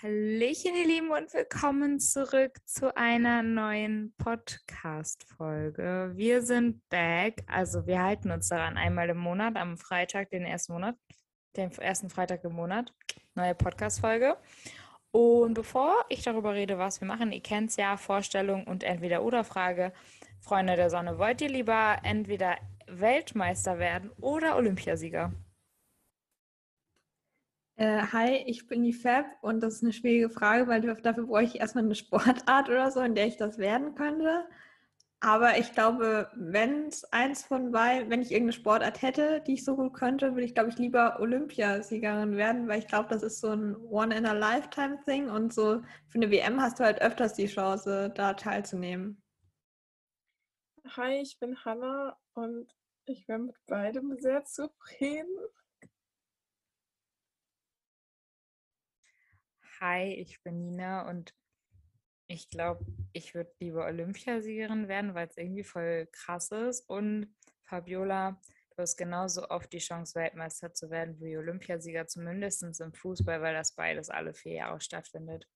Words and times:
Hallöchen, 0.00 0.76
ihr 0.76 0.86
Lieben, 0.86 1.10
und 1.10 1.34
willkommen 1.34 1.98
zurück 1.98 2.56
zu 2.64 2.96
einer 2.96 3.42
neuen 3.42 4.14
Podcast-Folge. 4.16 6.12
Wir 6.14 6.40
sind 6.42 6.88
back, 6.88 7.42
also 7.48 7.84
wir 7.84 8.00
halten 8.00 8.30
uns 8.30 8.48
daran 8.48 8.76
einmal 8.76 9.08
im 9.08 9.18
Monat, 9.18 9.56
am 9.56 9.76
Freitag, 9.76 10.30
den 10.30 10.44
ersten 10.44 10.74
Monat, 10.74 10.94
den 11.56 11.72
ersten 11.72 12.10
Freitag 12.10 12.44
im 12.44 12.52
Monat, 12.52 12.94
neue 13.34 13.56
Podcast-Folge. 13.56 14.36
Und 15.10 15.54
bevor 15.54 16.04
ich 16.10 16.22
darüber 16.22 16.54
rede, 16.54 16.78
was 16.78 17.00
wir 17.00 17.08
machen, 17.08 17.32
ihr 17.32 17.42
kennt 17.42 17.70
es 17.70 17.76
ja, 17.76 17.96
Vorstellung 17.96 18.68
und 18.68 18.84
Entweder-Oder-Frage. 18.84 19.92
Freunde 20.38 20.76
der 20.76 20.90
Sonne, 20.90 21.18
wollt 21.18 21.40
ihr 21.40 21.48
lieber 21.48 21.96
entweder 22.04 22.56
Weltmeister 22.86 23.80
werden 23.80 24.12
oder 24.20 24.54
Olympiasieger? 24.54 25.32
Äh, 27.78 28.02
hi, 28.12 28.42
ich 28.46 28.66
bin 28.66 28.82
die 28.82 28.92
Fab 28.92 29.24
und 29.40 29.60
das 29.60 29.74
ist 29.76 29.82
eine 29.84 29.92
schwierige 29.92 30.30
Frage, 30.30 30.66
weil 30.66 30.80
dafür 30.80 31.26
bräuchte 31.26 31.54
ich 31.56 31.60
erstmal 31.60 31.84
eine 31.84 31.94
Sportart 31.94 32.68
oder 32.68 32.90
so, 32.90 33.00
in 33.00 33.14
der 33.14 33.28
ich 33.28 33.36
das 33.36 33.58
werden 33.58 33.94
könnte. 33.94 34.48
Aber 35.20 35.58
ich 35.58 35.72
glaube, 35.72 36.28
wenn 36.34 36.88
es 36.88 37.04
eins 37.12 37.44
von 37.44 37.70
beiden, 37.70 38.10
wenn 38.10 38.20
ich 38.20 38.32
irgendeine 38.32 38.54
Sportart 38.54 39.02
hätte, 39.02 39.42
die 39.46 39.54
ich 39.54 39.64
so 39.64 39.76
gut 39.76 39.94
könnte, 39.94 40.32
würde 40.32 40.42
ich, 40.42 40.54
glaube 40.54 40.70
ich, 40.70 40.78
lieber 40.78 41.20
Olympiasiegerin 41.20 42.36
werden, 42.36 42.66
weil 42.66 42.80
ich 42.80 42.88
glaube, 42.88 43.10
das 43.10 43.22
ist 43.22 43.40
so 43.40 43.50
ein 43.50 43.76
One-in-a-Lifetime-Thing 43.76 45.30
und 45.30 45.54
so 45.54 45.80
für 46.08 46.18
eine 46.18 46.32
WM 46.32 46.60
hast 46.60 46.80
du 46.80 46.84
halt 46.84 47.00
öfters 47.00 47.34
die 47.34 47.46
Chance, 47.46 48.10
da 48.12 48.34
teilzunehmen. 48.34 49.22
Hi, 50.96 51.20
ich 51.20 51.38
bin 51.38 51.64
Hanna 51.64 52.16
und 52.34 52.74
ich 53.04 53.28
wäre 53.28 53.38
mit 53.38 53.56
beidem 53.66 54.16
sehr 54.18 54.44
zufrieden. 54.44 55.28
Hi, 59.80 60.12
ich 60.12 60.42
bin 60.42 60.60
Nina 60.60 61.08
und 61.08 61.32
ich 62.26 62.50
glaube, 62.50 62.84
ich 63.12 63.34
würde 63.34 63.52
lieber 63.60 63.86
Olympiasiegerin 63.86 64.88
werden, 64.88 65.14
weil 65.14 65.28
es 65.28 65.36
irgendwie 65.36 65.62
voll 65.62 66.08
krass 66.10 66.50
ist. 66.50 66.88
Und 66.88 67.32
Fabiola, 67.62 68.40
du 68.70 68.82
hast 68.82 68.96
genauso 68.96 69.48
oft 69.48 69.72
die 69.72 69.78
Chance, 69.78 70.16
Weltmeister 70.16 70.74
zu 70.74 70.90
werden 70.90 71.20
wie 71.20 71.36
Olympiasieger, 71.36 72.08
zumindest 72.08 72.64
im 72.80 72.92
Fußball, 72.92 73.40
weil 73.40 73.54
das 73.54 73.76
beides 73.76 74.10
alle 74.10 74.34
vier 74.34 74.54
Jahre 74.54 74.80
stattfindet. 74.80 75.46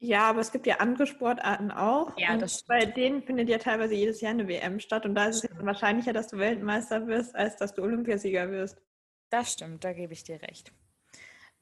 Ja, 0.00 0.28
aber 0.28 0.40
es 0.40 0.52
gibt 0.52 0.66
ja 0.66 0.76
andere 0.76 1.06
Sportarten 1.06 1.70
auch. 1.70 2.16
Ja, 2.18 2.36
das 2.36 2.60
stimmt. 2.60 2.68
Bei 2.68 2.84
denen 2.86 3.22
findet 3.22 3.48
ja 3.48 3.58
teilweise 3.58 3.94
jedes 3.94 4.20
Jahr 4.20 4.30
eine 4.30 4.46
WM 4.46 4.78
statt. 4.80 5.06
Und 5.06 5.14
da 5.14 5.26
ist 5.26 5.44
es 5.44 5.50
wahrscheinlicher, 5.58 6.12
dass 6.12 6.28
du 6.28 6.38
Weltmeister 6.38 7.06
wirst, 7.06 7.34
als 7.34 7.56
dass 7.56 7.74
du 7.74 7.82
Olympiasieger 7.82 8.50
wirst. 8.50 8.80
Das 9.30 9.54
stimmt, 9.54 9.82
da 9.82 9.92
gebe 9.92 10.12
ich 10.12 10.22
dir 10.22 10.40
recht. 10.40 10.72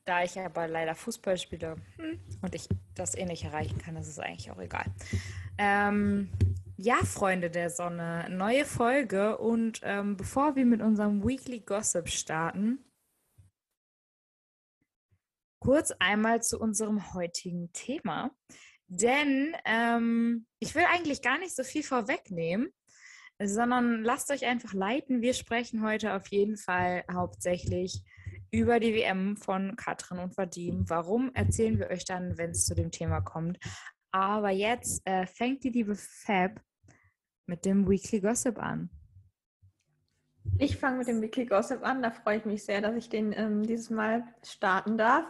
Da 0.07 0.23
ich 0.23 0.39
aber 0.39 0.69
leider 0.69 0.95
Fußball 0.95 1.37
spiele 1.37 1.77
und 2.41 2.55
ich 2.55 2.69
das 2.95 3.17
eh 3.17 3.25
nicht 3.25 3.43
erreichen 3.43 3.79
kann, 3.79 3.97
ist 3.97 4.07
es 4.07 4.21
eigentlich 4.21 4.53
auch 4.53 4.61
egal. 4.61 4.87
Ähm, 5.59 6.31
ja, 6.77 6.97
Freunde 7.05 7.51
der 7.51 7.71
Sonne, 7.71 8.29
neue 8.31 8.65
Folge. 8.65 9.37
Und 9.37 9.81
ähm, 9.83 10.17
bevor 10.17 10.55
wir 10.55 10.65
mit 10.65 10.81
unserem 10.81 11.27
Weekly 11.27 11.59
Gossip 11.59 12.09
starten, 12.09 12.85
kurz 15.59 15.91
einmal 15.99 16.41
zu 16.41 16.61
unserem 16.61 17.13
heutigen 17.13 17.73
Thema. 17.73 18.31
Denn 18.87 19.57
ähm, 19.65 20.47
ich 20.61 20.77
will 20.77 20.85
eigentlich 20.85 21.21
gar 21.21 21.39
nicht 21.39 21.57
so 21.57 21.65
viel 21.65 21.83
vorwegnehmen, 21.83 22.73
sondern 23.43 24.05
lasst 24.05 24.31
euch 24.31 24.47
einfach 24.47 24.73
leiten. 24.73 25.21
Wir 25.21 25.35
sprechen 25.35 25.83
heute 25.83 26.15
auf 26.15 26.29
jeden 26.29 26.57
Fall 26.57 27.05
hauptsächlich 27.13 28.05
über 28.51 28.81
die 28.81 28.95
WM 28.95 29.37
von 29.37 29.77
Katrin 29.77 30.19
und 30.19 30.37
Vadim. 30.37 30.89
Warum 30.89 31.35
erzählen 31.35 31.79
wir 31.79 31.91
euch 31.91 32.05
dann, 32.05 32.39
wenn 32.39 32.51
es 32.51 32.67
zu 32.67 32.75
dem 32.75 32.91
Thema 32.91 33.21
kommt? 33.21 33.59
Aber 34.13 34.51
jetzt 34.51 35.07
äh, 35.07 35.27
fängt 35.27 35.65
die 35.65 35.71
liebe 35.71 35.95
Fab 35.95 36.61
mit 37.47 37.65
dem 37.65 37.89
Weekly 37.89 38.21
Gossip 38.21 38.59
an. 38.59 38.91
Ich 40.59 40.77
fange 40.77 40.99
mit 40.99 41.09
dem 41.09 41.21
Weekly 41.21 41.47
Gossip 41.47 41.85
an. 41.85 42.03
Da 42.03 42.11
freue 42.11 42.39
ich 42.39 42.45
mich 42.45 42.65
sehr, 42.65 42.81
dass 42.81 42.95
ich 42.95 43.09
den 43.09 43.33
ähm, 43.33 43.67
dieses 43.67 43.91
Mal 43.91 44.25
starten 44.45 44.97
darf. 44.97 45.27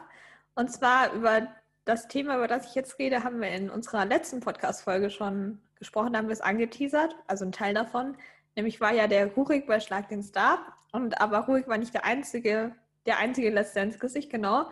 Und 0.55 0.71
zwar 0.71 1.13
über 1.13 1.49
das 1.85 2.09
Thema, 2.09 2.37
über 2.37 2.49
das 2.49 2.67
ich 2.69 2.75
jetzt 2.75 2.99
rede, 2.99 3.25
haben 3.25 3.41
wir 3.41 3.51
in 3.51 3.71
unserer 3.71 4.05
letzten 4.05 4.41
Podcast-Folge 4.41 5.11
schon 5.11 5.61
gesprochen, 5.77 6.13
da 6.13 6.19
haben 6.19 6.29
wir 6.29 6.33
es 6.33 6.41
angeteasert, 6.41 7.15
also 7.27 7.45
ein 7.45 7.53
Teil 7.53 7.75
davon. 7.75 8.17
Nämlich 8.57 8.81
war 8.81 8.93
ja 8.93 9.07
der 9.07 9.33
Rurik 9.35 9.67
bei 9.67 9.81
Schlag 9.81 10.09
den 10.09 10.23
Star. 10.23 10.75
Und 10.93 11.21
aber 11.21 11.41
Rurik 11.41 11.69
war 11.69 11.79
nicht 11.79 11.95
der 11.95 12.05
einzige 12.05 12.75
der 13.07 13.19
einzige 13.19 13.51
Let's 13.51 13.73
Dance-Gesicht, 13.73 14.31
genau. 14.31 14.71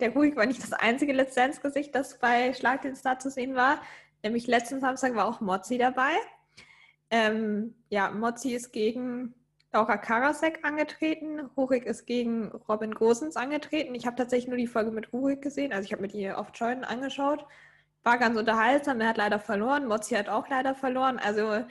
Der 0.00 0.12
Ruhig 0.12 0.36
war 0.36 0.46
nicht 0.46 0.62
das 0.62 0.72
einzige 0.72 1.12
Let's 1.12 1.34
Dance-Gesicht, 1.34 1.94
das 1.94 2.18
bei 2.18 2.52
Schlag 2.54 2.82
den 2.82 2.96
Star 2.96 3.18
zu 3.18 3.30
sehen 3.30 3.54
war. 3.54 3.80
Nämlich 4.22 4.46
letzten 4.46 4.80
Samstag 4.80 5.14
war 5.14 5.26
auch 5.26 5.40
Mozzi 5.40 5.78
dabei. 5.78 6.12
Ähm, 7.10 7.74
ja, 7.90 8.10
Mozzi 8.10 8.52
ist 8.52 8.72
gegen 8.72 9.34
Laura 9.72 9.96
Karasek 9.96 10.64
angetreten. 10.64 11.40
Rurik 11.56 11.86
ist 11.86 12.06
gegen 12.06 12.48
Robin 12.68 12.94
Gosens 12.94 13.36
angetreten. 13.36 13.94
Ich 13.94 14.06
habe 14.06 14.16
tatsächlich 14.16 14.48
nur 14.48 14.58
die 14.58 14.66
Folge 14.66 14.90
mit 14.90 15.12
Rurik 15.12 15.42
gesehen. 15.42 15.72
Also 15.72 15.86
ich 15.86 15.92
habe 15.92 16.02
mit 16.02 16.14
ihr 16.14 16.36
oft 16.38 16.58
Jordan 16.58 16.84
angeschaut. 16.84 17.44
War 18.02 18.18
ganz 18.18 18.38
unterhaltsam. 18.38 19.00
Er 19.00 19.08
hat 19.08 19.16
leider 19.16 19.38
verloren. 19.38 19.86
Mozzi 19.86 20.14
hat 20.14 20.28
auch 20.28 20.48
leider 20.48 20.74
verloren. 20.74 21.18
Also 21.18 21.64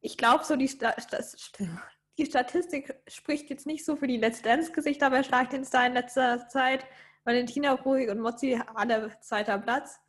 ich 0.00 0.16
glaube 0.16 0.44
so, 0.44 0.56
die 0.56 0.68
Sta 0.68 0.94
die 2.18 2.26
Statistik 2.26 2.94
spricht 3.06 3.48
jetzt 3.50 3.66
nicht 3.66 3.84
so 3.84 3.96
für 3.96 4.06
die 4.06 4.18
Let's 4.18 4.42
Dance-Gesichter 4.42 5.10
bei 5.10 5.22
Schlag 5.22 5.50
den 5.50 5.64
Star 5.64 5.86
in 5.86 5.94
letzter 5.94 6.48
Zeit. 6.48 6.84
Valentina 7.24 7.72
Ruhig 7.72 8.10
und 8.10 8.20
Mozzi 8.20 8.60
alle 8.74 9.12
zweiter 9.20 9.58
Platz. 9.58 10.00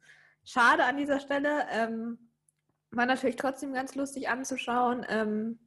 Schade 0.44 0.84
an 0.84 0.98
dieser 0.98 1.20
Stelle. 1.20 1.66
Ähm, 1.72 2.18
war 2.92 3.06
natürlich 3.06 3.38
trotzdem 3.38 3.74
ganz 3.74 3.96
lustig 3.96 4.30
anzuschauen. 4.30 5.06
Ähm, 5.10 5.60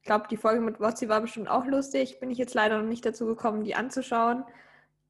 ich 0.00 0.06
glaube, 0.06 0.26
die 0.30 0.36
Folge 0.36 0.60
mit 0.60 0.78
Mozzi 0.78 1.08
war 1.08 1.20
bestimmt 1.20 1.48
auch 1.48 1.64
lustig. 1.64 2.20
Bin 2.20 2.30
ich 2.30 2.38
jetzt 2.38 2.54
leider 2.54 2.78
noch 2.78 2.88
nicht 2.88 3.06
dazu 3.06 3.26
gekommen, 3.26 3.64
die 3.64 3.74
anzuschauen. 3.74 4.44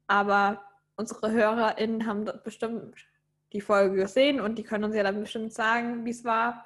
Aber 0.07 0.63
unsere 0.95 1.31
HörerInnen 1.31 2.07
haben 2.07 2.25
bestimmt 2.43 2.95
die 3.53 3.61
Folge 3.61 3.95
gesehen 3.95 4.39
und 4.41 4.57
die 4.57 4.63
können 4.63 4.85
uns 4.85 4.95
ja 4.95 5.03
dann 5.03 5.19
bestimmt 5.19 5.53
sagen, 5.53 6.05
wie 6.05 6.09
es 6.09 6.23
war. 6.23 6.65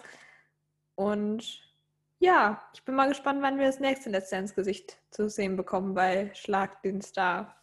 Und 0.96 1.71
ja, 2.22 2.62
ich 2.76 2.86
bin 2.86 2.94
mal 2.94 3.09
gespannt, 3.09 3.42
wann 3.42 3.58
wir 3.58 3.66
das 3.66 3.80
nächste 3.80 4.12
Let's 4.12 4.30
Dance-Gesicht 4.30 5.02
zu 5.09 5.28
sehen 5.28 5.58
bekommen 5.58 5.96
bei 5.96 6.32
Schlag 6.36 6.84
den 6.84 7.02
Star. 7.02 7.59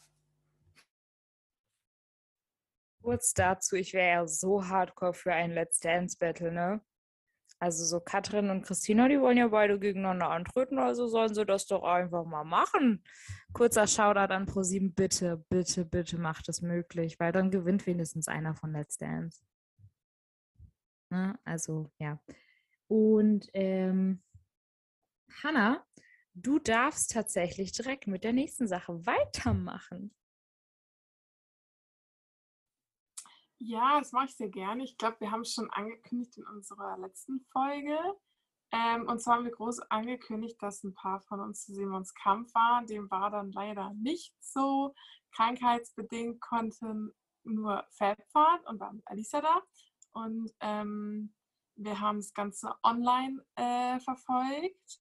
Kurz 3.00 3.32
dazu, 3.34 3.76
ich 3.76 3.94
wäre 3.94 4.08
ja 4.08 4.26
so 4.26 4.66
hardcore 4.66 5.14
für 5.14 5.32
ein 5.32 5.52
Let's 5.52 5.78
Dance-Battle, 5.78 6.50
ne? 6.50 6.80
Also 7.60 7.84
so 7.84 8.00
Katrin 8.00 8.50
und 8.50 8.62
Christina, 8.62 9.08
die 9.08 9.20
wollen 9.20 9.38
ja 9.38 9.48
beide 9.48 9.78
gegeneinander 9.78 10.28
antreten, 10.30 10.78
also 10.78 11.06
sollen 11.06 11.34
sie 11.34 11.46
das 11.46 11.66
doch 11.66 11.84
einfach 11.84 12.24
mal 12.24 12.44
machen. 12.44 13.04
Kurzer 13.52 13.86
Shoutout 13.86 14.32
an 14.32 14.46
ProSieben, 14.46 14.92
bitte, 14.92 15.44
bitte, 15.48 15.84
bitte 15.84 16.18
macht 16.18 16.48
es 16.48 16.62
möglich, 16.62 17.20
weil 17.20 17.30
dann 17.30 17.52
gewinnt 17.52 17.86
wenigstens 17.86 18.26
einer 18.26 18.56
von 18.56 18.72
Let's 18.72 18.96
Dance. 18.96 19.40
Ne? 21.10 21.38
Also, 21.44 21.92
ja. 21.98 22.18
Und 22.88 23.48
ähm, 23.52 24.22
Hanna, 25.42 25.84
du 26.34 26.58
darfst 26.58 27.12
tatsächlich 27.12 27.72
direkt 27.72 28.06
mit 28.06 28.24
der 28.24 28.32
nächsten 28.32 28.68
Sache 28.68 29.06
weitermachen. 29.06 30.14
Ja, 33.60 33.98
das 33.98 34.12
mache 34.12 34.26
ich 34.26 34.36
sehr 34.36 34.48
gerne. 34.48 34.84
Ich 34.84 34.96
glaube, 34.98 35.16
wir 35.20 35.30
haben 35.30 35.40
es 35.40 35.52
schon 35.52 35.68
angekündigt 35.70 36.36
in 36.36 36.44
unserer 36.44 36.96
letzten 36.98 37.40
Folge. 37.50 37.98
Ähm, 38.70 39.08
und 39.08 39.20
zwar 39.20 39.36
haben 39.36 39.44
wir 39.44 39.52
groß 39.52 39.80
angekündigt, 39.90 40.62
dass 40.62 40.84
ein 40.84 40.94
paar 40.94 41.20
von 41.22 41.40
uns 41.40 41.64
zu 41.64 41.74
Simons 41.74 42.14
Kampf 42.14 42.54
waren. 42.54 42.86
Dem 42.86 43.10
war 43.10 43.30
dann 43.30 43.50
leider 43.50 43.92
nicht 43.94 44.34
so. 44.40 44.94
Krankheitsbedingt 45.32 46.40
konnten 46.40 47.12
nur 47.44 47.84
Fab 47.90 48.22
fahren 48.30 48.60
und 48.66 48.78
war 48.78 48.92
mit 48.92 49.06
Alisa 49.08 49.40
da. 49.40 49.62
Und 50.12 50.52
ähm, 50.60 51.34
wir 51.76 52.00
haben 52.00 52.18
das 52.18 52.34
Ganze 52.34 52.74
online 52.82 53.44
äh, 53.56 53.98
verfolgt. 54.00 55.00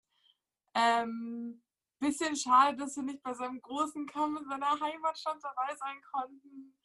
Ähm, 0.78 1.60
bisschen 2.00 2.36
schade, 2.36 2.78
dass 2.78 2.96
wir 2.96 3.04
nicht 3.04 3.24
bei 3.24 3.34
seinem 3.34 3.60
großen 3.60 4.06
Kampf 4.06 4.40
in 4.40 4.48
seiner 4.48 4.80
Heimatstadt 4.80 5.40
dabei 5.42 5.76
sein 5.76 6.00
konnten. 6.12 6.78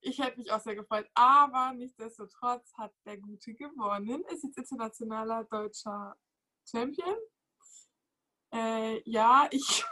Ich 0.00 0.18
hätte 0.18 0.38
mich 0.38 0.50
auch 0.50 0.60
sehr 0.60 0.74
gefreut, 0.74 1.08
aber 1.14 1.72
nichtsdestotrotz 1.72 2.72
hat 2.76 2.92
der 3.04 3.18
Gute 3.18 3.54
gewonnen. 3.54 4.24
Ist 4.32 4.42
jetzt 4.42 4.58
internationaler 4.58 5.44
deutscher 5.44 6.16
Champion. 6.68 7.16
Äh, 8.52 9.00
ja, 9.08 9.46
ich, 9.52 9.84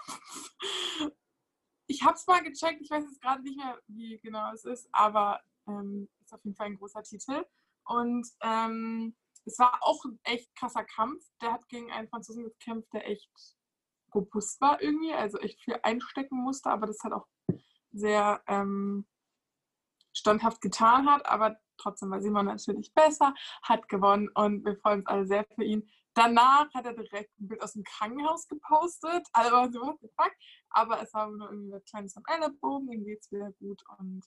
ich 1.87 2.03
habe 2.03 2.15
es 2.15 2.27
mal 2.27 2.43
gecheckt. 2.43 2.81
Ich 2.81 2.91
weiß 2.91 3.05
jetzt 3.05 3.21
gerade 3.21 3.43
nicht 3.43 3.57
mehr, 3.57 3.81
wie 3.87 4.19
genau 4.19 4.53
es 4.53 4.65
ist, 4.65 4.89
aber 4.91 5.41
ähm, 5.69 6.09
ist 6.21 6.35
auf 6.35 6.45
jeden 6.45 6.57
Fall 6.57 6.67
ein 6.67 6.77
großer 6.77 7.05
Titel. 7.05 7.45
Und 7.85 8.27
ähm, 8.43 9.15
es 9.45 9.59
war 9.59 9.79
auch 9.83 10.05
ein 10.05 10.19
echt 10.25 10.55
krasser 10.57 10.85
Kampf. 10.85 11.25
Der 11.41 11.53
hat 11.53 11.69
gegen 11.69 11.91
einen 11.91 12.09
Franzosen 12.09 12.45
gekämpft, 12.45 12.93
der 12.93 13.09
echt 13.09 13.31
robust 14.15 14.61
war 14.61 14.81
irgendwie, 14.81 15.13
also 15.13 15.39
echt 15.39 15.61
viel 15.63 15.79
einstecken 15.83 16.37
musste, 16.39 16.71
aber 16.71 16.87
das 16.87 17.03
hat 17.03 17.13
auch 17.13 17.27
sehr, 17.93 18.43
ähm, 18.47 19.07
standhaft 20.17 20.61
getan 20.61 21.11
hat, 21.11 21.27
aber 21.27 21.57
trotzdem 21.77 22.11
war 22.11 22.23
Simon 22.23 22.47
natürlich 22.47 22.93
besser, 22.95 23.35
hat 23.63 23.89
gewonnen 23.89 24.29
und 24.35 24.65
wir 24.65 24.77
freuen 24.77 25.01
uns 25.01 25.07
alle 25.09 25.27
sehr 25.27 25.45
für 25.45 25.65
ihn. 25.65 25.89
Danach 26.15 26.73
hat 26.73 26.87
er 26.87 26.95
direkt 26.95 27.37
ein 27.41 27.49
Bild 27.49 27.61
aus 27.61 27.73
dem 27.73 27.83
Krankenhaus 27.83 28.47
gepostet. 28.47 29.27
Alle 29.33 29.51
waren 29.51 29.73
so, 29.73 29.81
what 29.81 29.99
the 30.01 30.09
fuck? 30.17 30.33
Aber 30.71 31.03
es 31.03 31.13
war 31.13 31.29
nur 31.29 31.51
irgendwie 31.51 31.75
ein 31.75 31.85
kleines 31.85 32.17
am 32.17 32.23
Ellenbogen, 32.29 32.93
ihm 32.93 33.05
geht 33.05 33.21
es 33.21 33.33
wieder 33.33 33.51
gut 33.59 33.83
und 33.99 34.25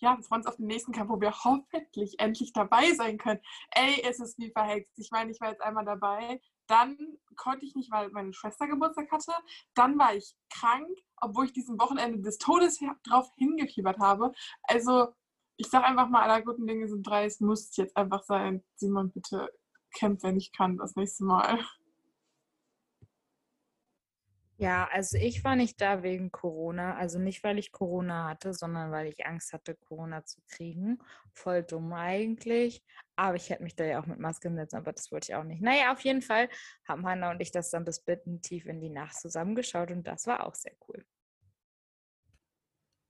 ja, 0.00 0.16
wir 0.16 0.24
freuen 0.24 0.40
uns 0.40 0.46
auf 0.46 0.56
den 0.56 0.66
nächsten 0.66 0.92
Kampf, 0.92 1.10
wo 1.10 1.20
wir 1.20 1.32
hoffentlich 1.44 2.18
endlich 2.18 2.52
dabei 2.52 2.92
sein 2.94 3.18
können. 3.18 3.40
Ey, 3.72 4.02
es 4.02 4.20
ist 4.20 4.38
wie 4.38 4.50
verhext. 4.50 4.98
Ich 4.98 5.10
meine, 5.10 5.30
ich 5.30 5.40
war 5.40 5.50
jetzt 5.50 5.62
einmal 5.62 5.84
dabei. 5.84 6.40
Dann 6.66 6.96
konnte 7.36 7.66
ich 7.66 7.74
nicht, 7.74 7.90
weil 7.90 8.10
meine 8.10 8.32
Schwester 8.32 8.66
Geburtstag 8.66 9.10
hatte. 9.10 9.32
Dann 9.74 9.98
war 9.98 10.14
ich 10.14 10.34
krank, 10.50 10.88
obwohl 11.16 11.46
ich 11.46 11.52
diesen 11.52 11.78
Wochenende 11.78 12.20
des 12.20 12.38
Todes 12.38 12.80
drauf 13.02 13.30
hingefiebert 13.36 13.98
habe. 13.98 14.32
Also, 14.62 15.08
ich 15.56 15.68
sage 15.68 15.84
einfach 15.84 16.08
mal, 16.08 16.22
aller 16.22 16.42
guten 16.42 16.66
Dinge 16.66 16.88
sind 16.88 17.06
drei. 17.06 17.26
Es 17.26 17.40
muss 17.40 17.76
jetzt 17.76 17.96
einfach 17.96 18.22
sein. 18.22 18.64
Simon, 18.76 19.10
bitte 19.12 19.50
kämpf, 19.92 20.22
wenn 20.22 20.36
ich 20.36 20.52
kann, 20.52 20.78
das 20.78 20.96
nächste 20.96 21.24
Mal. 21.24 21.58
Ja, 24.60 24.86
also 24.92 25.16
ich 25.16 25.42
war 25.42 25.56
nicht 25.56 25.80
da 25.80 26.02
wegen 26.02 26.30
Corona. 26.30 26.94
Also 26.96 27.18
nicht, 27.18 27.42
weil 27.42 27.58
ich 27.58 27.72
Corona 27.72 28.28
hatte, 28.28 28.52
sondern 28.52 28.90
weil 28.90 29.06
ich 29.06 29.24
Angst 29.24 29.54
hatte, 29.54 29.74
Corona 29.74 30.26
zu 30.26 30.42
kriegen. 30.50 30.98
Voll 31.32 31.62
dumm 31.62 31.94
eigentlich. 31.94 32.84
Aber 33.16 33.36
ich 33.36 33.48
hätte 33.48 33.62
mich 33.62 33.74
da 33.74 33.84
ja 33.84 33.98
auch 33.98 34.04
mit 34.04 34.18
Maske 34.18 34.54
setzen, 34.54 34.76
aber 34.76 34.92
das 34.92 35.10
wollte 35.10 35.32
ich 35.32 35.34
auch 35.34 35.44
nicht. 35.44 35.62
Naja, 35.62 35.92
auf 35.92 36.02
jeden 36.02 36.20
Fall 36.20 36.50
haben 36.86 37.06
Hanna 37.06 37.30
und 37.30 37.40
ich 37.40 37.52
das 37.52 37.70
dann 37.70 37.86
bis 37.86 38.00
bitten 38.00 38.42
tief 38.42 38.66
in 38.66 38.82
die 38.82 38.90
Nacht 38.90 39.18
zusammengeschaut 39.18 39.92
und 39.92 40.06
das 40.06 40.26
war 40.26 40.46
auch 40.46 40.54
sehr 40.54 40.74
cool. 40.88 41.06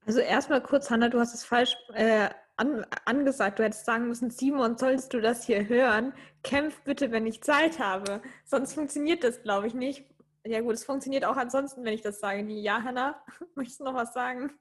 Also 0.07 0.21
erstmal 0.21 0.63
kurz, 0.63 0.89
Hanna, 0.89 1.09
du 1.09 1.19
hast 1.19 1.35
es 1.35 1.45
falsch 1.45 1.77
äh, 1.95 2.29
an, 2.59 2.87
angesagt. 3.07 3.59
Du 3.59 3.65
hättest 3.65 3.87
sagen 3.87 4.07
müssen, 4.07 4.31
Simon, 4.31 4.79
solltest 4.79 5.13
du 5.15 5.21
das 5.21 5.47
hier 5.47 5.69
hören? 5.69 6.13
Kämpf 6.45 6.81
bitte, 6.83 7.11
wenn 7.11 7.27
ich 7.27 7.43
Zeit 7.43 7.81
habe. 7.81 8.23
Sonst 8.45 8.75
funktioniert 8.75 9.25
das, 9.25 9.43
glaube 9.43 9.67
ich, 9.67 9.75
nicht 9.75 10.05
ja 10.47 10.61
gut, 10.61 10.75
es 10.75 10.85
funktioniert 10.85 11.25
auch 11.25 11.37
ansonsten, 11.37 11.85
wenn 11.85 11.95
ich 11.95 12.03
das 12.03 12.21
sage. 12.21 12.43
Nie. 12.43 12.63
Ja, 12.63 12.83
Hanna, 12.83 13.23
möchtest 13.55 13.81
du 13.81 13.85
noch 13.85 13.95
was 13.95 14.13
sagen? 14.13 14.53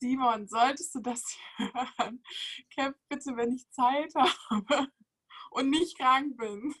Simon, 0.00 0.46
solltest 0.46 0.94
du 0.94 1.00
das 1.00 1.24
hören? 1.56 2.22
Kämpf 2.70 2.96
bitte, 3.08 3.36
wenn 3.36 3.52
ich 3.52 3.68
Zeit 3.70 4.14
habe 4.14 4.88
und 5.50 5.70
nicht 5.70 5.98
krank 5.98 6.36
bin. 6.36 6.74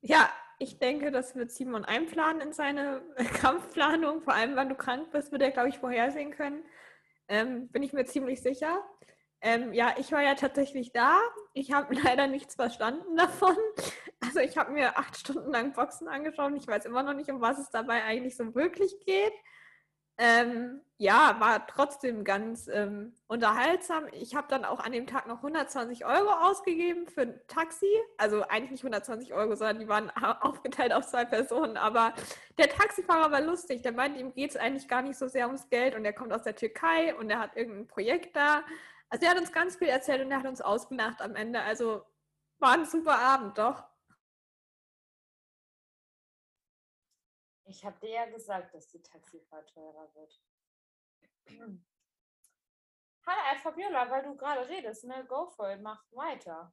Ja, 0.00 0.32
ich 0.58 0.78
denke, 0.78 1.10
das 1.10 1.34
wird 1.34 1.52
Simon 1.52 1.84
einplanen 1.84 2.40
in 2.40 2.52
seine 2.52 3.02
Kampfplanung. 3.40 4.22
Vor 4.22 4.34
allem, 4.34 4.56
wenn 4.56 4.68
du 4.68 4.74
krank 4.74 5.10
bist, 5.10 5.32
wird 5.32 5.42
er, 5.42 5.50
glaube 5.50 5.68
ich, 5.68 5.78
vorhersehen 5.78 6.30
können. 6.30 6.64
Ähm, 7.28 7.68
bin 7.68 7.82
ich 7.82 7.92
mir 7.92 8.06
ziemlich 8.06 8.40
sicher. 8.40 8.82
Ähm, 9.40 9.72
ja, 9.72 9.94
ich 9.98 10.10
war 10.12 10.22
ja 10.22 10.34
tatsächlich 10.34 10.92
da. 10.92 11.18
Ich 11.52 11.72
habe 11.72 11.94
leider 12.02 12.26
nichts 12.26 12.54
verstanden 12.54 13.16
davon. 13.16 13.56
Also 14.20 14.40
ich 14.40 14.56
habe 14.56 14.72
mir 14.72 14.98
acht 14.98 15.16
Stunden 15.16 15.52
lang 15.52 15.72
Boxen 15.72 16.08
angeschaut. 16.08 16.52
Ich 16.56 16.66
weiß 16.66 16.86
immer 16.86 17.02
noch 17.02 17.14
nicht, 17.14 17.30
um 17.30 17.40
was 17.40 17.58
es 17.58 17.70
dabei 17.70 18.04
eigentlich 18.04 18.36
so 18.36 18.54
wirklich 18.54 18.98
geht. 19.04 19.32
Ähm, 20.18 20.80
ja, 20.96 21.36
war 21.40 21.66
trotzdem 21.66 22.24
ganz 22.24 22.68
ähm, 22.68 23.12
unterhaltsam. 23.26 24.04
Ich 24.12 24.34
habe 24.34 24.46
dann 24.48 24.64
auch 24.64 24.80
an 24.80 24.92
dem 24.92 25.06
Tag 25.06 25.26
noch 25.26 25.38
120 25.38 26.06
Euro 26.06 26.30
ausgegeben 26.30 27.06
für 27.06 27.22
ein 27.22 27.40
Taxi. 27.48 27.90
Also 28.16 28.42
eigentlich 28.42 28.70
nicht 28.70 28.82
120 28.82 29.34
Euro, 29.34 29.54
sondern 29.56 29.78
die 29.78 29.88
waren 29.88 30.10
aufgeteilt 30.40 30.94
auf 30.94 31.06
zwei 31.06 31.26
Personen. 31.26 31.76
Aber 31.76 32.14
der 32.56 32.70
Taxifahrer 32.70 33.30
war 33.30 33.42
lustig. 33.42 33.82
Der 33.82 33.92
meinte, 33.92 34.18
ihm 34.18 34.32
geht 34.32 34.50
es 34.50 34.56
eigentlich 34.56 34.88
gar 34.88 35.02
nicht 35.02 35.18
so 35.18 35.28
sehr 35.28 35.46
ums 35.48 35.68
Geld 35.68 35.94
und 35.94 36.06
er 36.06 36.14
kommt 36.14 36.32
aus 36.32 36.44
der 36.44 36.56
Türkei 36.56 37.14
und 37.14 37.28
er 37.28 37.38
hat 37.38 37.54
irgendein 37.54 37.86
Projekt 37.86 38.34
da. 38.34 38.62
Also 39.08 39.24
er 39.24 39.30
hat 39.30 39.38
uns 39.38 39.52
ganz 39.52 39.76
viel 39.76 39.88
erzählt 39.88 40.24
und 40.24 40.30
er 40.30 40.38
hat 40.38 40.46
uns 40.46 40.60
ausgelacht 40.60 41.20
am 41.20 41.36
Ende. 41.36 41.60
Also 41.60 42.04
war 42.58 42.72
ein 42.72 42.86
super 42.86 43.18
Abend, 43.18 43.56
doch. 43.58 43.84
Ich 47.64 47.84
habe 47.84 47.98
dir 48.00 48.10
ja 48.10 48.26
gesagt, 48.26 48.74
dass 48.74 48.88
die 48.88 49.02
Taxifahrt 49.02 49.68
teurer 49.70 50.08
wird. 50.14 50.40
Hallo, 53.26 53.58
Fabiola, 53.60 54.08
weil 54.08 54.22
du 54.22 54.36
gerade 54.36 54.68
redest, 54.68 55.04
ne? 55.04 55.24
Go 55.28 55.46
for 55.46 55.72
it, 55.72 55.82
mach 55.82 56.04
weiter. 56.12 56.72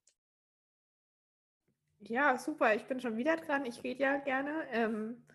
Ja, 1.99 2.37
super. 2.37 2.75
Ich 2.75 2.85
bin 2.85 2.99
schon 2.99 3.17
wieder 3.17 3.37
dran. 3.37 3.65
Ich 3.65 3.83
rede 3.83 4.03
ja 4.03 4.17
gerne. 4.17 4.67
Ähm, 4.69 5.25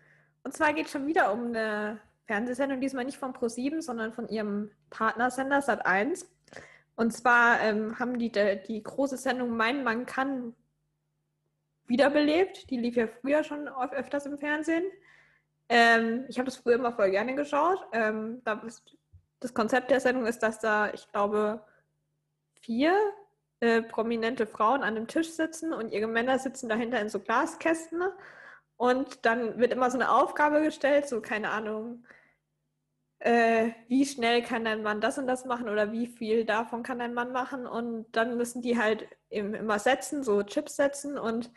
und 0.43 0.53
zwar 0.53 0.73
geht 0.73 0.85
es 0.85 0.91
schon 0.91 1.07
wieder 1.07 1.33
um 1.33 1.47
eine 1.47 1.99
Fernsehsendung, 2.25 2.79
diesmal 2.79 3.05
nicht 3.05 3.17
von 3.17 3.33
Pro7, 3.33 3.81
sondern 3.81 4.13
von 4.13 4.29
ihrem 4.29 4.71
Partnersender 4.89 5.59
Sat1. 5.59 6.25
Und 6.99 7.11
zwar 7.11 7.61
ähm, 7.61 7.97
haben 7.97 8.19
die 8.19 8.29
die 8.29 8.83
große 8.83 9.15
Sendung 9.15 9.55
Mein 9.55 9.85
Mann 9.85 10.05
kann 10.05 10.53
wiederbelebt. 11.87 12.69
Die 12.69 12.75
lief 12.75 12.97
ja 12.97 13.07
früher 13.07 13.45
schon 13.45 13.69
oft, 13.69 13.93
öfters 13.93 14.25
im 14.25 14.37
Fernsehen. 14.37 14.83
Ähm, 15.69 16.25
ich 16.27 16.37
habe 16.37 16.47
das 16.47 16.57
früher 16.57 16.75
immer 16.75 16.91
voll 16.91 17.11
gerne 17.11 17.35
geschaut. 17.35 17.79
Ähm, 17.93 18.41
da 18.43 18.55
ist, 18.67 18.97
das 19.39 19.53
Konzept 19.53 19.91
der 19.91 20.01
Sendung 20.01 20.25
ist, 20.25 20.39
dass 20.39 20.59
da, 20.59 20.91
ich 20.93 21.09
glaube, 21.09 21.63
vier 22.59 22.93
äh, 23.61 23.81
prominente 23.81 24.45
Frauen 24.45 24.83
an 24.83 24.97
einem 24.97 25.07
Tisch 25.07 25.31
sitzen 25.31 25.71
und 25.71 25.93
ihre 25.93 26.07
Männer 26.07 26.37
sitzen 26.37 26.67
dahinter 26.67 26.99
in 26.99 27.07
so 27.07 27.21
Glaskästen. 27.21 28.03
Und 28.75 29.25
dann 29.25 29.57
wird 29.57 29.71
immer 29.71 29.89
so 29.89 29.97
eine 29.97 30.11
Aufgabe 30.11 30.61
gestellt, 30.61 31.07
so 31.07 31.21
keine 31.21 31.49
Ahnung, 31.51 32.03
äh, 33.19 33.71
wie 33.87 34.05
schnell 34.05 34.41
kann 34.41 34.65
dein 34.65 34.81
Mann 34.81 35.01
das 35.01 35.17
und 35.17 35.27
das 35.27 35.45
machen 35.45 35.69
oder 35.69 35.91
wie 35.91 36.07
viel 36.07 36.45
davon 36.45 36.83
kann 36.83 36.99
dein 36.99 37.13
Mann 37.13 37.31
machen. 37.31 37.67
Und 37.67 38.07
dann 38.13 38.37
müssen 38.37 38.61
die 38.61 38.77
halt 38.77 39.07
immer 39.29 39.79
setzen, 39.79 40.23
so 40.23 40.41
Chips 40.43 40.77
setzen 40.77 41.17
und 41.17 41.51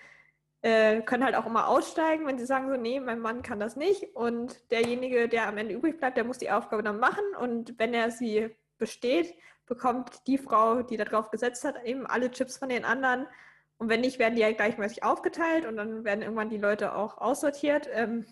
äh, 0.62 1.02
können 1.02 1.24
halt 1.24 1.34
auch 1.36 1.46
immer 1.46 1.68
aussteigen, 1.68 2.26
wenn 2.26 2.38
sie 2.38 2.46
sagen 2.46 2.68
so, 2.68 2.76
nee, 2.76 3.00
mein 3.00 3.20
Mann 3.20 3.42
kann 3.42 3.60
das 3.60 3.76
nicht. 3.76 4.14
Und 4.14 4.70
derjenige, 4.70 5.28
der 5.28 5.48
am 5.48 5.58
Ende 5.58 5.74
übrig 5.74 5.98
bleibt, 5.98 6.16
der 6.16 6.24
muss 6.24 6.38
die 6.38 6.50
Aufgabe 6.50 6.82
dann 6.82 7.00
machen. 7.00 7.24
Und 7.40 7.78
wenn 7.78 7.94
er 7.94 8.10
sie 8.10 8.54
besteht, 8.78 9.34
bekommt 9.66 10.26
die 10.26 10.38
Frau, 10.38 10.82
die 10.82 10.96
darauf 10.96 11.30
gesetzt 11.30 11.64
hat, 11.64 11.84
eben 11.84 12.06
alle 12.06 12.30
Chips 12.30 12.58
von 12.58 12.68
den 12.68 12.84
anderen. 12.84 13.26
Und 13.78 13.88
wenn 13.88 14.00
nicht, 14.00 14.18
werden 14.18 14.36
die 14.36 14.44
halt 14.44 14.56
gleichmäßig 14.56 15.02
aufgeteilt 15.04 15.66
und 15.66 15.76
dann 15.76 16.04
werden 16.04 16.22
irgendwann 16.22 16.50
die 16.50 16.58
Leute 16.58 16.94
auch 16.94 17.18
aussortiert. 17.18 17.88
Ähm, 17.92 18.26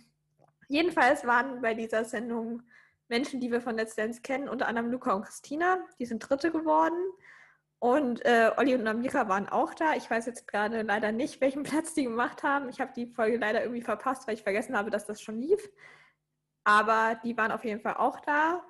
jedenfalls 0.68 1.26
waren 1.26 1.60
bei 1.60 1.74
dieser 1.74 2.04
Sendung 2.04 2.62
Menschen, 3.10 3.40
die 3.40 3.50
wir 3.50 3.60
von 3.60 3.76
Let's 3.76 3.96
Dance 3.96 4.22
kennen, 4.22 4.48
unter 4.48 4.66
anderem 4.68 4.90
Luca 4.90 5.12
und 5.12 5.24
Christina. 5.24 5.78
Die 5.98 6.06
sind 6.06 6.20
Dritte 6.20 6.50
geworden. 6.50 6.96
Und 7.80 8.24
äh, 8.24 8.52
Olli 8.56 8.74
und 8.74 8.86
Amira 8.86 9.28
waren 9.28 9.48
auch 9.48 9.74
da. 9.74 9.94
Ich 9.94 10.10
weiß 10.10 10.26
jetzt 10.26 10.46
gerade 10.46 10.82
leider 10.82 11.12
nicht, 11.12 11.40
welchen 11.40 11.62
Platz 11.64 11.94
die 11.94 12.04
gemacht 12.04 12.42
haben. 12.42 12.68
Ich 12.68 12.80
habe 12.80 12.92
die 12.94 13.06
Folge 13.06 13.38
leider 13.38 13.62
irgendwie 13.62 13.82
verpasst, 13.82 14.26
weil 14.26 14.34
ich 14.34 14.42
vergessen 14.42 14.76
habe, 14.76 14.90
dass 14.90 15.06
das 15.06 15.20
schon 15.20 15.40
lief. 15.40 15.70
Aber 16.64 17.18
die 17.24 17.36
waren 17.36 17.52
auf 17.52 17.64
jeden 17.64 17.80
Fall 17.80 17.94
auch 17.94 18.20
da. 18.20 18.62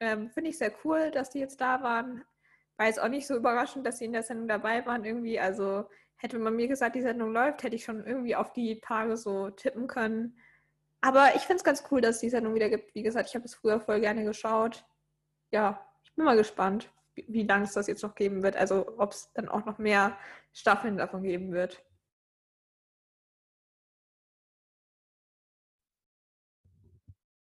Ähm, 0.00 0.30
Finde 0.30 0.50
ich 0.50 0.58
sehr 0.58 0.72
cool, 0.84 1.10
dass 1.10 1.30
die 1.30 1.40
jetzt 1.40 1.60
da 1.60 1.82
waren. 1.82 2.24
War 2.76 2.86
jetzt 2.86 3.00
auch 3.00 3.08
nicht 3.08 3.26
so 3.26 3.34
überraschend, 3.36 3.86
dass 3.86 3.98
sie 3.98 4.04
in 4.04 4.12
der 4.12 4.22
Sendung 4.22 4.48
dabei 4.48 4.86
waren 4.86 5.04
irgendwie. 5.04 5.40
Also 5.40 5.88
hätte 6.16 6.38
man 6.38 6.54
mir 6.54 6.68
gesagt, 6.68 6.94
die 6.94 7.02
Sendung 7.02 7.32
läuft, 7.32 7.62
hätte 7.62 7.74
ich 7.74 7.84
schon 7.84 8.06
irgendwie 8.06 8.36
auf 8.36 8.52
die 8.52 8.80
Tage 8.80 9.16
so 9.16 9.50
tippen 9.50 9.86
können. 9.86 10.38
Aber 11.00 11.34
ich 11.36 11.42
finde 11.42 11.56
es 11.56 11.64
ganz 11.64 11.84
cool, 11.90 12.00
dass 12.00 12.16
es 12.16 12.20
die 12.20 12.30
Sendung 12.30 12.54
wieder 12.54 12.68
gibt. 12.68 12.94
Wie 12.94 13.02
gesagt, 13.02 13.28
ich 13.28 13.34
habe 13.34 13.44
es 13.44 13.54
früher 13.54 13.80
voll 13.80 14.00
gerne 14.00 14.24
geschaut. 14.24 14.84
Ja, 15.52 15.86
ich 16.04 16.14
bin 16.14 16.24
mal 16.24 16.36
gespannt, 16.36 16.92
wie, 17.14 17.24
wie 17.28 17.42
lange 17.44 17.64
es 17.64 17.72
das 17.72 17.86
jetzt 17.86 18.02
noch 18.02 18.14
geben 18.14 18.42
wird. 18.42 18.56
Also 18.56 18.98
ob 18.98 19.12
es 19.12 19.32
dann 19.34 19.48
auch 19.48 19.64
noch 19.64 19.78
mehr 19.78 20.18
Staffeln 20.52 20.96
davon 20.96 21.22
geben 21.22 21.52
wird. 21.52 21.84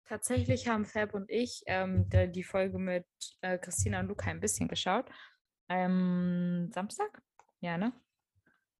Tatsächlich 0.04 0.68
haben 0.68 0.86
Fab 0.86 1.12
und 1.14 1.30
ich 1.30 1.62
ähm, 1.66 2.08
die, 2.08 2.32
die 2.32 2.42
Folge 2.42 2.78
mit 2.78 3.06
äh, 3.42 3.58
Christina 3.58 4.00
und 4.00 4.08
Luca 4.08 4.30
ein 4.30 4.40
bisschen 4.40 4.66
geschaut. 4.66 5.06
Ähm, 5.68 6.70
Samstag? 6.72 7.22
Ja, 7.60 7.76
ne? 7.76 7.92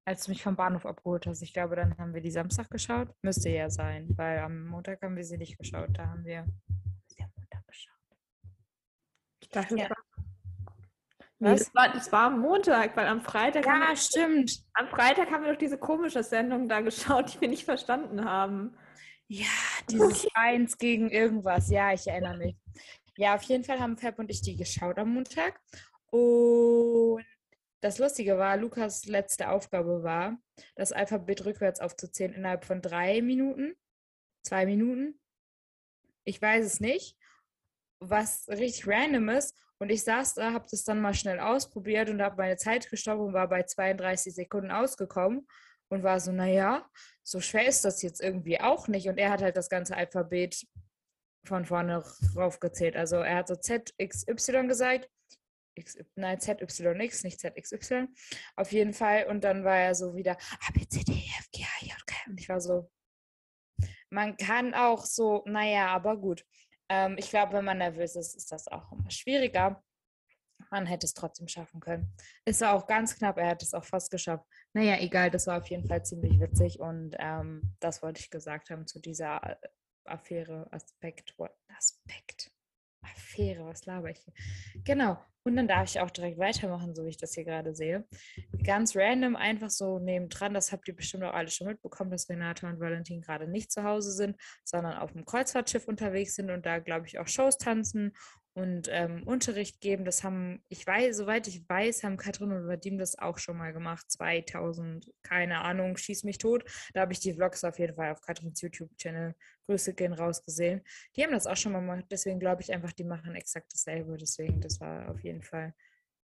Als 0.09 0.25
du 0.25 0.31
mich 0.31 0.43
vom 0.43 0.57
Bahnhof 0.57 0.87
abgeholt 0.87 1.27
hast. 1.27 1.43
Ich 1.43 1.53
glaube, 1.53 1.77
dann 1.77 1.97
haben 1.99 2.15
wir 2.15 2.23
die 2.23 2.31
Samstag 2.31 2.71
geschaut. 2.71 3.09
Müsste 3.23 3.51
ja 3.51 3.69
sein, 3.69 4.09
weil 4.17 4.39
am 4.39 4.67
Montag 4.67 5.03
haben 5.03 5.17
wir 5.17 5.25
sie 5.25 5.37
nicht 5.37 5.59
geschaut. 5.59 5.91
Da 5.93 6.07
haben 6.07 6.25
wir 6.25 6.47
sie 7.09 7.23
am 7.23 7.31
Montag 7.37 7.67
geschaut. 7.67 7.95
Ich 9.41 9.49
dachte, 9.51 9.77
ja. 9.77 9.89
Nee, 11.41 11.51
das, 11.51 11.73
war, 11.75 11.93
das 11.93 12.11
war 12.11 12.27
am 12.29 12.41
Montag, 12.41 12.97
weil 12.97 13.07
am 13.07 13.21
Freitag. 13.21 13.67
Ja, 13.67 13.91
wir, 13.91 13.97
stimmt. 13.97 14.65
Am 14.73 14.89
Freitag 14.89 15.31
haben 15.31 15.45
wir 15.45 15.53
doch 15.53 15.59
diese 15.59 15.79
komische 15.79 16.25
Sendung 16.25 16.69
da 16.69 16.81
geschaut, 16.81 17.35
die 17.35 17.41
wir 17.43 17.49
nicht 17.49 17.65
verstanden 17.65 18.25
haben. 18.25 18.77
Ja, 19.29 19.47
dieses 19.91 20.25
okay. 20.25 20.33
Eins 20.35 20.79
gegen 20.79 21.11
irgendwas. 21.11 21.69
Ja, 21.71 21.93
ich 21.93 22.09
erinnere 22.09 22.39
mich. 22.39 22.57
Ja, 23.19 23.35
auf 23.35 23.43
jeden 23.43 23.63
Fall 23.63 23.79
haben 23.79 23.99
Fab 23.99 24.19
und 24.19 24.31
ich 24.31 24.41
die 24.41 24.57
geschaut 24.57 24.99
am 24.99 25.13
Montag. 25.13 25.61
Und 26.11 27.25
das 27.81 27.99
Lustige 27.99 28.39
war, 28.39 28.57
Lukas 28.57 29.07
letzte 29.07 29.51
Aufgabe 29.51 30.03
war, 30.03 30.39
das 30.75 30.93
Alphabet 30.93 31.45
rückwärts 31.45 31.81
aufzuzählen 31.81 32.35
innerhalb 32.35 32.65
von 32.65 32.83
drei 32.83 33.23
Minuten, 33.23 33.77
zwei 34.43 34.67
Minuten. 34.67 35.21
Ich 36.25 36.43
weiß 36.43 36.65
es 36.65 36.81
nicht, 36.81 37.17
was 38.01 38.49
richtig 38.49 38.87
random 38.87 39.29
ist. 39.29 39.57
Und 39.81 39.91
ich 39.91 40.03
saß 40.03 40.35
da, 40.35 40.53
habe 40.53 40.67
das 40.69 40.83
dann 40.83 41.01
mal 41.01 41.15
schnell 41.15 41.39
ausprobiert 41.39 42.11
und 42.11 42.21
habe 42.21 42.37
meine 42.37 42.57
Zeit 42.57 42.91
gestoppt 42.91 43.21
und 43.21 43.33
war 43.33 43.49
bei 43.49 43.63
32 43.63 44.35
Sekunden 44.35 44.73
ausgekommen 44.73 45.47
und 45.89 46.03
war 46.03 46.19
so, 46.19 46.33
naja, 46.33 46.89
so 47.23 47.41
schwer 47.41 47.69
ist 47.69 47.85
das 47.85 48.03
jetzt 48.03 48.21
irgendwie 48.21 48.61
auch 48.61 48.89
nicht. 48.89 49.09
Und 49.09 49.19
er 49.19 49.31
hat 49.31 49.41
halt 49.41 49.57
das 49.57 49.69
ganze 49.69 49.97
Alphabet 49.97 50.67
von 51.45 51.65
vorne 51.65 52.05
raufgezählt. 52.37 52.97
Also 52.97 53.17
er 53.17 53.37
hat 53.37 53.49
so 53.49 53.55
ZXY 53.55 54.67
gesagt. 54.67 55.09
X, 55.79 55.99
nein, 56.15 56.41
ZYX, 56.41 57.25
nicht 57.25 57.41
ZXY. 57.41 58.07
Auf 58.57 58.73
jeden 58.73 58.93
Fall. 58.93 59.27
Und 59.27 59.45
dann 59.45 59.65
war 59.65 59.79
er 59.79 59.95
so 59.95 60.15
wieder 60.15 60.33
A, 60.33 60.73
B, 60.73 60.87
C, 60.87 61.03
D, 61.05 61.13
E, 61.13 61.31
F, 61.39 61.51
G, 61.53 61.63
H, 61.63 61.87
J, 61.87 62.07
K. 62.07 62.17
Und 62.29 62.41
ich 62.41 62.49
war 62.49 62.61
so, 62.61 62.91
man 64.11 64.37
kann 64.37 64.75
auch 64.75 65.05
so, 65.05 65.43
naja, 65.47 65.89
aber 65.89 66.17
gut. 66.17 66.45
Ähm, 66.89 67.17
ich 67.19 67.31
glaube, 67.31 67.55
wenn 67.55 67.65
man 67.65 67.79
nervös 67.79 68.17
ist, 68.17 68.35
ist 68.35 68.51
das 68.51 68.69
auch 68.69 68.93
immer 68.93 69.11
schwieriger. 69.11 69.83
Man 70.71 70.87
hätte 70.87 71.07
es 71.07 71.15
trotzdem 71.15 71.49
schaffen 71.49 71.81
können. 71.81 72.13
War 72.45 72.75
auch 72.75 72.87
ganz 72.87 73.17
knapp, 73.17 73.39
er 73.39 73.49
hat 73.49 73.63
es 73.63 73.75
auch 73.75 73.85
fast 73.85 74.11
geschafft. 74.11 74.45
Naja, 74.75 74.99
egal, 74.99 75.31
das 75.31 75.47
war 75.47 75.59
auf 75.59 75.69
jeden 75.69 75.87
Fall 75.87 76.05
ziemlich 76.05 76.41
witzig 76.41 76.81
und 76.81 77.15
ähm, 77.19 77.75
das 77.81 78.03
wollte 78.03 78.21
ich 78.21 78.31
gesagt 78.31 78.71
haben 78.71 78.87
zu 78.87 79.01
dieser 79.01 79.41
äh, 79.43 79.57
Affäre, 80.05 80.67
Aspekt, 80.73 81.35
Aspekt, 81.77 82.51
Affäre, 83.15 83.65
was 83.65 83.87
laber 83.87 84.11
ich 84.11 84.19
hier? 84.19 84.35
Genau, 84.85 85.19
und 85.45 85.57
dann 85.57 85.67
darf 85.69 85.89
ich 85.89 86.01
auch 86.01 86.11
direkt 86.11 86.39
weitermachen, 86.39 86.95
so 86.95 87.05
wie 87.05 87.09
ich 87.09 87.17
das 87.17 87.33
hier 87.33 87.45
gerade 87.45 87.75
sehe. 87.75 88.07
Ganz 88.65 88.95
random, 88.95 89.35
einfach 89.35 89.71
so 89.71 89.99
nebendran, 89.99 90.53
das 90.53 90.73
habt 90.73 90.87
ihr 90.89 90.95
bestimmt 90.95 91.25
auch 91.25 91.33
alle 91.33 91.49
schon 91.49 91.69
mitbekommen, 91.69 92.11
dass 92.11 92.29
Renata 92.29 92.69
und 92.69 92.81
Valentin 92.81 93.23
gerade 93.23 93.49
nicht 93.49 93.73
zu 93.73 93.83
Hause 93.83 94.13
sind, 94.13 94.37
sondern 94.65 94.99
auf 94.99 95.13
dem 95.13 95.25
Kreuzfahrtschiff 95.25 95.89
unterwegs 95.89 96.35
sind 96.35 96.51
und 96.51 96.67
da, 96.67 96.81
glaube 96.81 97.07
ich, 97.07 97.19
auch 97.19 97.29
Shows 97.29 97.57
tanzen 97.57 98.13
und 98.59 98.89
ähm, 98.91 99.23
Unterricht 99.25 99.81
geben. 99.81 100.05
Das 100.05 100.25
haben, 100.25 100.63
ich 100.69 100.85
weiß, 100.85 101.17
soweit 101.17 101.47
ich 101.47 101.69
weiß, 101.69 102.03
haben 102.03 102.17
Katrin 102.17 102.51
und 102.51 102.67
Vadim 102.67 102.99
das 102.99 103.19
auch 103.19 103.39
schon 103.39 103.57
mal 103.57 103.73
gemacht. 103.73 104.11
2000, 104.11 105.13
keine 105.23 105.61
Ahnung, 105.63 105.97
schieß 105.97 106.25
mich 106.25 106.39
tot. 106.39 106.65
Da 106.93 107.03
habe 107.03 107.13
ich 107.13 107.21
die 107.21 107.35
Vlogs 107.35 107.63
auf 107.63 107.79
jeden 107.79 107.95
Fall 107.95 108.11
auf 108.11 108.21
Katrins 108.21 108.61
YouTube-Channel, 108.61 109.35
Grüße 109.67 109.95
gehen 109.95 110.13
rausgesehen. 110.13 110.83
Die 111.15 111.23
haben 111.23 111.33
das 111.33 111.47
auch 111.47 111.57
schon 111.57 111.73
mal 111.73 111.81
gemacht. 111.81 112.07
Deswegen 112.11 112.41
glaube 112.41 112.63
ich 112.63 112.73
einfach, 112.73 112.93
die 112.93 113.05
machen 113.05 113.35
exakt 113.37 113.73
dasselbe. 113.73 114.17
Deswegen, 114.17 114.61
das 114.61 114.81
war 114.81 115.09
auf 115.11 115.23
jeden 115.23 115.43
Fall. 115.43 115.73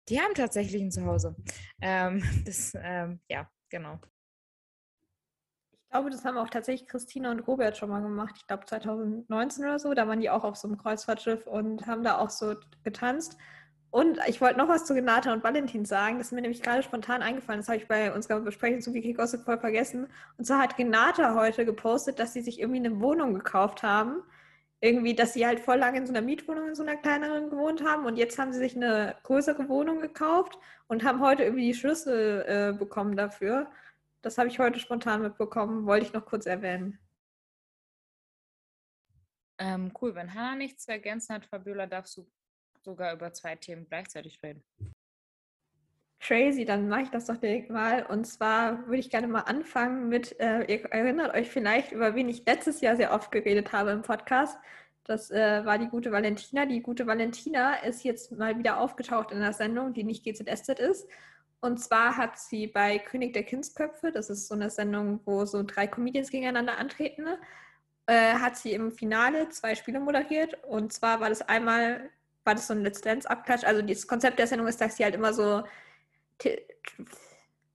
Die 0.10 0.20
haben 0.20 0.34
tatsächlich 0.34 0.82
ein 0.82 0.91
Zuhause. 0.91 1.36
Ähm, 1.82 2.24
das, 2.46 2.74
ähm, 2.82 3.20
ja, 3.29 3.50
genau. 3.70 4.00
Ich 5.86 5.92
glaube, 5.92 6.10
das 6.10 6.25
haben 6.25 6.38
auch 6.38 6.50
tatsächlich 6.50 6.89
Christina 6.89 7.32
und 7.32 7.48
Robert 7.48 7.77
schon 7.77 7.89
mal 7.89 8.01
gemacht. 8.01 8.36
Ich 8.38 8.48
glaube 8.48 8.65
2019 8.65 9.63
oder 9.63 9.80
so. 9.80 9.94
Da 9.94 10.08
waren 10.08 10.20
die 10.20 10.30
auch 10.30 10.44
auf 10.44 10.58
so 10.58 10.68
einem 10.68 10.77
Kreuzfahrtschiff 10.77 11.48
und 11.48 11.88
haben 11.88 12.04
da 12.04 12.18
auch 12.18 12.30
so 12.30 12.56
getanzt. 12.84 13.38
Und 13.96 14.20
ich 14.27 14.42
wollte 14.42 14.58
noch 14.58 14.68
was 14.68 14.84
zu 14.84 14.94
Renata 14.94 15.32
und 15.32 15.42
Valentin 15.42 15.86
sagen. 15.86 16.18
Das 16.18 16.27
ist 16.27 16.34
mir 16.34 16.42
nämlich 16.42 16.62
gerade 16.62 16.84
spontan 16.84 17.22
eingefallen. 17.22 17.62
Das 17.62 17.70
habe 17.70 17.77
ich 17.77 17.88
bei 17.88 18.13
unserer 18.13 18.42
Besprechung 18.42 18.82
zu 18.82 18.94
Wiki 18.94 19.13
Gossip 19.13 19.46
voll 19.46 19.58
vergessen. 19.58 20.08
Und 20.38 20.44
zwar 20.44 20.60
hat 20.60 20.77
Renata 20.77 21.34
heute 21.34 21.63
gepostet, 21.63 22.20
dass 22.20 22.34
sie 22.34 22.42
sich 22.42 22.60
irgendwie 22.60 22.86
eine 22.86 23.00
Wohnung 23.00 23.34
gekauft 23.34 23.84
haben. 23.84 24.22
Irgendwie, 24.82 25.15
dass 25.15 25.32
sie 25.32 25.48
halt 25.48 25.62
voll 25.62 25.77
lange 25.77 26.00
in 26.00 26.06
so 26.06 26.12
einer 26.12 26.22
Mietwohnung 26.22 26.68
in 26.68 26.75
so 26.75 26.84
einer 26.84 26.98
kleineren 26.98 27.50
gewohnt 27.50 27.86
haben. 27.86 28.06
Und 28.06 28.18
jetzt 28.18 28.38
haben 28.38 28.51
sie 28.51 28.60
sich 28.60 28.75
eine 28.75 29.15
größere 29.24 29.70
Wohnung 29.70 30.01
gekauft 30.01 30.60
und 30.88 31.06
haben 31.06 31.22
heute 31.22 31.44
irgendwie 31.44 31.68
die 31.68 31.74
Schlüssel 31.74 32.44
äh, 32.48 32.77
bekommen 32.77 33.15
dafür. 33.15 33.68
Das 34.25 34.39
habe 34.39 34.50
ich 34.50 34.58
heute 34.58 34.79
spontan 34.79 35.22
mitbekommen, 35.22 35.86
wollte 35.86 36.08
ich 36.08 36.13
noch 36.13 36.25
kurz 36.25 36.48
erwähnen. 36.48 36.98
Ähm, 39.60 39.91
cool, 40.01 40.15
wenn 40.15 40.34
Hannah 40.34 40.55
nichts 40.55 40.86
zu 40.86 40.91
ergänzen 40.91 41.36
hat, 41.36 41.46
Fabiola, 41.46 41.86
darfst 41.86 42.17
du 42.17 42.27
sogar 42.82 43.13
über 43.13 43.32
zwei 43.34 43.55
Themen 43.55 43.86
gleichzeitig 43.88 44.41
reden. 44.41 44.63
Crazy, 46.20 46.65
dann 46.65 46.89
mache 46.89 47.03
ich 47.03 47.10
das 47.12 47.27
doch 47.27 47.38
direkt 47.38 47.70
mal. 47.70 48.03
Und 48.08 48.25
zwar 48.25 48.88
würde 48.88 48.98
ich 48.98 49.12
gerne 49.12 49.27
mal 49.27 49.41
anfangen 49.41 50.10
mit, 50.10 50.39
äh, 50.39 50.63
ihr 50.74 50.86
erinnert 50.86 51.36
euch 51.36 51.51
vielleicht, 51.51 51.91
über 51.91 52.15
wen 52.15 52.27
ich 52.27 52.48
letztes 52.48 52.82
Jahr 52.82 52.96
sehr 52.96 53.13
oft 53.13 53.32
geredet 53.32 53.74
habe 53.74 53.91
im 53.91 54.01
Podcast. 54.01 54.58
Das 55.03 55.29
äh, 55.29 55.63
war 55.65 55.77
die 55.77 55.89
gute 55.89 56.12
Valentina. 56.12 56.65
Die 56.65 56.82
gute 56.82 57.05
Valentina 57.05 57.75
ist 57.75 58.03
jetzt 58.03 58.32
mal 58.32 58.58
wieder 58.58 58.79
aufgetaucht 58.79 59.29
in 59.29 59.39
der 59.41 59.53
Sendung, 59.53 59.94
die 59.94 60.03
nicht 60.03 60.24
GZSZ 60.24 60.79
ist. 60.79 61.08
Und 61.65 61.79
zwar 61.79 62.15
hat 62.15 62.38
sie 62.38 62.67
bei 62.67 63.00
König 63.00 63.34
der 63.34 63.41
Kindsköpfe, 63.43 64.12
das 64.12 64.29
ist 64.29 64.48
so 64.48 64.53
eine 64.53 64.69
Sendung, 64.69 65.19
wo 65.25 65.45
so 65.45 65.63
drei 65.63 65.88
Comedians 65.88 66.29
gegeneinander 66.29 66.77
antreten, 66.77 67.25
äh, 68.05 68.36
hat 68.36 68.55
sie 68.55 68.74
im 68.74 68.91
Finale 68.91 69.50
zwei 69.50 69.74
Spiele 69.74 70.00
moderiert. 70.00 70.63
Und 70.65 70.93
zwar 70.93 71.22
war 71.22 71.29
das 71.29 71.41
einmal, 71.41 72.12
war 72.43 72.53
das 72.53 72.67
so 72.67 72.74
ein 72.75 72.84
Let's 72.84 73.01
Dance-Abklatsch. 73.01 73.63
Also 73.63 73.81
das 73.81 74.05
Konzept 74.05 74.38
der 74.38 74.45
Sendung 74.45 74.67
ist, 74.67 74.79
dass 74.79 74.98
sie 74.98 75.03
halt 75.05 75.15
immer 75.15 75.34
so 75.34 75.63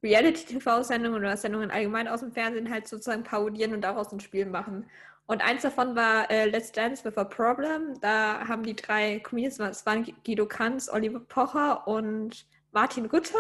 Reality-TV-Sendungen 0.04 1.20
oder 1.20 1.37
Sendungen 1.37 1.73
allgemein 1.73 2.06
aus 2.06 2.20
dem 2.20 2.30
Fernsehen 2.30 2.70
halt 2.70 2.87
sozusagen 2.87 3.25
parodieren 3.25 3.75
und 3.75 3.80
daraus 3.80 4.12
ein 4.12 4.20
Spiel 4.20 4.47
machen. 4.47 4.88
Und 5.26 5.42
eins 5.42 5.62
davon 5.62 5.97
war 5.97 6.30
äh, 6.30 6.47
Let's 6.49 6.70
Dance 6.70 7.04
with 7.04 7.18
a 7.18 7.25
Problem. 7.25 7.99
Da 8.00 8.47
haben 8.47 8.62
die 8.62 8.76
drei 8.76 9.18
Comedians, 9.18 9.59
es 9.59 9.85
waren 9.85 10.06
Guido 10.25 10.47
Kanz, 10.47 10.88
Oliver 10.88 11.18
Pocher 11.18 11.88
und 11.88 12.47
Martin 12.73 13.06
Rütter, 13.06 13.38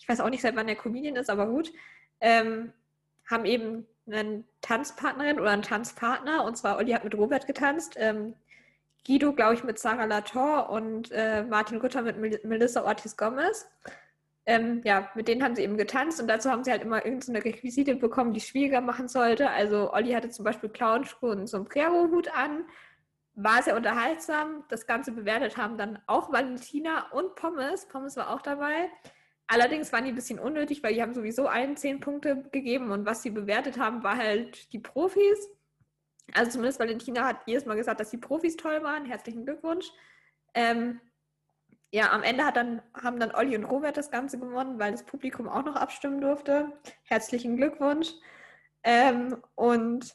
ich 0.00 0.08
weiß 0.08 0.20
auch 0.20 0.30
nicht, 0.30 0.40
seit 0.40 0.56
wann 0.56 0.66
der 0.66 0.76
Comedian 0.76 1.16
ist, 1.16 1.30
aber 1.30 1.46
gut, 1.46 1.72
ähm, 2.20 2.72
haben 3.30 3.44
eben 3.44 3.86
eine 4.06 4.44
Tanzpartnerin 4.62 5.38
oder 5.38 5.50
einen 5.50 5.62
Tanzpartner. 5.62 6.44
Und 6.44 6.56
zwar 6.56 6.78
Olli 6.78 6.92
hat 6.92 7.04
mit 7.04 7.14
Robert 7.14 7.46
getanzt. 7.46 7.94
Ähm, 7.96 8.34
Guido, 9.06 9.32
glaube 9.32 9.54
ich, 9.54 9.62
mit 9.62 9.78
Sarah 9.78 10.06
Latour 10.06 10.70
und 10.70 11.10
äh, 11.12 11.44
Martin 11.44 11.78
Rütter 11.78 12.02
mit 12.02 12.18
Mel 12.18 12.40
Melissa 12.44 12.82
Ortiz 12.82 13.16
Gomez. 13.16 13.70
Ähm, 14.46 14.80
ja, 14.84 15.10
mit 15.14 15.28
denen 15.28 15.42
haben 15.42 15.54
sie 15.54 15.62
eben 15.62 15.76
getanzt 15.76 16.20
und 16.20 16.28
dazu 16.28 16.50
haben 16.50 16.64
sie 16.64 16.70
halt 16.70 16.82
immer 16.82 17.04
irgendeine 17.04 17.44
Requisite 17.44 17.94
bekommen, 17.94 18.32
die 18.32 18.40
schwieriger 18.40 18.80
machen 18.80 19.06
sollte. 19.06 19.50
Also 19.50 19.92
Olli 19.92 20.12
hatte 20.12 20.30
zum 20.30 20.44
Beispiel 20.44 20.70
Clownschuhe 20.70 21.30
und 21.30 21.38
einen 21.38 21.46
Sombrero-Hut 21.46 22.34
an 22.34 22.64
war 23.34 23.62
sehr 23.62 23.76
unterhaltsam. 23.76 24.64
Das 24.68 24.86
Ganze 24.86 25.12
bewertet 25.12 25.56
haben 25.56 25.78
dann 25.78 25.98
auch 26.06 26.32
Valentina 26.32 27.10
und 27.12 27.34
Pommes. 27.36 27.86
Pommes 27.86 28.16
war 28.16 28.30
auch 28.30 28.42
dabei. 28.42 28.90
Allerdings 29.52 29.92
waren 29.92 30.04
die 30.04 30.12
ein 30.12 30.14
bisschen 30.14 30.38
unnötig, 30.38 30.80
weil 30.84 30.94
die 30.94 31.02
haben 31.02 31.12
sowieso 31.12 31.48
allen 31.48 31.76
zehn 31.76 31.98
Punkte 31.98 32.44
gegeben 32.52 32.92
und 32.92 33.04
was 33.04 33.22
sie 33.22 33.30
bewertet 33.30 33.78
haben, 33.78 34.04
war 34.04 34.16
halt 34.16 34.72
die 34.72 34.78
Profis. 34.78 35.50
Also 36.32 36.52
zumindest 36.52 36.78
Valentina 36.78 37.26
hat 37.26 37.38
jedes 37.46 37.66
Mal 37.66 37.74
gesagt, 37.74 37.98
dass 37.98 38.10
die 38.10 38.16
Profis 38.16 38.56
toll 38.56 38.80
waren. 38.84 39.06
Herzlichen 39.06 39.44
Glückwunsch. 39.44 39.90
Ähm, 40.54 41.00
ja, 41.90 42.12
am 42.12 42.22
Ende 42.22 42.44
dann, 42.54 42.80
haben 42.94 43.18
dann 43.18 43.34
Olli 43.34 43.56
und 43.56 43.64
Robert 43.64 43.96
das 43.96 44.12
Ganze 44.12 44.38
gewonnen, 44.38 44.78
weil 44.78 44.92
das 44.92 45.02
Publikum 45.02 45.48
auch 45.48 45.64
noch 45.64 45.74
abstimmen 45.74 46.20
durfte. 46.20 46.72
Herzlichen 47.02 47.56
Glückwunsch. 47.56 48.12
Ähm, 48.84 49.42
und 49.56 50.14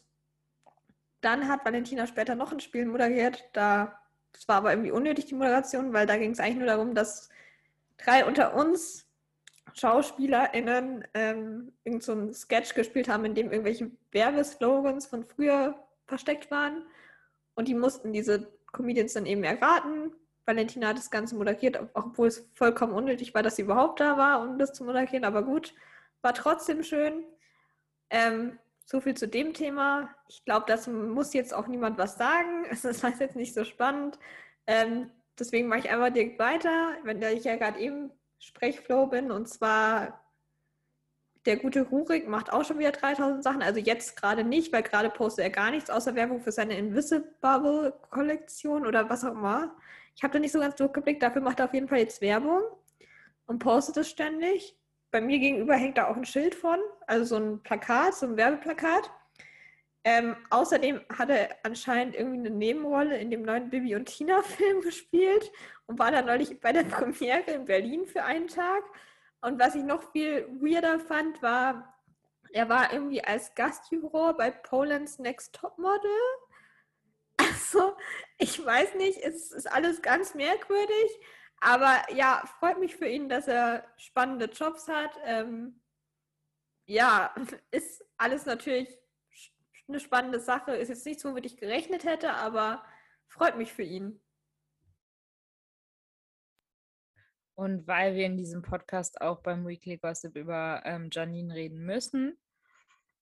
dann 1.19 1.49
hat 1.49 1.65
Valentina 1.65 2.07
später 2.07 2.35
noch 2.35 2.53
ein 2.53 2.61
Spiel 2.61 2.85
moderiert. 2.85 3.49
Da, 3.51 3.99
das 4.31 4.47
war 4.47 4.55
aber 4.55 4.71
irgendwie 4.71 4.91
unnötig, 4.91 5.25
die 5.25 5.35
Moderation, 5.35 5.91
weil 5.91 6.07
da 6.07 6.15
ging 6.15 6.31
es 6.31 6.39
eigentlich 6.39 6.59
nur 6.59 6.67
darum, 6.67 6.95
dass 6.95 7.27
drei 7.97 8.23
unter 8.23 8.55
uns 8.55 9.04
SchauspielerInnen 9.75 11.05
ähm, 11.13 11.73
irgend 11.83 12.03
so 12.03 12.13
einen 12.13 12.33
Sketch 12.33 12.73
gespielt 12.73 13.09
haben, 13.09 13.25
in 13.25 13.35
dem 13.35 13.51
irgendwelche 13.51 13.91
Werbeslogans 14.11 15.05
von 15.07 15.25
früher 15.25 15.75
versteckt 16.07 16.49
waren. 16.49 16.85
Und 17.55 17.67
die 17.67 17.75
mussten 17.75 18.13
diese 18.13 18.47
Comedians 18.71 19.13
dann 19.13 19.25
eben 19.25 19.43
erraten. 19.43 20.13
Valentina 20.45 20.89
hat 20.89 20.97
das 20.97 21.11
Ganze 21.11 21.35
moderiert, 21.35 21.79
obwohl 21.93 22.27
es 22.27 22.49
vollkommen 22.53 22.93
unnötig 22.93 23.33
war, 23.33 23.43
dass 23.43 23.55
sie 23.57 23.63
überhaupt 23.63 23.99
da 23.99 24.17
war, 24.17 24.41
um 24.41 24.57
das 24.57 24.73
zu 24.73 24.83
moderieren. 24.83 25.25
Aber 25.25 25.43
gut, 25.43 25.73
war 26.21 26.33
trotzdem 26.33 26.83
schön. 26.83 27.23
Ähm, 28.09 28.59
so 28.85 29.01
viel 29.01 29.15
zu 29.15 29.27
dem 29.27 29.53
Thema. 29.53 30.13
Ich 30.29 30.45
glaube, 30.45 30.65
das 30.67 30.87
muss 30.87 31.33
jetzt 31.33 31.53
auch 31.53 31.67
niemand 31.67 31.97
was 31.97 32.17
sagen. 32.17 32.65
Es 32.69 32.85
ist 32.85 33.03
jetzt 33.19 33.35
nicht 33.35 33.53
so 33.53 33.65
spannend. 33.65 34.19
Ähm, 34.67 35.11
deswegen 35.37 35.67
mache 35.67 35.79
ich 35.79 35.89
einfach 35.89 36.11
direkt 36.13 36.39
weiter, 36.39 36.95
wenn 37.03 37.21
ich 37.21 37.43
ja 37.43 37.55
gerade 37.55 37.79
eben 37.79 38.11
Sprechflow 38.45 39.07
bin. 39.07 39.31
Und 39.31 39.47
zwar 39.47 40.21
der 41.45 41.57
gute 41.57 41.83
Rurik 41.83 42.27
macht 42.27 42.51
auch 42.51 42.65
schon 42.65 42.79
wieder 42.79 42.91
3000 42.91 43.43
Sachen. 43.43 43.61
Also 43.61 43.79
jetzt 43.79 44.19
gerade 44.19 44.43
nicht, 44.43 44.73
weil 44.73 44.83
gerade 44.83 45.09
postet 45.09 45.43
er 45.43 45.51
gar 45.51 45.71
nichts 45.71 45.89
außer 45.89 46.15
Werbung 46.15 46.41
für 46.41 46.51
seine 46.51 46.77
Invisible-Kollektion 46.77 48.85
oder 48.85 49.09
was 49.09 49.23
auch 49.23 49.31
immer. 49.31 49.75
Ich 50.15 50.23
habe 50.23 50.33
da 50.33 50.39
nicht 50.39 50.53
so 50.53 50.59
ganz 50.59 50.75
durchgeblickt. 50.75 51.21
Dafür 51.21 51.41
macht 51.41 51.59
er 51.59 51.65
auf 51.65 51.73
jeden 51.73 51.87
Fall 51.87 51.99
jetzt 51.99 52.21
Werbung 52.21 52.61
und 53.45 53.59
postet 53.59 53.97
es 53.97 54.09
ständig 54.09 54.75
bei 55.15 55.21
mir 55.21 55.39
gegenüber 55.39 55.75
hängt 55.75 55.97
da 55.97 56.09
auch 56.09 56.17
ein 56.17 56.25
Schild 56.25 56.53
von, 56.53 56.77
also 57.07 57.23
so 57.23 57.37
ein 57.37 57.63
Plakat, 57.63 58.15
so 58.15 58.25
ein 58.25 58.35
Werbeplakat. 58.35 59.09
Ähm, 60.07 60.35
außerdem 60.51 61.01
hat 61.17 61.31
er 61.31 61.57
anscheinend 61.63 62.15
irgendwie 62.15 62.37
eine 62.37 62.51
Nebenrolle 62.51 63.17
in 63.17 63.31
dem 63.31 63.41
neuen 63.41 63.71
Bibi 63.71 63.95
und 63.95 64.05
Tina-Film 64.05 64.81
gespielt 64.81 65.51
und 65.87 65.97
war 65.97 66.11
dann 66.11 66.27
neulich 66.27 66.59
bei 66.61 66.71
der 66.71 66.83
Premiere 66.83 67.51
in 67.51 67.65
Berlin 67.65 68.05
für 68.05 68.23
einen 68.23 68.47
Tag. 68.47 68.83
Und 69.41 69.59
was 69.59 69.73
ich 69.73 69.83
noch 69.83 70.11
viel 70.11 70.47
weirder 70.61 70.99
fand, 70.99 71.41
war, 71.41 71.95
er 72.53 72.69
war 72.69 72.93
irgendwie 72.93 73.23
als 73.23 73.55
Gastjuror 73.55 74.37
bei 74.37 74.51
Poland's 74.51 75.17
Next 75.17 75.55
Top 75.55 75.77
Model. 75.77 75.99
Also, 77.37 77.97
ich 78.37 78.63
weiß 78.63 78.95
nicht, 78.95 79.19
es 79.21 79.51
ist 79.51 79.69
alles 79.69 80.01
ganz 80.01 80.35
merkwürdig. 80.35 81.19
Aber 81.59 82.01
ja, 82.13 82.43
freut 82.59 82.79
mich 82.79 82.95
für 82.95 83.07
ihn, 83.07 83.27
dass 83.27 83.47
er 83.47 83.85
spannende 83.97 84.45
Jobs 84.45 84.87
hat. 84.87 85.11
Ähm, 85.25 85.81
ja, 86.85 87.33
ist 87.71 88.05
alles 88.17 88.45
natürlich 88.45 88.97
eine 89.87 89.99
spannende 89.99 90.39
Sache. 90.39 90.75
Ist 90.75 90.89
jetzt 90.89 91.05
nichts, 91.05 91.25
womit 91.25 91.45
ich 91.45 91.57
gerechnet 91.57 92.03
hätte, 92.03 92.33
aber 92.33 92.83
freut 93.27 93.57
mich 93.57 93.73
für 93.73 93.83
ihn. 93.83 94.21
Und 97.57 97.87
weil 97.87 98.15
wir 98.15 98.25
in 98.25 98.37
diesem 98.37 98.61
Podcast 98.61 99.21
auch 99.21 99.41
beim 99.41 99.65
Weekly 99.65 99.97
Gossip 99.97 100.35
über 100.35 100.81
ähm, 100.83 101.09
Janine 101.11 101.53
reden 101.55 101.85
müssen, 101.85 102.37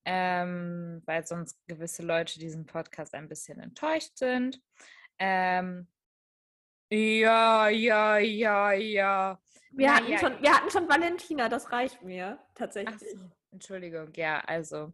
ähm, 0.04 1.02
weil 1.06 1.24
sonst 1.24 1.64
gewisse 1.66 2.02
Leute 2.02 2.40
diesen 2.40 2.66
Podcast 2.66 3.14
ein 3.14 3.28
bisschen 3.28 3.60
enttäuscht 3.60 4.18
sind. 4.18 4.60
Ähm, 5.18 5.86
ja, 6.90 7.68
ja, 7.68 8.18
ja, 8.18 8.72
ja. 8.72 9.40
Wir, 9.70 9.86
Na, 9.86 9.96
hatten 9.96 10.10
ja, 10.10 10.18
schon, 10.18 10.42
wir 10.42 10.52
hatten 10.52 10.70
schon 10.70 10.88
Valentina, 10.88 11.48
das 11.48 11.70
reicht 11.70 12.02
mir 12.02 12.38
tatsächlich. 12.54 12.98
so, 12.98 13.30
Entschuldigung, 13.54 14.08
ja, 14.16 14.40
also 14.40 14.92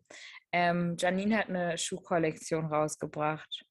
ähm, 0.53 0.95
Janine 0.99 1.39
hat 1.39 1.49
eine 1.49 1.79
Schuhkollektion 1.79 2.67
rausgebracht. 2.67 3.65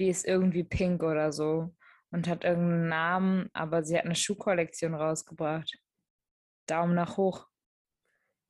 Die 0.00 0.08
ist 0.08 0.26
irgendwie 0.26 0.64
pink 0.64 1.04
oder 1.04 1.30
so 1.30 1.72
und 2.10 2.26
hat 2.26 2.42
irgendeinen 2.42 2.88
Namen, 2.88 3.50
aber 3.52 3.84
sie 3.84 3.96
hat 3.96 4.06
eine 4.06 4.16
Schuhkollektion 4.16 4.96
rausgebracht. 4.96 5.78
Daumen 6.66 6.96
nach 6.96 7.18
hoch. 7.18 7.46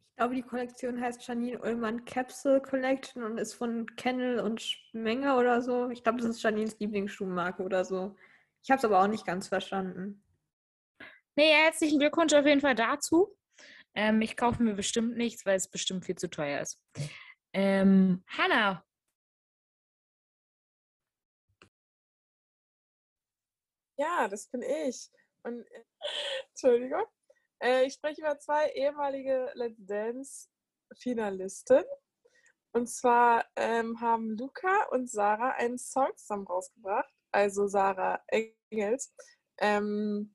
Ich 0.08 0.16
glaube, 0.16 0.34
die 0.34 0.42
Kollektion 0.42 0.98
heißt 0.98 1.28
Janine 1.28 1.60
Ullmann 1.60 2.06
Capsule 2.06 2.62
Collection 2.62 3.22
und 3.22 3.36
ist 3.36 3.52
von 3.52 3.84
Kennel 3.96 4.40
und 4.40 4.62
Schmenger 4.62 5.36
oder 5.36 5.60
so. 5.60 5.90
Ich 5.90 6.02
glaube, 6.02 6.22
das 6.22 6.30
ist 6.30 6.42
Janines 6.42 6.78
Lieblingsschuhmarke 6.78 7.62
oder 7.62 7.84
so. 7.84 8.16
Ich 8.62 8.70
habe 8.70 8.78
es 8.78 8.84
aber 8.86 9.02
auch 9.02 9.08
nicht 9.08 9.26
ganz 9.26 9.48
verstanden. 9.48 10.24
Nee, 11.36 11.52
herzlichen 11.52 11.98
Glückwunsch 11.98 12.32
auf 12.32 12.46
jeden 12.46 12.62
Fall 12.62 12.74
dazu. 12.74 13.36
Ähm, 13.94 14.22
ich 14.22 14.36
kaufe 14.36 14.62
mir 14.62 14.74
bestimmt 14.74 15.16
nichts, 15.16 15.44
weil 15.46 15.56
es 15.56 15.68
bestimmt 15.68 16.04
viel 16.04 16.16
zu 16.16 16.30
teuer 16.30 16.60
ist. 16.60 16.80
Ähm, 17.52 18.22
Hanna, 18.28 18.84
Ja, 24.00 24.28
das 24.28 24.46
bin 24.46 24.62
ich. 24.62 25.10
Und 25.42 25.60
äh, 25.60 25.84
Entschuldigung. 26.48 27.04
Äh, 27.62 27.84
ich 27.84 27.92
spreche 27.92 28.22
über 28.22 28.38
zwei 28.38 28.70
ehemalige 28.70 29.50
Let's 29.52 29.76
Dance 29.78 30.48
Finalisten. 30.96 31.84
Und 32.72 32.88
zwar 32.88 33.44
ähm, 33.56 34.00
haben 34.00 34.38
Luca 34.38 34.84
und 34.90 35.10
Sarah 35.10 35.50
einen 35.50 35.76
Song 35.76 36.16
zusammen 36.16 36.46
rausgebracht. 36.46 37.12
Also 37.30 37.66
Sarah 37.66 38.24
Engels. 38.28 39.14
Ähm, 39.58 40.34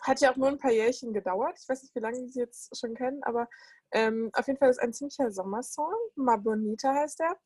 hat 0.00 0.20
ja 0.20 0.32
auch 0.32 0.36
nur 0.36 0.48
ein 0.48 0.58
paar 0.58 0.72
Jährchen 0.72 1.12
gedauert. 1.12 1.58
Ich 1.60 1.68
weiß 1.68 1.82
nicht, 1.82 1.94
wie 1.94 2.00
lange 2.00 2.28
Sie 2.28 2.40
jetzt 2.40 2.78
schon 2.78 2.94
kennen, 2.94 3.22
aber 3.22 3.48
ähm, 3.92 4.30
auf 4.34 4.46
jeden 4.46 4.58
Fall 4.58 4.70
ist 4.70 4.80
ein 4.80 4.92
ziemlicher 4.92 5.30
Sommersong. 5.30 5.92
Ma 6.14 6.36
Bonita 6.36 6.94
heißt 6.94 7.20
er. 7.20 7.36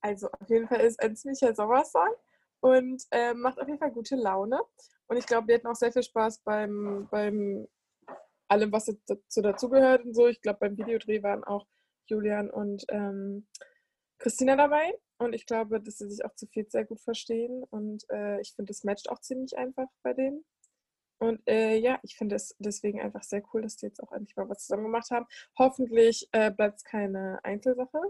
Also 0.00 0.28
auf 0.30 0.48
jeden 0.48 0.68
Fall 0.68 0.80
ist 0.80 1.00
ein 1.00 1.16
ziemlicher 1.16 1.54
Sommersong 1.54 2.14
und 2.60 3.02
äh, 3.10 3.34
macht 3.34 3.58
auf 3.60 3.66
jeden 3.66 3.78
Fall 3.78 3.92
gute 3.92 4.16
Laune. 4.16 4.60
Und 5.06 5.16
ich 5.16 5.26
glaube, 5.26 5.48
wir 5.48 5.56
hatten 5.56 5.66
auch 5.66 5.76
sehr 5.76 5.92
viel 5.92 6.02
Spaß 6.02 6.40
beim, 6.40 7.08
beim 7.10 7.66
allem, 8.48 8.72
was 8.72 8.92
dazu 9.06 9.40
dazugehört 9.40 10.04
und 10.04 10.14
so. 10.14 10.26
Ich 10.26 10.40
glaube, 10.40 10.58
beim 10.60 10.76
Videodreh 10.76 11.22
waren 11.22 11.44
auch 11.44 11.66
Julian 12.06 12.50
und 12.50 12.84
ähm, 12.88 13.46
Christina 14.18 14.56
dabei. 14.56 14.98
Und 15.18 15.34
ich 15.34 15.46
glaube, 15.46 15.80
dass 15.80 15.98
sie 15.98 16.10
sich 16.10 16.24
auch 16.24 16.34
zu 16.34 16.46
viel 16.46 16.68
sehr 16.68 16.84
gut 16.84 17.00
verstehen. 17.00 17.64
Und 17.70 18.04
äh, 18.10 18.40
ich 18.40 18.54
finde, 18.54 18.70
das 18.70 18.84
matcht 18.84 19.08
auch 19.10 19.20
ziemlich 19.20 19.56
einfach 19.56 19.88
bei 20.02 20.12
denen. 20.12 20.44
Und 21.22 21.40
äh, 21.46 21.76
ja, 21.76 22.00
ich 22.02 22.16
finde 22.16 22.34
es 22.34 22.56
deswegen 22.58 23.00
einfach 23.00 23.22
sehr 23.22 23.44
cool, 23.54 23.62
dass 23.62 23.76
die 23.76 23.86
jetzt 23.86 24.02
auch 24.02 24.10
endlich 24.10 24.34
mal 24.34 24.48
was 24.48 24.66
zusammen 24.66 24.82
gemacht 24.82 25.08
haben. 25.12 25.24
Hoffentlich 25.56 26.28
äh, 26.32 26.50
bleibt 26.50 26.78
es 26.78 26.84
keine 26.84 27.38
Einzelsache. 27.44 28.00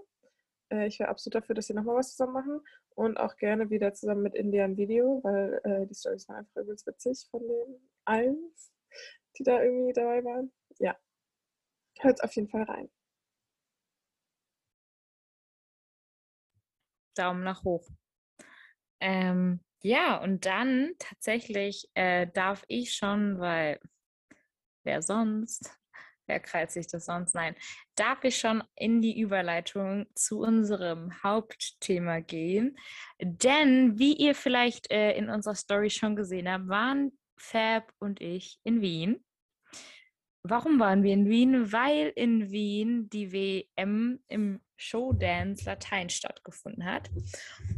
Äh, 0.71 0.87
ich 0.87 0.99
wäre 0.99 1.11
absolut 1.11 1.35
dafür, 1.35 1.55
dass 1.55 1.67
sie 1.67 1.75
nochmal 1.75 1.97
was 1.97 2.13
zusammen 2.13 2.33
machen. 2.33 2.61
Und 2.95 3.19
auch 3.19 3.37
gerne 3.37 3.69
wieder 3.69 3.93
zusammen 3.93 4.23
mit 4.23 4.35
Indian 4.35 4.79
Video, 4.79 5.21
weil 5.25 5.61
äh, 5.65 5.87
die 5.87 5.95
Storys 5.95 6.27
waren 6.27 6.39
einfach 6.39 6.63
übelst 6.63 6.87
witzig 6.87 7.29
von 7.31 7.43
den 7.47 7.91
allen, 8.07 8.39
die 9.37 9.43
da 9.43 9.63
irgendwie 9.63 9.93
dabei 9.93 10.25
waren. 10.25 10.51
Ja, 10.79 10.97
hört 11.99 12.25
auf 12.25 12.35
jeden 12.35 12.49
Fall 12.49 12.63
rein. 12.63 12.91
Daumen 17.15 17.45
nach 17.45 17.63
hoch. 17.63 17.87
Ähm, 19.01 19.61
ja, 19.83 20.17
und 20.17 20.47
dann 20.47 20.93
tatsächlich 20.99 21.89
äh, 21.95 22.27
darf 22.33 22.65
ich 22.69 22.95
schon, 22.95 23.39
weil 23.39 23.81
wer 24.85 25.03
sonst? 25.03 25.77
Wer 26.27 26.39
krallt 26.39 26.71
sich 26.71 26.87
das 26.87 27.07
sonst? 27.07 27.35
Nein, 27.35 27.57
darf 27.97 28.23
ich 28.23 28.39
schon 28.39 28.63
in 28.77 29.03
die 29.03 29.21
Überleitung 29.21 30.07
zu 30.15 30.41
unserem 30.41 31.23
Hauptthema 31.23 32.21
gehen. 32.21 32.79
Denn, 33.21 33.99
wie 33.99 34.15
ihr 34.15 34.35
vielleicht 34.37 34.91
äh, 34.93 35.13
in 35.17 35.29
unserer 35.29 35.57
Story 35.57 35.91
schon 35.91 36.15
gesehen 36.15 36.49
habt, 36.49 36.69
waren 36.69 37.19
Fab 37.37 37.93
und 37.99 38.21
ich 38.21 38.61
in 38.63 38.81
Wien. 38.81 39.25
Warum 40.45 40.79
waren 40.79 41.03
wir 41.03 41.13
in 41.13 41.29
Wien? 41.29 41.73
Weil 41.73 42.13
in 42.15 42.51
Wien 42.51 43.11
die 43.11 43.33
WM 43.33 44.23
im 44.29 44.61
Showdance 44.83 45.65
Latein 45.65 46.11
stattgefunden 46.11 46.85
hat. 46.85 47.11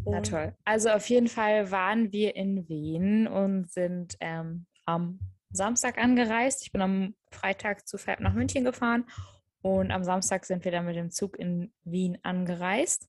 Na 0.05 0.21
toll. 0.21 0.55
Also 0.64 0.90
auf 0.90 1.09
jeden 1.09 1.29
Fall 1.29 1.71
waren 1.71 2.12
wir 2.12 2.35
in 2.35 2.69
Wien 2.69 3.27
und 3.27 3.71
sind 3.71 4.17
ähm, 4.21 4.67
am 4.87 5.21
Samstag 5.51 5.99
angereist. 5.99 6.62
Ich 6.62 6.73
bin 6.73 6.83
am 6.83 7.14
Freitag 7.31 7.87
zu 7.87 7.99
Fab 7.99 8.21
nach 8.21 8.35
München 8.35 8.64
gefahren 8.64 9.05
und 9.62 9.90
am 9.90 10.03
Samstag 10.03 10.45
sind 10.45 10.64
wir 10.64 10.73
dann 10.73 10.87
mit 10.87 10.97
dem 10.97 11.11
Zug 11.11 11.38
in 11.38 11.73
Wien 11.85 12.19
angereist. 12.23 13.09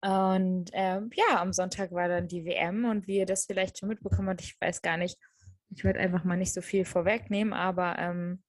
Und 0.00 0.70
ähm, 0.74 1.10
ja, 1.14 1.40
am 1.40 1.52
Sonntag 1.52 1.90
war 1.90 2.08
dann 2.08 2.28
die 2.28 2.44
WM 2.44 2.84
und 2.84 3.08
wie 3.08 3.16
ihr 3.16 3.26
das 3.26 3.46
vielleicht 3.46 3.78
schon 3.78 3.88
mitbekommen 3.88 4.28
habt, 4.28 4.42
ich 4.42 4.60
weiß 4.60 4.80
gar 4.80 4.96
nicht, 4.96 5.18
ich 5.70 5.82
werde 5.82 5.98
einfach 5.98 6.24
mal 6.24 6.36
nicht 6.36 6.54
so 6.54 6.60
viel 6.60 6.84
vorwegnehmen, 6.84 7.52
aber 7.52 7.98
ähm, 7.98 8.42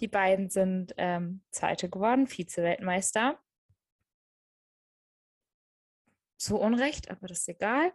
die 0.00 0.08
beiden 0.08 0.48
sind 0.50 0.94
ähm, 0.96 1.42
Zweite 1.50 1.88
geworden, 1.88 2.26
Vize-Weltmeister. 2.26 3.38
So 6.40 6.60
unrecht, 6.60 7.10
aber 7.10 7.26
das 7.26 7.40
ist 7.40 7.48
egal. 7.48 7.92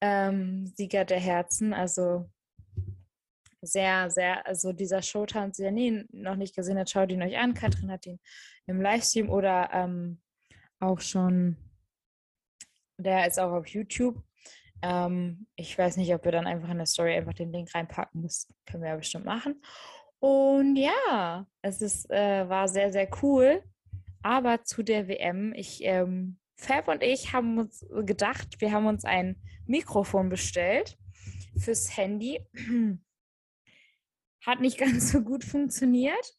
Ähm, 0.00 0.66
Sieger 0.66 1.04
der 1.04 1.18
Herzen, 1.18 1.74
also 1.74 2.30
sehr, 3.62 4.10
sehr, 4.10 4.46
also 4.46 4.72
dieser 4.72 5.02
Showtanz, 5.02 5.56
der 5.56 5.72
nie 5.72 6.04
noch 6.10 6.36
nicht 6.36 6.54
gesehen 6.54 6.78
hat, 6.78 6.90
schaut 6.90 7.10
ihn 7.10 7.22
euch 7.22 7.36
an. 7.36 7.54
Katrin 7.54 7.90
hat 7.90 8.06
ihn 8.06 8.20
im 8.66 8.80
Livestream 8.80 9.28
oder 9.28 9.70
ähm, 9.72 10.20
auch 10.80 11.00
schon, 11.00 11.56
der 12.98 13.26
ist 13.26 13.38
auch 13.38 13.52
auf 13.52 13.66
YouTube. 13.66 14.22
Ähm, 14.82 15.46
ich 15.56 15.76
weiß 15.76 15.96
nicht, 15.96 16.14
ob 16.14 16.24
wir 16.24 16.32
dann 16.32 16.46
einfach 16.46 16.68
in 16.68 16.78
der 16.78 16.86
Story 16.86 17.14
einfach 17.14 17.34
den 17.34 17.52
Link 17.52 17.74
reinpacken. 17.74 18.22
Das 18.22 18.52
können 18.66 18.82
wir 18.82 18.90
ja 18.90 18.96
bestimmt 18.96 19.24
machen. 19.24 19.62
Und 20.24 20.76
ja, 20.76 21.46
es 21.60 21.82
ist, 21.82 22.10
äh, 22.10 22.48
war 22.48 22.66
sehr, 22.66 22.90
sehr 22.90 23.10
cool. 23.22 23.62
Aber 24.22 24.64
zu 24.64 24.82
der 24.82 25.06
WM, 25.06 25.52
ich, 25.54 25.84
ähm, 25.84 26.38
Fab 26.56 26.88
und 26.88 27.02
ich 27.02 27.34
haben 27.34 27.58
uns 27.58 27.84
gedacht, 28.06 28.58
wir 28.58 28.72
haben 28.72 28.86
uns 28.86 29.04
ein 29.04 29.36
Mikrofon 29.66 30.30
bestellt 30.30 30.96
fürs 31.58 31.94
Handy. 31.98 32.40
Hat 34.46 34.60
nicht 34.60 34.78
ganz 34.78 35.12
so 35.12 35.20
gut 35.20 35.44
funktioniert. 35.44 36.34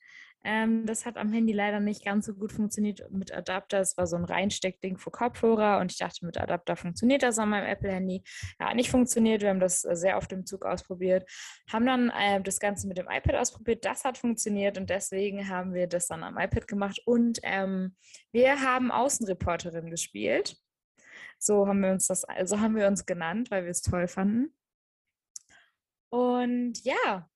Ähm, 0.47 0.86
das 0.86 1.08
hat 1.08 1.17
am 1.17 1.34
Handy 1.34 1.53
leider 1.53 1.79
nicht 1.79 2.05
ganz 2.05 2.27
so 2.27 2.36
gut 2.36 2.51
funktioniert 2.51 3.12
mit 3.12 3.34
Adapter. 3.34 3.79
Es 3.79 3.97
war 3.97 4.05
so 4.05 4.15
ein 4.15 4.25
Reinsteckding 4.25 4.99
für 4.99 5.10
Kopfhörer 5.10 5.79
und 5.79 5.91
ich 5.91 5.97
dachte, 5.97 6.23
mit 6.23 6.38
Adapter 6.38 6.75
funktioniert 6.75 7.23
das 7.23 7.39
an 7.39 7.49
meinem 7.49 7.65
Apple-Handy. 7.65 8.23
Ja, 8.60 8.71
nicht 8.75 8.91
funktioniert. 8.91 9.41
Wir 9.41 9.49
haben 9.49 9.60
das 9.60 9.84
äh, 9.84 9.95
sehr 9.95 10.17
oft 10.17 10.31
im 10.34 10.45
Zug 10.45 10.63
ausprobiert. 10.63 11.27
Haben 11.71 11.88
dann 11.88 12.10
äh, 12.12 12.39
das 12.43 12.60
Ganze 12.60 12.88
mit 12.88 12.99
dem 12.99 13.08
iPad 13.10 13.38
ausprobiert. 13.38 13.84
Das 13.86 14.05
hat 14.05 14.19
funktioniert 14.19 14.77
und 14.77 14.88
deswegen 14.91 15.49
haben 15.49 15.73
wir 15.73 15.88
das 15.88 16.05
dann 16.05 16.23
am 16.23 16.38
iPad 16.38 16.67
gemacht. 16.67 17.01
Und 17.05 17.39
ähm, 17.41 17.95
wir 18.31 18.62
haben 18.62 18.91
Außenreporterin 18.91 19.89
gespielt. 19.89 20.58
So 21.39 21.67
haben 21.67 21.81
wir 21.81 21.89
uns 21.89 22.05
das, 22.05 22.23
also 22.23 22.60
haben 22.60 22.75
wir 22.75 22.86
uns 22.86 23.08
genannt, 23.08 23.49
weil 23.49 23.63
wir 23.63 23.71
es 23.71 23.81
toll 23.81 24.08
fanden. 24.08 24.53
Und 26.10 26.84
ja, 26.84 27.27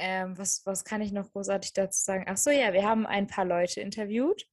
ähm, 0.00 0.36
was, 0.38 0.62
was 0.64 0.84
kann 0.84 1.02
ich 1.02 1.12
noch 1.12 1.30
großartig 1.30 1.72
dazu 1.74 2.02
sagen? 2.02 2.24
Ach 2.26 2.36
so, 2.36 2.50
ja, 2.50 2.72
wir 2.72 2.84
haben 2.84 3.06
ein 3.06 3.26
paar 3.26 3.44
Leute 3.44 3.80
interviewt, 3.80 4.46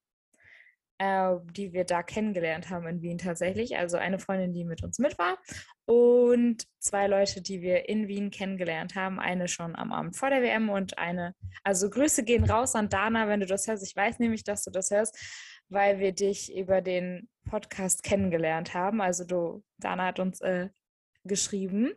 äh, 0.99 1.35
die 1.53 1.73
wir 1.73 1.85
da 1.85 2.03
kennengelernt 2.03 2.69
haben 2.69 2.85
in 2.87 3.01
Wien 3.01 3.17
tatsächlich. 3.17 3.77
Also 3.77 3.97
eine 3.97 4.19
Freundin, 4.19 4.53
die 4.53 4.65
mit 4.65 4.83
uns 4.83 4.99
mit 4.99 5.17
war 5.17 5.37
und 5.85 6.67
zwei 6.79 7.07
Leute, 7.07 7.41
die 7.41 7.61
wir 7.61 7.87
in 7.87 8.07
Wien 8.07 8.29
kennengelernt 8.29 8.95
haben. 8.95 9.19
Eine 9.19 9.47
schon 9.47 9.75
am 9.75 9.93
Abend 9.93 10.17
vor 10.17 10.29
der 10.29 10.41
WM 10.41 10.69
und 10.69 10.97
eine, 10.97 11.33
also 11.63 11.89
Grüße 11.89 12.23
gehen 12.23 12.43
raus 12.43 12.75
an 12.75 12.89
Dana, 12.89 13.27
wenn 13.27 13.39
du 13.39 13.45
das 13.45 13.67
hörst. 13.67 13.83
Ich 13.87 13.95
weiß 13.95 14.19
nämlich, 14.19 14.43
dass 14.43 14.63
du 14.63 14.71
das 14.71 14.91
hörst, 14.91 15.17
weil 15.69 15.99
wir 15.99 16.11
dich 16.11 16.55
über 16.55 16.81
den 16.81 17.29
Podcast 17.49 18.03
kennengelernt 18.03 18.73
haben. 18.73 19.01
Also 19.01 19.23
du, 19.23 19.63
Dana 19.77 20.07
hat 20.07 20.19
uns 20.19 20.41
äh, 20.41 20.69
geschrieben 21.23 21.93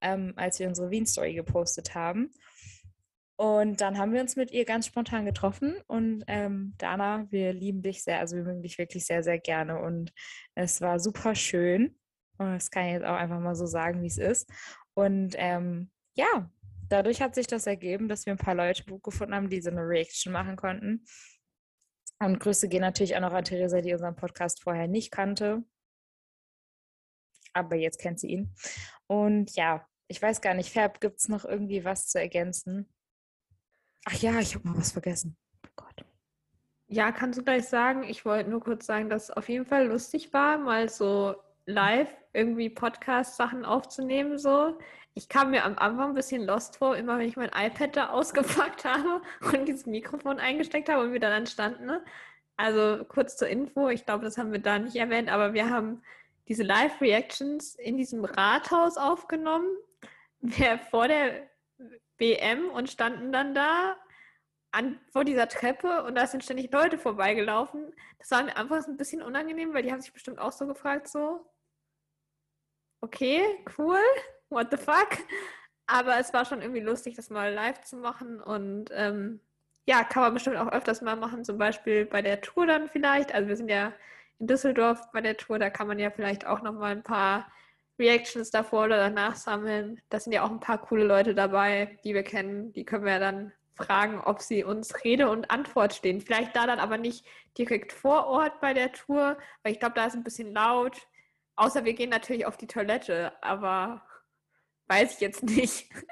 ähm, 0.00 0.32
als 0.36 0.58
wir 0.58 0.68
unsere 0.68 0.90
Wien-Story 0.90 1.34
gepostet 1.34 1.94
haben. 1.94 2.30
Und 3.40 3.80
dann 3.80 3.98
haben 3.98 4.12
wir 4.12 4.20
uns 4.20 4.34
mit 4.34 4.50
ihr 4.50 4.64
ganz 4.64 4.86
spontan 4.86 5.24
getroffen. 5.24 5.76
Und 5.86 6.24
ähm, 6.26 6.74
Dana, 6.76 7.30
wir 7.30 7.52
lieben 7.52 7.82
dich 7.82 8.02
sehr, 8.02 8.18
also 8.18 8.36
wir 8.36 8.42
mögen 8.42 8.62
dich 8.62 8.78
wirklich 8.78 9.06
sehr, 9.06 9.22
sehr 9.22 9.38
gerne. 9.38 9.80
Und 9.80 10.12
es 10.56 10.80
war 10.80 10.98
super 10.98 11.36
schön. 11.36 11.96
Und 12.38 12.54
das 12.54 12.68
kann 12.68 12.86
ich 12.86 12.94
jetzt 12.94 13.04
auch 13.04 13.14
einfach 13.14 13.38
mal 13.38 13.54
so 13.54 13.66
sagen, 13.66 14.02
wie 14.02 14.08
es 14.08 14.18
ist. 14.18 14.50
Und 14.94 15.36
ähm, 15.36 15.92
ja, 16.16 16.50
dadurch 16.88 17.22
hat 17.22 17.36
sich 17.36 17.46
das 17.46 17.68
ergeben, 17.68 18.08
dass 18.08 18.26
wir 18.26 18.32
ein 18.32 18.38
paar 18.38 18.56
Leute 18.56 18.82
gefunden 19.02 19.34
haben, 19.34 19.48
die 19.48 19.60
so 19.60 19.70
eine 19.70 19.82
Reaction 19.82 20.32
machen 20.32 20.56
konnten. 20.56 21.04
Und 22.18 22.40
Grüße 22.40 22.68
gehen 22.68 22.80
natürlich 22.80 23.14
auch 23.14 23.20
noch 23.20 23.32
an 23.32 23.44
Theresa, 23.44 23.80
die 23.80 23.92
unseren 23.92 24.16
Podcast 24.16 24.64
vorher 24.64 24.88
nicht 24.88 25.12
kannte. 25.12 25.62
Aber 27.52 27.76
jetzt 27.76 28.00
kennt 28.00 28.18
sie 28.18 28.30
ihn. 28.30 28.54
Und 29.06 29.54
ja, 29.54 29.86
ich 30.08 30.20
weiß 30.20 30.40
gar 30.40 30.54
nicht, 30.54 30.72
Färb, 30.72 31.00
gibt 31.00 31.20
es 31.20 31.28
noch 31.28 31.44
irgendwie 31.44 31.84
was 31.84 32.08
zu 32.08 32.18
ergänzen? 32.18 32.92
Ach 34.10 34.14
ja, 34.14 34.40
ich 34.40 34.54
habe 34.54 34.66
noch 34.66 34.78
was 34.78 34.92
vergessen. 34.92 35.36
Oh 35.66 35.70
Gott. 35.76 36.02
Ja, 36.86 37.12
kannst 37.12 37.38
du 37.38 37.44
gleich 37.44 37.68
sagen. 37.68 38.04
Ich 38.04 38.24
wollte 38.24 38.48
nur 38.48 38.60
kurz 38.60 38.86
sagen, 38.86 39.10
dass 39.10 39.24
es 39.24 39.30
auf 39.30 39.50
jeden 39.50 39.66
Fall 39.66 39.86
lustig 39.86 40.32
war, 40.32 40.56
mal 40.56 40.88
so 40.88 41.34
live 41.66 42.08
irgendwie 42.32 42.70
Podcast-Sachen 42.70 43.66
aufzunehmen. 43.66 44.38
So. 44.38 44.78
Ich 45.12 45.28
kam 45.28 45.50
mir 45.50 45.62
am 45.62 45.76
Anfang 45.76 46.10
ein 46.10 46.14
bisschen 46.14 46.46
lost 46.46 46.78
vor, 46.78 46.96
immer 46.96 47.18
wenn 47.18 47.28
ich 47.28 47.36
mein 47.36 47.50
iPad 47.54 47.96
da 47.96 48.08
ausgepackt 48.08 48.84
habe 48.86 49.20
und 49.42 49.68
dieses 49.68 49.84
Mikrofon 49.84 50.38
eingesteckt 50.38 50.88
habe 50.88 51.02
und 51.02 51.12
wir 51.12 51.20
dann 51.20 51.32
anstanden. 51.32 51.84
Ne? 51.84 52.02
Also 52.56 53.04
kurz 53.04 53.36
zur 53.36 53.48
Info, 53.48 53.90
ich 53.90 54.06
glaube, 54.06 54.24
das 54.24 54.38
haben 54.38 54.52
wir 54.52 54.62
da 54.62 54.78
nicht 54.78 54.96
erwähnt, 54.96 55.28
aber 55.28 55.52
wir 55.52 55.68
haben 55.68 56.00
diese 56.48 56.62
Live-Reactions 56.62 57.74
in 57.74 57.98
diesem 57.98 58.24
Rathaus 58.24 58.96
aufgenommen, 58.96 59.68
wir 60.40 60.78
vor 60.78 61.08
der 61.08 61.46
WM 62.18 62.70
und 62.70 62.90
standen 62.90 63.32
dann 63.32 63.54
da 63.54 63.96
an, 64.70 65.00
vor 65.12 65.24
dieser 65.24 65.48
Treppe 65.48 66.04
und 66.04 66.14
da 66.14 66.26
sind 66.26 66.44
ständig 66.44 66.72
Leute 66.72 66.98
vorbeigelaufen. 66.98 67.94
Das 68.18 68.30
war 68.30 68.42
mir 68.42 68.56
einfach 68.56 68.86
ein 68.86 68.96
bisschen 68.96 69.22
unangenehm, 69.22 69.72
weil 69.74 69.82
die 69.82 69.92
haben 69.92 70.00
sich 70.00 70.12
bestimmt 70.12 70.38
auch 70.38 70.52
so 70.52 70.66
gefragt, 70.66 71.08
so, 71.08 71.46
okay, 73.00 73.42
cool, 73.78 74.00
what 74.50 74.68
the 74.70 74.76
fuck? 74.76 75.18
Aber 75.86 76.18
es 76.18 76.32
war 76.34 76.44
schon 76.44 76.60
irgendwie 76.60 76.80
lustig, 76.80 77.14
das 77.14 77.30
mal 77.30 77.52
live 77.52 77.80
zu 77.82 77.96
machen 77.96 78.40
und 78.40 78.90
ähm, 78.92 79.40
ja, 79.86 80.04
kann 80.04 80.22
man 80.22 80.34
bestimmt 80.34 80.56
auch 80.56 80.70
öfters 80.70 81.00
mal 81.00 81.16
machen, 81.16 81.44
zum 81.44 81.56
Beispiel 81.56 82.04
bei 82.04 82.20
der 82.20 82.42
Tour 82.42 82.66
dann 82.66 82.90
vielleicht. 82.90 83.34
Also 83.34 83.48
wir 83.48 83.56
sind 83.56 83.70
ja 83.70 83.94
in 84.38 84.46
Düsseldorf 84.46 85.10
bei 85.12 85.22
der 85.22 85.36
Tour, 85.38 85.58
da 85.58 85.70
kann 85.70 85.86
man 85.86 85.98
ja 85.98 86.10
vielleicht 86.10 86.46
auch 86.46 86.60
noch 86.60 86.74
mal 86.74 86.92
ein 86.92 87.02
paar 87.02 87.50
Reactions 87.98 88.50
davor 88.50 88.84
oder 88.84 88.96
danach 88.98 89.36
sammeln. 89.36 90.00
Da 90.08 90.20
sind 90.20 90.32
ja 90.32 90.44
auch 90.44 90.50
ein 90.50 90.60
paar 90.60 90.80
coole 90.80 91.04
Leute 91.04 91.34
dabei, 91.34 91.98
die 92.04 92.14
wir 92.14 92.22
kennen. 92.22 92.72
Die 92.72 92.84
können 92.84 93.04
wir 93.04 93.18
dann 93.18 93.52
fragen, 93.74 94.20
ob 94.20 94.40
sie 94.40 94.64
uns 94.64 95.04
Rede 95.04 95.30
und 95.30 95.50
Antwort 95.50 95.94
stehen. 95.94 96.20
Vielleicht 96.20 96.54
da 96.56 96.66
dann 96.66 96.80
aber 96.80 96.98
nicht 96.98 97.24
direkt 97.56 97.92
vor 97.92 98.26
Ort 98.26 98.60
bei 98.60 98.74
der 98.74 98.92
Tour, 98.92 99.38
weil 99.62 99.72
ich 99.72 99.80
glaube, 99.80 99.94
da 99.94 100.06
ist 100.06 100.14
ein 100.14 100.24
bisschen 100.24 100.52
laut. 100.52 101.08
Außer 101.56 101.84
wir 101.84 101.94
gehen 101.94 102.10
natürlich 102.10 102.46
auf 102.46 102.56
die 102.56 102.66
Toilette, 102.66 103.32
aber 103.42 104.06
weiß 104.86 105.14
ich 105.14 105.20
jetzt 105.20 105.42
nicht. 105.42 105.90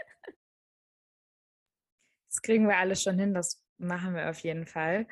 Das 2.28 2.42
kriegen 2.42 2.68
wir 2.68 2.76
alles 2.76 3.02
schon 3.02 3.18
hin, 3.18 3.32
das 3.32 3.62
machen 3.78 4.14
wir 4.14 4.28
auf 4.28 4.40
jeden 4.40 4.66
Fall. 4.66 5.06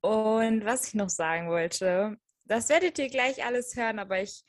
Und 0.00 0.64
was 0.64 0.86
ich 0.86 0.94
noch 0.94 1.08
sagen 1.08 1.48
wollte, 1.48 2.16
das 2.44 2.68
werdet 2.68 3.00
ihr 3.00 3.10
gleich 3.10 3.44
alles 3.44 3.74
hören, 3.74 3.98
aber 3.98 4.22
ich 4.22 4.44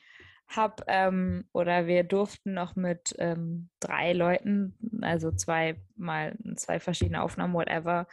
habe 0.50 0.82
ähm, 0.88 1.44
oder 1.52 1.86
wir 1.86 2.04
durften 2.04 2.54
noch 2.54 2.76
mit 2.76 3.14
ähm, 3.18 3.70
drei 3.80 4.12
Leuten, 4.12 4.76
also 5.02 5.30
zwei 5.30 5.80
mal 5.96 6.36
zwei 6.56 6.80
verschiedene 6.80 7.22
Aufnahmen, 7.22 7.54
whatever, 7.54 8.06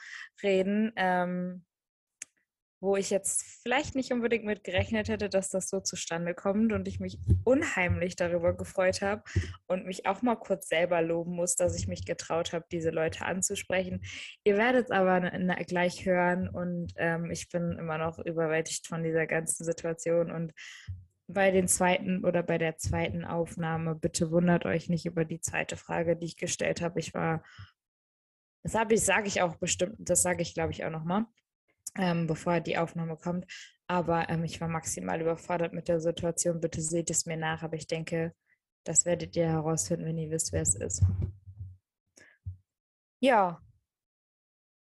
reden, 0.44 0.94
ähm, 0.96 1.66
wo 2.80 2.96
ich 2.96 3.10
jetzt 3.10 3.44
vielleicht 3.64 3.96
nicht 3.96 4.12
unbedingt 4.12 4.46
mit 4.46 4.64
gerechnet 4.64 5.10
hätte, 5.10 5.30
dass 5.30 5.50
das 5.50 5.70
so 5.70 5.80
zustande 5.80 6.36
kommt 6.36 6.72
und 6.74 6.88
ich 6.88 7.00
mich 7.00 7.18
unheimlich 7.44 8.16
darüber 8.16 8.56
gefreut 8.56 9.02
habe 9.02 9.24
und 9.66 9.88
mich 9.88 10.06
auch 10.06 10.22
mal 10.22 10.36
kurz 10.36 10.70
selber 10.70 11.02
loben 11.02 11.34
muss, 11.34 11.56
dass 11.56 11.76
ich 11.76 11.88
mich 11.88 12.06
getraut 12.06 12.54
habe, 12.54 12.66
diese 12.72 12.92
Leute 12.92 13.26
anzusprechen. 13.26 14.02
Ihr 14.44 14.58
werdet 14.58 14.86
es 14.86 14.92
aber 14.92 15.22
gleich 15.66 16.06
hören 16.06 16.48
und 16.48 16.94
ähm, 16.98 17.32
ich 17.32 17.50
bin 17.50 17.72
immer 17.80 17.98
noch 17.98 18.20
überwältigt 18.20 18.86
von 18.86 19.04
dieser 19.04 19.26
ganzen 19.26 19.66
Situation 19.66 20.30
und 20.30 20.54
bei 21.28 21.52
den 21.52 21.68
zweiten 21.68 22.24
oder 22.24 22.42
bei 22.42 22.58
der 22.58 22.78
zweiten 22.78 23.26
Aufnahme, 23.26 23.96
bitte 23.96 24.32
wundert 24.32 24.66
euch 24.66 24.90
nicht 24.90 25.06
über 25.06 25.26
die 25.26 25.42
zweite 25.42 25.76
Frage, 25.76 26.16
die 26.16 26.26
ich 26.26 26.38
gestellt 26.38 26.82
habe. 26.82 27.00
Ich 27.00 27.14
war, 27.14 27.44
das 28.64 28.76
habe 28.76 28.94
ich, 28.94 29.04
sage 29.04 29.28
ich 29.28 29.42
auch 29.42 29.56
bestimmt, 29.58 29.96
das 30.00 30.22
sage 30.22 30.42
ich 30.42 30.54
glaube 30.54 30.72
ich 30.72 30.86
auch 30.86 30.90
nochmal, 30.90 31.26
ähm, 31.96 32.28
bevor 32.28 32.62
die 32.62 32.78
Aufnahme 32.78 33.18
kommt. 33.18 33.46
Aber 33.88 34.30
ähm, 34.30 34.44
ich 34.44 34.60
war 34.62 34.70
maximal 34.70 35.22
überfordert 35.22 35.74
mit 35.74 35.88
der 35.88 36.00
Situation. 36.00 36.62
Bitte 36.62 36.82
seht 36.82 37.10
es 37.10 37.26
mir 37.26 37.38
nach, 37.38 37.62
aber 37.62 37.76
ich 37.76 37.88
denke, 37.88 38.34
das 38.86 39.06
werdet 39.06 39.36
ihr 39.36 39.48
herausfinden, 39.48 40.06
wenn 40.06 40.18
ihr 40.18 40.32
wisst, 40.32 40.54
wer 40.54 40.62
es 40.62 40.76
ist. 40.76 41.04
Ja. 43.20 43.62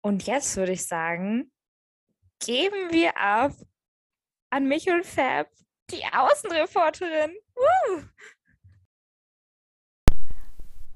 Und 0.01 0.25
jetzt 0.27 0.55
würde 0.55 0.73
ich 0.73 0.85
sagen, 0.85 1.51
geben 2.39 2.91
wir 2.91 3.17
ab 3.17 3.53
an 4.49 4.67
mich 4.67 4.89
und 4.89 5.05
Fab 5.05 5.49
die 5.91 6.03
Außenreporterin. 6.11 7.31
Woo! 7.55 8.03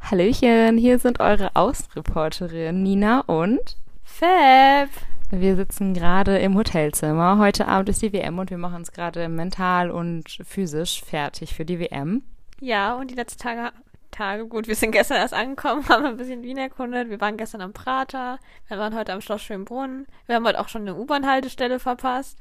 Hallöchen, 0.01 0.77
hier 0.77 0.99
sind 0.99 1.19
eure 1.21 1.55
Außenreporterin 1.55 2.83
Nina 2.83 3.21
und 3.21 3.77
Fab. 4.03 4.89
Wir 5.29 5.55
sitzen 5.55 5.93
gerade 5.93 6.39
im 6.39 6.57
Hotelzimmer. 6.57 7.37
Heute 7.37 7.69
Abend 7.69 7.87
ist 7.87 8.01
die 8.01 8.11
WM 8.11 8.37
und 8.37 8.49
wir 8.49 8.57
machen 8.57 8.75
uns 8.75 8.91
gerade 8.91 9.29
mental 9.29 9.91
und 9.91 10.25
physisch 10.43 11.01
fertig 11.01 11.55
für 11.55 11.63
die 11.63 11.79
WM. 11.79 12.23
Ja, 12.59 12.95
und 12.95 13.11
die 13.11 13.15
letzten 13.15 13.41
Tage, 13.41 13.71
Tage, 14.11 14.45
gut, 14.47 14.67
wir 14.67 14.75
sind 14.75 14.91
gestern 14.91 15.17
erst 15.17 15.33
angekommen, 15.33 15.87
haben 15.89 16.05
ein 16.05 16.17
bisschen 16.17 16.43
Wien 16.43 16.57
erkundet. 16.57 17.09
Wir 17.09 17.21
waren 17.21 17.37
gestern 17.37 17.61
am 17.61 17.71
Prater, 17.71 18.39
wir 18.67 18.77
waren 18.77 18.93
heute 18.93 19.13
am 19.13 19.21
Schloss 19.21 19.41
Schönbrunn. 19.41 20.05
Wir 20.25 20.35
haben 20.35 20.45
heute 20.45 20.59
auch 20.59 20.67
schon 20.67 20.81
eine 20.81 20.95
U-Bahn-Haltestelle 20.95 21.79
verpasst. 21.79 22.37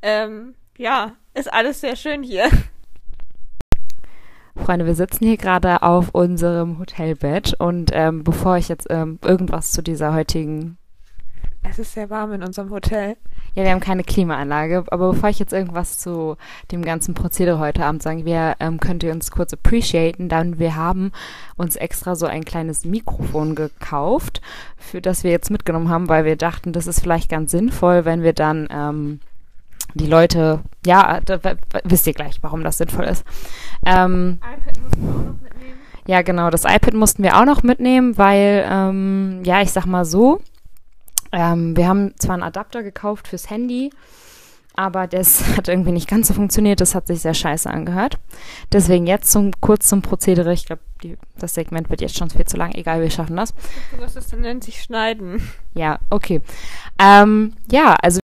Ähm, 0.00 0.54
ja, 0.78 1.12
ist 1.34 1.52
alles 1.52 1.80
sehr 1.80 1.96
schön 1.96 2.22
hier. 2.22 2.48
Freunde, 4.56 4.86
wir 4.86 4.94
sitzen 4.94 5.24
hier 5.24 5.36
gerade 5.36 5.82
auf 5.82 6.10
unserem 6.10 6.78
Hotelbett 6.78 7.54
und 7.58 7.90
ähm, 7.94 8.24
bevor 8.24 8.56
ich 8.56 8.68
jetzt 8.68 8.86
ähm, 8.90 9.18
irgendwas 9.24 9.72
zu 9.72 9.82
dieser 9.82 10.12
heutigen... 10.12 10.76
Es 11.68 11.78
ist 11.78 11.92
sehr 11.92 12.08
warm 12.10 12.32
in 12.32 12.42
unserem 12.42 12.70
Hotel. 12.70 13.16
Ja, 13.54 13.64
wir 13.64 13.70
haben 13.70 13.80
keine 13.80 14.04
Klimaanlage, 14.04 14.84
aber 14.88 15.12
bevor 15.12 15.28
ich 15.28 15.38
jetzt 15.38 15.52
irgendwas 15.52 15.98
zu 15.98 16.36
dem 16.70 16.82
ganzen 16.82 17.14
Prozedere 17.14 17.58
heute 17.58 17.84
Abend 17.84 18.02
sage, 18.02 18.24
wir 18.24 18.54
ähm, 18.60 18.80
könnt 18.80 19.02
ihr 19.02 19.12
uns 19.12 19.30
kurz 19.30 19.52
appreciaten, 19.52 20.28
dann 20.28 20.58
wir 20.58 20.76
haben 20.76 21.12
uns 21.56 21.76
extra 21.76 22.14
so 22.14 22.26
ein 22.26 22.44
kleines 22.44 22.84
Mikrofon 22.84 23.54
gekauft, 23.54 24.40
für 24.76 25.00
das 25.00 25.24
wir 25.24 25.30
jetzt 25.30 25.50
mitgenommen 25.50 25.88
haben, 25.90 26.08
weil 26.08 26.24
wir 26.24 26.36
dachten, 26.36 26.72
das 26.72 26.86
ist 26.86 27.00
vielleicht 27.00 27.28
ganz 27.28 27.50
sinnvoll, 27.50 28.04
wenn 28.04 28.22
wir 28.22 28.32
dann 28.32 28.68
ähm, 28.70 29.20
die 29.94 30.06
Leute, 30.06 30.60
ja, 30.84 31.20
da, 31.24 31.38
wisst 31.84 32.06
ihr 32.06 32.14
gleich, 32.14 32.38
warum 32.42 32.62
das 32.62 32.78
sinnvoll 32.78 33.04
ist. 33.04 33.24
Ähm, 33.84 34.38
iPad 34.40 34.80
mussten 34.82 35.02
wir 35.02 35.10
auch 35.10 35.24
noch 35.24 35.40
mitnehmen. 35.40 35.78
Ja, 36.06 36.22
genau, 36.22 36.50
das 36.50 36.64
iPad 36.64 36.94
mussten 36.94 37.22
wir 37.22 37.36
auch 37.38 37.44
noch 37.44 37.62
mitnehmen, 37.62 38.18
weil, 38.18 38.66
ähm, 38.68 39.42
ja, 39.44 39.62
ich 39.62 39.72
sag 39.72 39.86
mal 39.86 40.04
so, 40.04 40.40
ähm, 41.32 41.76
wir 41.76 41.86
haben 41.86 42.14
zwar 42.18 42.34
einen 42.34 42.42
Adapter 42.42 42.82
gekauft 42.82 43.28
fürs 43.28 43.50
Handy, 43.50 43.90
aber 44.74 45.06
das 45.06 45.44
hat 45.56 45.68
irgendwie 45.68 45.92
nicht 45.92 46.08
ganz 46.08 46.28
so 46.28 46.34
funktioniert. 46.34 46.80
Das 46.80 46.94
hat 46.94 47.06
sich 47.06 47.20
sehr 47.20 47.34
scheiße 47.34 47.68
angehört. 47.68 48.18
Deswegen 48.72 49.06
jetzt 49.06 49.30
zum, 49.30 49.52
kurz 49.60 49.88
zum 49.88 50.02
Prozedere. 50.02 50.52
Ich 50.52 50.66
glaube, 50.66 50.82
das 51.38 51.54
Segment 51.54 51.90
wird 51.90 52.00
jetzt 52.00 52.16
schon 52.16 52.30
viel 52.30 52.46
zu 52.46 52.56
lang. 52.56 52.72
Egal, 52.72 53.00
wir 53.00 53.10
schaffen 53.10 53.36
das. 53.36 53.54
Du 53.96 54.02
es 54.02 54.14
dann 54.28 54.40
nennt 54.40 54.64
sich 54.64 54.82
schneiden. 54.82 55.42
Ja, 55.74 55.98
okay. 56.10 56.40
Ähm, 56.98 57.54
ja, 57.70 57.94
also 57.94 58.20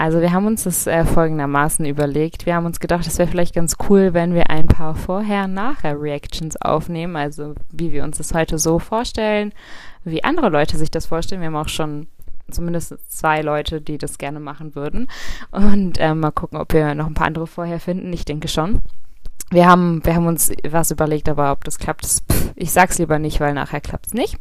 also 0.00 0.22
wir 0.22 0.32
haben 0.32 0.46
uns 0.46 0.64
das 0.64 0.86
äh, 0.86 1.04
folgendermaßen 1.04 1.84
überlegt. 1.84 2.46
Wir 2.46 2.54
haben 2.54 2.64
uns 2.64 2.80
gedacht, 2.80 3.06
es 3.06 3.18
wäre 3.18 3.28
vielleicht 3.28 3.54
ganz 3.54 3.76
cool, 3.86 4.14
wenn 4.14 4.32
wir 4.32 4.48
ein 4.48 4.66
paar 4.66 4.94
Vorher-Nachher-Reactions 4.94 6.56
aufnehmen, 6.56 7.16
also 7.16 7.54
wie 7.70 7.92
wir 7.92 8.02
uns 8.02 8.16
das 8.16 8.32
heute 8.32 8.58
so 8.58 8.78
vorstellen, 8.78 9.52
wie 10.02 10.24
andere 10.24 10.48
Leute 10.48 10.78
sich 10.78 10.90
das 10.90 11.04
vorstellen. 11.04 11.42
Wir 11.42 11.48
haben 11.48 11.56
auch 11.56 11.68
schon 11.68 12.06
zumindest 12.50 12.94
zwei 13.10 13.42
Leute, 13.42 13.82
die 13.82 13.98
das 13.98 14.16
gerne 14.16 14.40
machen 14.40 14.74
würden. 14.74 15.06
Und 15.50 15.98
äh, 15.98 16.14
mal 16.14 16.30
gucken, 16.30 16.58
ob 16.58 16.72
wir 16.72 16.94
noch 16.94 17.06
ein 17.06 17.12
paar 17.12 17.26
andere 17.26 17.46
vorher 17.46 17.78
finden. 17.78 18.10
Ich 18.14 18.24
denke 18.24 18.48
schon. 18.48 18.80
Wir 19.50 19.66
haben, 19.66 20.02
wir 20.06 20.14
haben 20.14 20.26
uns 20.26 20.50
was 20.66 20.90
überlegt, 20.90 21.28
aber 21.28 21.52
ob 21.52 21.64
das 21.64 21.78
klappt, 21.78 22.04
das, 22.04 22.22
pff, 22.22 22.52
ich 22.56 22.72
sag's 22.72 22.98
lieber 22.98 23.18
nicht, 23.18 23.38
weil 23.38 23.52
nachher 23.52 23.82
klappt's 23.82 24.14
nicht. 24.14 24.38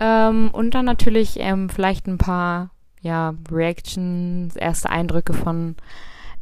Ähm, 0.00 0.50
und 0.52 0.74
dann 0.74 0.84
natürlich 0.84 1.36
ähm, 1.38 1.68
vielleicht 1.68 2.08
ein 2.08 2.18
paar 2.18 2.70
ja, 3.02 3.34
Reactions, 3.50 4.56
erste 4.56 4.90
Eindrücke 4.90 5.32
von 5.32 5.76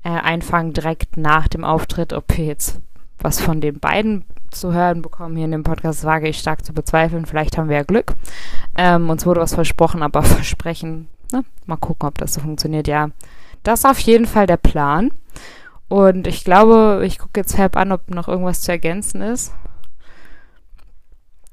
äh, 0.05 0.11
einfangen 0.11 0.73
direkt 0.73 1.17
nach 1.17 1.49
dem 1.49 1.65
Auftritt, 1.65 2.13
ob 2.13 2.37
wir 2.37 2.45
jetzt 2.45 2.81
was 3.21 3.41
von 3.41 3.61
den 3.61 3.81
beiden 3.81 4.25
zu 4.51 4.73
hören 4.73 5.03
bekommen 5.03 5.37
hier 5.37 5.45
in 5.45 5.51
dem 5.51 5.65
Podcast, 5.65 6.05
wage 6.05 6.29
ich 6.29 6.39
stark 6.39 6.65
zu 6.65 6.73
bezweifeln. 6.73 7.27
Vielleicht 7.27 7.59
haben 7.59 7.69
wir 7.69 7.77
ja 7.77 7.83
Glück. 7.83 8.15
Ähm, 8.77 9.11
uns 9.11 9.27
wurde 9.27 9.41
was 9.41 9.55
versprochen, 9.55 10.03
aber 10.03 10.23
Versprechen, 10.25 11.09
ne? 11.33 11.45
mal 11.67 11.77
gucken, 11.77 12.09
ob 12.09 12.19
das 12.19 12.35
so 12.35 12.41
funktioniert. 12.41 12.89
Ja, 12.89 13.11
das 13.63 13.81
ist 13.81 13.87
auf 13.87 13.99
jeden 14.01 14.27
Fall 14.27 14.47
der 14.47 14.57
Plan. 14.57 15.11
Und 15.89 16.27
ich 16.27 16.45
glaube, 16.45 17.03
ich 17.05 17.19
gucke 17.19 17.41
jetzt 17.41 17.57
Fab 17.57 17.77
an, 17.77 17.93
ob 17.93 18.11
noch 18.11 18.29
irgendwas 18.29 18.61
zu 18.61 18.71
ergänzen 18.71 19.23
ist. 19.23 19.53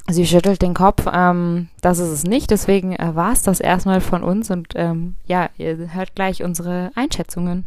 Sie 0.08 0.28
schüttelt 0.28 0.62
den 0.62 0.76
Kopf. 0.76 1.08
Ähm, 1.12 1.70
das 1.82 2.00
ist 2.00 2.10
es 2.10 2.24
nicht. 2.24 2.52
Deswegen 2.52 2.94
äh, 2.94 3.16
war 3.16 3.32
es 3.32 3.42
das 3.42 3.60
erstmal 3.60 4.02
von 4.02 4.24
uns. 4.24 4.52
Und 4.52 4.74
ähm, 4.76 5.16
ja, 5.26 5.50
ihr 5.58 5.94
hört 5.94 6.14
gleich 6.16 6.44
unsere 6.44 6.92
Einschätzungen. 6.96 7.66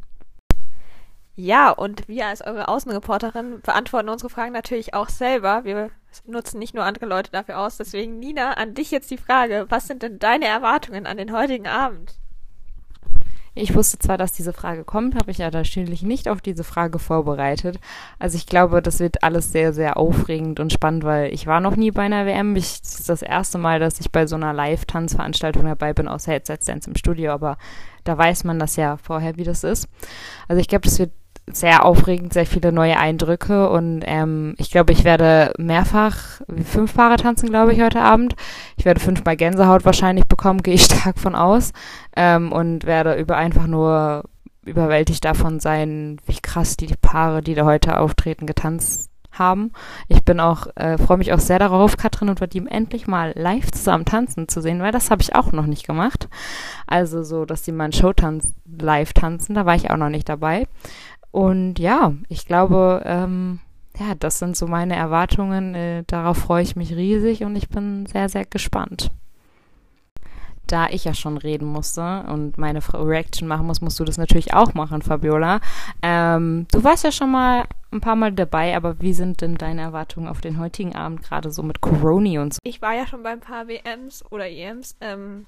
Ja, 1.35 1.71
und 1.71 2.09
wir 2.09 2.27
als 2.27 2.43
eure 2.43 2.69
Außenreporterin 2.69 3.61
beantworten 3.61 4.09
unsere 4.09 4.31
Fragen 4.31 4.53
natürlich 4.53 4.95
auch 4.95 5.09
selber. 5.09 5.65
Wir 5.65 5.91
nutzen 6.27 6.59
nicht 6.59 6.75
nur 6.75 6.85
andere 6.85 7.07
Leute 7.07 7.31
dafür 7.31 7.59
aus. 7.59 7.77
Deswegen, 7.77 8.19
Nina, 8.19 8.55
an 8.55 8.75
dich 8.75 8.91
jetzt 8.91 9.11
die 9.11 9.19
Frage, 9.19 9.67
was 9.69 9.87
sind 9.87 10.03
denn 10.03 10.19
deine 10.19 10.47
Erwartungen 10.47 11.07
an 11.07 11.17
den 11.17 11.33
heutigen 11.33 11.67
Abend? 11.67 12.15
Ich 13.55 13.75
wusste 13.75 13.99
zwar, 13.99 14.19
dass 14.19 14.33
diese 14.33 14.53
Frage 14.53 14.85
kommt, 14.85 15.15
habe 15.15 15.31
ich 15.31 15.39
ja 15.39 15.51
natürlich 15.51 16.03
nicht 16.03 16.29
auf 16.29 16.41
diese 16.41 16.65
Frage 16.65 16.99
vorbereitet. 16.99 17.81
Also 18.19 18.37
ich 18.37 18.47
glaube, 18.47 18.83
das 18.83 19.01
wird 19.01 19.23
alles 19.23 19.53
sehr, 19.53 19.73
sehr 19.73 19.97
aufregend 19.97 20.61
und 20.61 20.73
spannend, 20.73 21.05
weil 21.05 21.33
ich 21.33 21.47
war 21.47 21.61
noch 21.61 21.77
nie 21.77 21.91
bei 21.91 22.03
einer 22.03 22.27
WM. 22.27 22.55
Ich, 22.57 22.81
das 22.81 23.01
ist 23.01 23.09
das 23.09 23.23
erste 23.23 23.59
Mal, 23.59 23.81
dass 23.81 24.01
ich 24.01 24.13
bei 24.13 24.27
so 24.27 24.37
einer 24.37 24.53
Live-Tanzveranstaltung 24.53 25.65
dabei 25.65 25.93
bin, 25.93 26.09
außer 26.09 26.33
jetzt 26.33 26.51
als 26.51 26.67
Dance 26.67 26.89
im 26.89 26.97
Studio, 26.97 27.33
aber 27.33 27.59
da 28.05 28.17
weiß 28.17 28.45
man 28.45 28.59
das 28.59 28.77
ja 28.77 28.97
vorher, 28.97 29.37
wie 29.37 29.45
das 29.45 29.65
ist. 29.65 29.89
Also 30.47 30.61
ich 30.61 30.69
glaube, 30.69 30.85
das 30.85 30.99
wird 30.99 31.13
sehr 31.53 31.85
aufregend, 31.85 32.33
sehr 32.33 32.47
viele 32.47 32.73
neue 32.73 32.99
Eindrücke 32.99 33.69
und 33.71 34.03
ähm, 34.05 34.55
ich 34.59 34.71
glaube, 34.71 34.93
ich 34.93 35.05
werde 35.05 35.53
mehrfach 35.59 36.41
fünf 36.65 36.95
Paare 36.95 37.17
tanzen, 37.17 37.49
glaube 37.49 37.73
ich, 37.73 37.81
heute 37.81 38.01
Abend. 38.01 38.35
Ich 38.77 38.85
werde 38.85 39.01
fünfmal 39.01 39.37
Gänsehaut 39.37 39.85
wahrscheinlich 39.85 40.27
bekommen, 40.27 40.63
gehe 40.63 40.75
ich 40.75 40.85
stark 40.85 41.19
von 41.19 41.35
aus 41.35 41.73
ähm, 42.17 42.53
und 42.53 42.85
werde 42.85 43.15
über 43.15 43.37
einfach 43.37 43.67
nur 43.67 44.25
überwältigt 44.65 45.25
davon 45.25 45.61
sein, 45.61 46.19
wie 46.27 46.39
krass 46.41 46.77
die 46.77 46.95
Paare, 47.01 47.43
die 47.43 47.55
da 47.55 47.65
heute 47.65 47.99
auftreten, 47.99 48.47
getanzt 48.47 49.11
haben. 49.39 49.73
Ich 50.09 50.25
bin 50.25 50.41
auch, 50.41 50.67
äh, 50.77 50.99
freue 50.99 51.19
mich 51.19 51.33
auch 51.33 51.39
sehr 51.39 51.59
darauf, 51.59 51.97
Katrin 51.97 52.29
und 52.29 52.41
Vadim 52.41 52.67
endlich 52.67 53.07
mal 53.07 53.33
live 53.37 53.71
zusammen 53.71 54.05
tanzen 54.05 54.49
zu 54.49 54.61
sehen, 54.61 54.81
weil 54.81 54.93
das 54.93 55.11
habe 55.11 55.23
ich 55.23 55.35
auch 55.35 55.53
noch 55.53 55.67
nicht 55.67 55.87
gemacht. 55.87 56.29
Also 56.87 57.23
so, 57.23 57.45
dass 57.45 57.63
die 57.63 57.73
mal 57.73 57.85
einen 57.85 57.93
Showtanz 57.93 58.55
live 58.67 59.13
tanzen, 59.13 59.55
da 59.55 59.67
war 59.67 59.75
ich 59.75 59.91
auch 59.91 59.97
noch 59.97 60.11
nicht 60.11 60.29
dabei. 60.29 60.67
Und 61.31 61.79
ja, 61.79 62.15
ich 62.29 62.47
glaube, 62.47 63.03
ähm, 63.05 63.61
ja, 63.99 64.15
das 64.15 64.39
sind 64.39 64.57
so 64.57 64.67
meine 64.67 64.97
Erwartungen. 64.97 65.75
Äh, 65.75 66.05
darauf 66.07 66.39
freue 66.39 66.63
ich 66.63 66.77
mich 66.77 66.95
riesig 66.95 67.45
und 67.45 67.57
ich 67.57 67.69
bin 67.69 68.07
sehr, 68.07 68.29
sehr 68.29 68.45
gespannt. 68.45 69.11
Da 70.67 70.87
ich 70.91 71.05
ja 71.05 71.15
schon 71.15 71.39
reden 71.39 71.67
musste 71.67 72.25
und 72.29 72.59
meine 72.59 72.81
Reaction 72.93 73.49
machen 73.49 73.67
muss, 73.67 73.81
musst 73.81 73.99
du 73.99 74.05
das 74.05 74.19
natürlich 74.19 74.53
auch 74.53 74.75
machen, 74.75 75.01
Fabiola. 75.01 75.61
Ähm, 76.03 76.67
du 76.71 76.85
warst 76.85 77.05
ja 77.05 77.13
schon 77.13 77.31
mal 77.31 77.65
ein 77.91 78.03
paar 78.03 78.17
Mal 78.17 78.33
dabei, 78.33 78.77
aber 78.77 79.01
wie 79.01 79.15
sind 79.15 79.41
denn 79.41 79.55
deine 79.55 79.81
Erwartungen 79.81 80.29
auf 80.29 80.43
den 80.43 80.59
heutigen 80.59 80.95
Abend, 80.95 81.23
gerade 81.23 81.51
so 81.51 81.63
mit 81.63 81.81
Coroni 81.81 82.39
und 82.39 82.53
so? 82.53 82.59
Ich 82.65 82.83
war 82.83 82.95
ja 82.95 83.07
schon 83.07 83.23
bei 83.23 83.31
ein 83.31 83.41
paar 83.41 83.67
WMs 83.67 84.23
oder 84.31 84.47
EMs. 84.47 84.97
Ähm, 85.01 85.47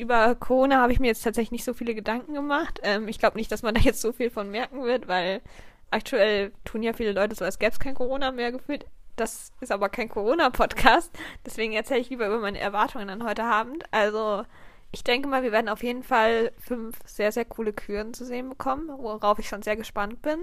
über 0.00 0.34
Corona 0.34 0.80
habe 0.80 0.92
ich 0.92 1.00
mir 1.00 1.08
jetzt 1.08 1.22
tatsächlich 1.22 1.52
nicht 1.52 1.64
so 1.64 1.74
viele 1.74 1.94
Gedanken 1.94 2.34
gemacht. 2.34 2.80
Ähm, 2.82 3.08
ich 3.08 3.18
glaube 3.18 3.38
nicht, 3.38 3.52
dass 3.52 3.62
man 3.62 3.74
da 3.74 3.80
jetzt 3.80 4.00
so 4.00 4.12
viel 4.12 4.30
von 4.30 4.50
merken 4.50 4.82
wird, 4.82 5.08
weil 5.08 5.40
aktuell 5.90 6.52
tun 6.64 6.82
ja 6.82 6.92
viele 6.92 7.12
Leute 7.12 7.34
so, 7.34 7.44
als 7.44 7.58
gäbe 7.58 7.72
es 7.72 7.78
kein 7.78 7.94
Corona 7.94 8.30
mehr 8.30 8.52
gefühlt. 8.52 8.86
Das 9.16 9.52
ist 9.60 9.72
aber 9.72 9.88
kein 9.88 10.08
Corona-Podcast. 10.08 11.12
Deswegen 11.44 11.72
erzähle 11.74 12.00
ich 12.00 12.10
lieber 12.10 12.26
über 12.26 12.38
meine 12.38 12.58
Erwartungen 12.58 13.10
an 13.10 13.24
heute 13.24 13.44
Abend. 13.44 13.84
Also, 13.90 14.44
ich 14.92 15.04
denke 15.04 15.28
mal, 15.28 15.42
wir 15.42 15.52
werden 15.52 15.68
auf 15.68 15.82
jeden 15.82 16.02
Fall 16.02 16.52
fünf 16.58 16.96
sehr, 17.04 17.30
sehr 17.30 17.44
coole 17.44 17.72
Küren 17.72 18.14
zu 18.14 18.24
sehen 18.24 18.48
bekommen, 18.48 18.88
worauf 18.88 19.38
ich 19.38 19.48
schon 19.48 19.62
sehr 19.62 19.76
gespannt 19.76 20.22
bin, 20.22 20.38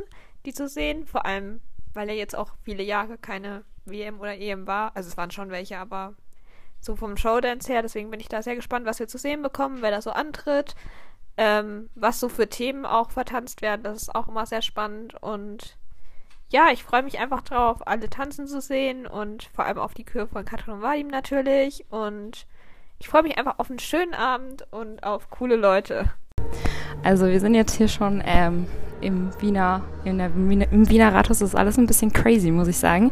die 0.46 0.54
zu 0.54 0.68
sehen. 0.68 1.08
Vor 1.08 1.26
allem, 1.26 1.60
weil 1.94 2.08
ja 2.10 2.14
jetzt 2.14 2.36
auch 2.36 2.52
viele 2.64 2.84
Jahre 2.84 3.18
keine 3.18 3.64
WM 3.86 4.20
oder 4.20 4.38
EM 4.38 4.68
war. 4.68 4.96
Also, 4.96 5.10
es 5.10 5.18
waren 5.18 5.32
schon 5.32 5.50
welche, 5.50 5.80
aber 5.80 6.14
so 6.80 6.96
vom 6.96 7.18
Showdance 7.18 7.72
her. 7.72 7.82
Deswegen 7.82 8.10
bin 8.12 8.20
ich 8.20 8.30
da 8.30 8.42
sehr 8.42 8.56
gespannt, 8.56 8.86
was 8.86 9.00
wir 9.00 9.08
zu 9.08 9.18
sehen 9.18 9.42
bekommen, 9.42 9.82
wer 9.82 9.92
da 9.92 10.02
so 10.02 10.12
antritt, 10.12 10.76
ähm, 11.38 11.90
was 11.96 12.20
so 12.20 12.30
für 12.30 12.48
Themen 12.48 12.86
auch 12.86 13.12
vertanzt 13.12 13.62
werden. 13.62 13.84
Das 13.84 14.02
ist 14.02 14.16
auch 14.16 14.28
immer 14.28 14.46
sehr 14.46 14.62
spannend. 14.62 15.16
Und 15.22 15.78
ja, 16.50 16.70
ich 16.72 16.84
freue 16.84 17.04
mich 17.04 17.20
einfach 17.20 17.42
drauf, 17.42 17.86
alle 17.86 18.10
tanzen 18.10 18.48
zu 18.48 18.62
sehen 18.62 19.06
und 19.06 19.50
vor 19.54 19.66
allem 19.66 19.80
auf 19.80 19.94
die 19.94 20.06
Kür 20.06 20.28
von 20.28 20.46
Katrin 20.46 20.76
und 20.76 20.82
Vadim 20.82 21.08
natürlich. 21.08 21.86
Und 21.90 22.48
ich 23.00 23.10
freue 23.10 23.24
mich 23.24 23.38
einfach 23.38 23.60
auf 23.60 23.70
einen 23.70 23.80
schönen 23.80 24.14
Abend 24.14 24.66
und 24.72 25.04
auf 25.04 25.30
coole 25.30 25.56
Leute. 25.56 26.12
Also 27.04 27.28
wir 27.28 27.40
sind 27.40 27.54
jetzt 27.54 27.76
hier 27.76 27.88
schon 27.88 28.24
ähm, 28.26 28.68
im 29.02 29.30
Wiener, 29.40 29.84
in 30.04 30.18
der, 30.18 30.28
im 30.28 30.90
Wiener 30.90 31.14
Rathaus 31.14 31.42
ist 31.42 31.56
alles 31.56 31.78
ein 31.78 31.88
bisschen 31.88 32.14
crazy, 32.14 32.52
muss 32.52 32.68
ich 32.68 32.78
sagen. 32.78 33.12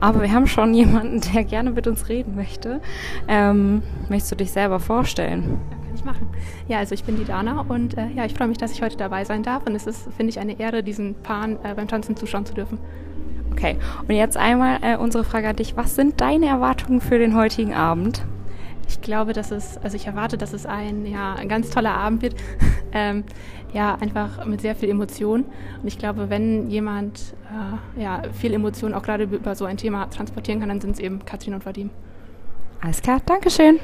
Aber 0.00 0.22
wir 0.22 0.32
haben 0.32 0.46
schon 0.46 0.74
jemanden, 0.74 1.20
der 1.32 1.44
gerne 1.44 1.70
mit 1.70 1.86
uns 1.86 2.08
reden 2.08 2.36
möchte. 2.36 2.80
Ähm, 3.26 3.82
möchtest 4.08 4.32
du 4.32 4.36
dich 4.36 4.50
selber 4.50 4.80
vorstellen? 4.80 5.58
Ja, 5.70 5.76
kann 5.76 5.94
ich 5.94 6.04
machen. 6.04 6.28
Ja, 6.68 6.78
also 6.78 6.94
ich 6.94 7.04
bin 7.04 7.16
die 7.16 7.24
Dana 7.24 7.64
und 7.68 7.96
äh, 7.96 8.08
ja, 8.14 8.24
ich 8.24 8.34
freue 8.34 8.48
mich, 8.48 8.58
dass 8.58 8.72
ich 8.72 8.82
heute 8.82 8.96
dabei 8.96 9.24
sein 9.24 9.42
darf. 9.42 9.66
Und 9.66 9.74
es 9.74 9.86
ist, 9.86 10.08
finde 10.16 10.30
ich, 10.30 10.38
eine 10.38 10.58
Ehre, 10.58 10.82
diesen 10.82 11.14
Paaren 11.14 11.56
äh, 11.64 11.74
beim 11.74 11.88
Tanzen 11.88 12.16
zuschauen 12.16 12.46
zu 12.46 12.54
dürfen. 12.54 12.78
Okay, 13.52 13.76
und 14.06 14.14
jetzt 14.14 14.36
einmal 14.36 14.78
äh, 14.82 14.96
unsere 14.96 15.24
Frage 15.24 15.48
an 15.48 15.56
dich. 15.56 15.76
Was 15.76 15.96
sind 15.96 16.20
deine 16.20 16.46
Erwartungen 16.46 17.00
für 17.00 17.18
den 17.18 17.34
heutigen 17.34 17.74
Abend? 17.74 18.22
Ich 18.88 19.02
glaube, 19.02 19.32
dass 19.32 19.50
es, 19.50 19.76
also 19.78 19.96
ich 19.96 20.06
erwarte, 20.06 20.38
dass 20.38 20.52
es 20.52 20.64
ein, 20.64 21.04
ja, 21.04 21.34
ein 21.34 21.48
ganz 21.48 21.70
toller 21.70 21.94
Abend 21.94 22.22
wird. 22.22 22.36
ähm, 22.92 23.24
ja, 23.72 23.96
einfach 24.00 24.44
mit 24.46 24.60
sehr 24.60 24.74
viel 24.74 24.88
Emotion. 24.88 25.44
Und 25.82 25.86
ich 25.86 25.98
glaube, 25.98 26.30
wenn 26.30 26.68
jemand 26.70 27.34
äh, 27.96 28.02
ja, 28.02 28.22
viel 28.32 28.54
Emotion 28.54 28.94
auch 28.94 29.02
gerade 29.02 29.24
über 29.24 29.54
so 29.54 29.64
ein 29.64 29.76
Thema 29.76 30.06
transportieren 30.06 30.60
kann, 30.60 30.68
dann 30.68 30.80
sind 30.80 30.92
es 30.92 30.98
eben 30.98 31.24
Katrin 31.24 31.54
und 31.54 31.66
Vadim. 31.66 31.90
Alles 32.80 33.02
klar, 33.02 33.20
Dankeschön. 33.26 33.78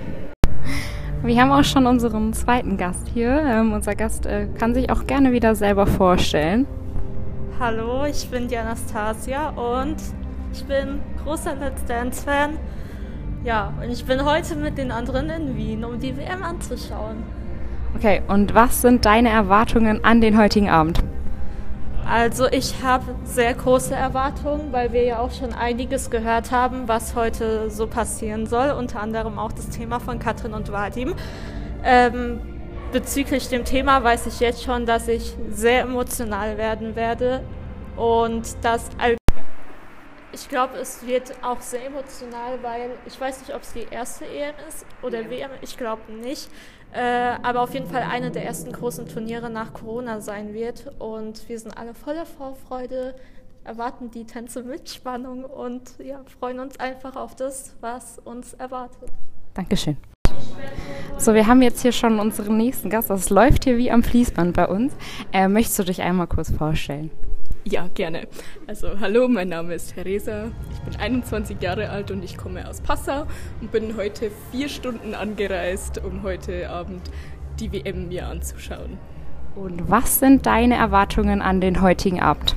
Wir 1.23 1.41
haben 1.41 1.53
auch 1.53 1.65
schon 1.65 1.87
unseren 1.87 2.33
zweiten 2.33 2.77
Gast 2.77 3.09
hier. 3.09 3.31
Ähm, 3.31 3.73
unser 3.73 3.95
Gast 3.95 4.27
äh, 4.27 4.47
kann 4.59 4.75
sich 4.75 4.91
auch 4.91 5.07
gerne 5.07 5.33
wieder 5.33 5.55
selber 5.55 5.87
vorstellen. 5.87 6.67
Hallo, 7.59 8.05
ich 8.05 8.29
bin 8.29 8.49
die 8.49 8.57
Anastasia 8.57 9.51
und 9.51 9.97
ich 10.53 10.65
bin 10.65 11.01
großer 11.25 11.55
Let's 11.57 11.85
Dance-Fan. 11.87 12.59
Ja, 13.43 13.73
und 13.83 13.91
ich 13.91 14.05
bin 14.05 14.25
heute 14.25 14.57
mit 14.57 14.77
den 14.77 14.91
anderen 14.91 15.31
in 15.31 15.57
Wien, 15.57 15.85
um 15.85 15.99
die 15.99 16.17
WM 16.17 16.43
anzuschauen. 16.43 17.23
Okay, 17.97 18.23
und 18.29 18.55
was 18.55 18.83
sind 18.83 19.05
deine 19.05 19.31
Erwartungen 19.31 20.05
an 20.05 20.21
den 20.21 20.39
heutigen 20.39 20.69
Abend? 20.69 21.03
Also 22.07 22.47
ich 22.47 22.83
habe 22.83 23.15
sehr 23.25 23.55
große 23.55 23.95
Erwartungen, 23.95 24.73
weil 24.73 24.93
wir 24.93 25.05
ja 25.05 25.19
auch 25.21 25.33
schon 25.33 25.55
einiges 25.55 26.11
gehört 26.11 26.51
haben, 26.51 26.87
was 26.87 27.15
heute 27.15 27.71
so 27.71 27.87
passieren 27.87 28.47
soll, 28.47 28.73
unter 28.73 29.01
anderem 29.01 29.39
auch 29.39 29.53
das 29.53 29.71
Thema 29.71 30.01
von 30.01 30.19
Katrin 30.19 30.53
und 30.53 30.71
Vadim. 30.71 31.15
Ähm, 31.83 32.41
bezüglich 32.93 33.49
dem 33.49 33.65
Thema 33.65 34.05
weiß 34.05 34.27
ich 34.27 34.41
jetzt 34.41 34.63
schon, 34.63 34.85
dass 34.85 35.09
ich 35.09 35.35
sehr 35.49 35.83
emotional 35.83 36.59
werden 36.59 36.97
werde 36.97 37.43
und 37.97 38.43
dass 38.63 38.91
ich 40.35 40.49
glaube, 40.49 40.77
es 40.77 41.07
wird 41.07 41.33
auch 41.43 41.61
sehr 41.61 41.87
emotional, 41.87 42.63
weil 42.63 42.91
ich 43.07 43.19
weiß 43.19 43.41
nicht, 43.41 43.55
ob 43.55 43.63
es 43.63 43.73
die 43.73 43.87
erste 43.89 44.27
EM 44.27 44.55
ist 44.69 44.85
oder 45.03 45.31
WM, 45.31 45.51
ich 45.63 45.77
glaube 45.77 46.13
nicht. 46.13 46.51
Äh, 46.93 47.01
aber 47.43 47.63
auf 47.63 47.73
jeden 47.73 47.87
Fall 47.87 48.03
eine 48.03 48.31
der 48.31 48.45
ersten 48.45 48.73
großen 48.73 49.09
Turniere 49.09 49.49
nach 49.49 49.73
Corona 49.73 50.21
sein 50.21 50.53
wird. 50.53 50.93
Und 50.99 51.49
wir 51.49 51.59
sind 51.59 51.77
alle 51.77 51.95
voller 51.95 52.27
Vorfreude, 52.27 53.15
erwarten 53.63 54.11
die 54.11 54.25
Tänze 54.27 54.63
mit 54.63 54.91
Spannung 54.91 55.45
und 55.45 55.99
ja, 55.99 56.21
freuen 56.39 56.61
uns 56.61 56.79
einfach 56.79 57.17
auf 57.17 57.35
das, 57.37 57.75
was 57.81 58.19
uns 58.19 58.55
erwartet. 58.55 59.11
Dankeschön. 59.55 59.97
So, 61.17 61.35
wir 61.35 61.47
haben 61.47 61.63
jetzt 61.63 61.83
hier 61.83 61.93
schon 61.93 62.19
unseren 62.19 62.57
nächsten 62.57 62.91
Gast. 62.91 63.09
Das 63.09 63.31
läuft 63.31 63.65
hier 63.65 63.77
wie 63.77 63.91
am 63.91 64.03
Fließband 64.03 64.55
bei 64.55 64.67
uns. 64.67 64.93
Äh, 65.33 65.49
möchtest 65.49 65.79
du 65.79 65.85
dich 65.85 66.03
einmal 66.03 66.27
kurz 66.27 66.51
vorstellen? 66.51 67.11
Ja, 67.67 67.89
gerne. 67.95 68.29
Also 68.67 69.01
hallo, 69.01 69.27
mein 69.27 69.49
Name 69.49 69.73
ist 69.73 69.95
Theresa. 69.95 70.51
Ich 70.71 70.81
bin 70.81 71.01
21 71.01 71.63
Jahre 71.63 71.89
alt 71.89 72.11
und 72.11 72.23
ich 72.23 72.37
komme 72.37 72.69
aus 72.69 72.83
Passau 72.83 73.27
und 73.63 73.73
bin 73.73 73.97
heute 73.97 74.31
vier 74.51 74.69
Stunden 74.69 75.15
angereist, 75.15 75.99
um 76.05 76.23
heute 76.23 76.69
Abend 76.69 77.01
die 77.59 77.73
WM 77.73 78.09
mir 78.09 78.27
anzuschauen. 78.27 78.99
Und 79.57 79.89
was 79.91 80.19
sind 80.19 80.45
deine 80.45 80.75
Erwartungen 80.75 81.41
an 81.41 81.63
den 81.63 81.81
heutigen 81.81 82.21
Abend? 82.21 82.55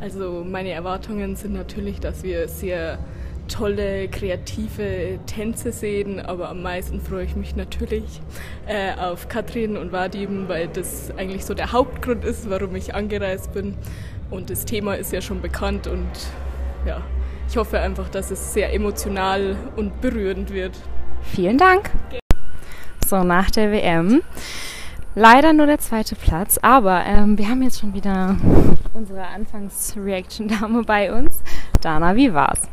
Also 0.00 0.44
meine 0.48 0.70
Erwartungen 0.70 1.34
sind 1.34 1.54
natürlich, 1.54 1.98
dass 1.98 2.22
wir 2.22 2.46
sehr 2.46 3.00
tolle, 3.48 4.06
kreative 4.06 5.18
Tänze 5.26 5.72
sehen, 5.72 6.20
aber 6.20 6.50
am 6.50 6.62
meisten 6.62 7.00
freue 7.00 7.24
ich 7.24 7.34
mich 7.34 7.56
natürlich 7.56 8.20
äh, 8.68 8.94
auf 8.94 9.28
Katrin 9.28 9.76
und 9.76 9.90
Vadim, 9.90 10.48
weil 10.48 10.68
das 10.68 11.10
eigentlich 11.16 11.44
so 11.44 11.54
der 11.54 11.72
Hauptgrund 11.72 12.24
ist, 12.24 12.48
warum 12.48 12.76
ich 12.76 12.94
angereist 12.94 13.52
bin. 13.52 13.74
Und 14.30 14.50
das 14.50 14.64
Thema 14.64 14.94
ist 14.94 15.12
ja 15.12 15.20
schon 15.20 15.40
bekannt 15.40 15.86
und 15.86 16.08
ja, 16.86 17.02
ich 17.48 17.56
hoffe 17.56 17.80
einfach, 17.80 18.08
dass 18.08 18.30
es 18.30 18.52
sehr 18.54 18.72
emotional 18.72 19.56
und 19.76 20.00
berührend 20.00 20.52
wird. 20.52 20.78
Vielen 21.22 21.58
Dank. 21.58 21.90
So, 23.06 23.24
nach 23.24 23.50
der 23.50 23.72
WM. 23.72 24.22
Leider 25.16 25.52
nur 25.52 25.66
der 25.66 25.78
zweite 25.78 26.14
Platz, 26.14 26.58
aber 26.62 27.04
ähm, 27.04 27.36
wir 27.36 27.48
haben 27.48 27.62
jetzt 27.62 27.80
schon 27.80 27.92
wieder 27.92 28.36
unsere 28.94 29.26
Anfangs-Reaction-Dame 29.26 30.84
bei 30.84 31.12
uns. 31.12 31.42
Dana, 31.80 32.14
wie 32.14 32.32
war's? 32.32 32.68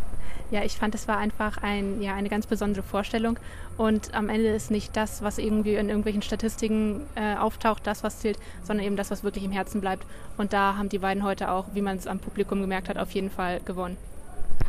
Ja, 0.49 0.63
ich 0.63 0.77
fand, 0.77 0.95
es 0.95 1.07
war 1.07 1.17
einfach 1.17 1.61
ein, 1.61 2.01
ja, 2.01 2.15
eine 2.15 2.29
ganz 2.29 2.47
besondere 2.47 2.83
Vorstellung. 2.83 3.37
Und 3.77 4.13
am 4.13 4.29
Ende 4.29 4.49
ist 4.49 4.71
nicht 4.71 4.95
das, 4.95 5.21
was 5.21 5.37
irgendwie 5.37 5.75
in 5.75 5.89
irgendwelchen 5.89 6.21
Statistiken 6.21 7.01
äh, 7.15 7.35
auftaucht, 7.35 7.85
das, 7.85 8.03
was 8.03 8.19
zählt, 8.19 8.39
sondern 8.63 8.85
eben 8.85 8.95
das, 8.95 9.11
was 9.11 9.23
wirklich 9.23 9.43
im 9.43 9.51
Herzen 9.51 9.81
bleibt. 9.81 10.05
Und 10.37 10.53
da 10.53 10.77
haben 10.77 10.89
die 10.89 10.99
beiden 10.99 11.23
heute 11.23 11.51
auch, 11.51 11.65
wie 11.73 11.81
man 11.81 11.97
es 11.97 12.07
am 12.07 12.19
Publikum 12.19 12.61
gemerkt 12.61 12.87
hat, 12.87 12.97
auf 12.97 13.11
jeden 13.11 13.29
Fall 13.29 13.59
gewonnen. 13.65 13.97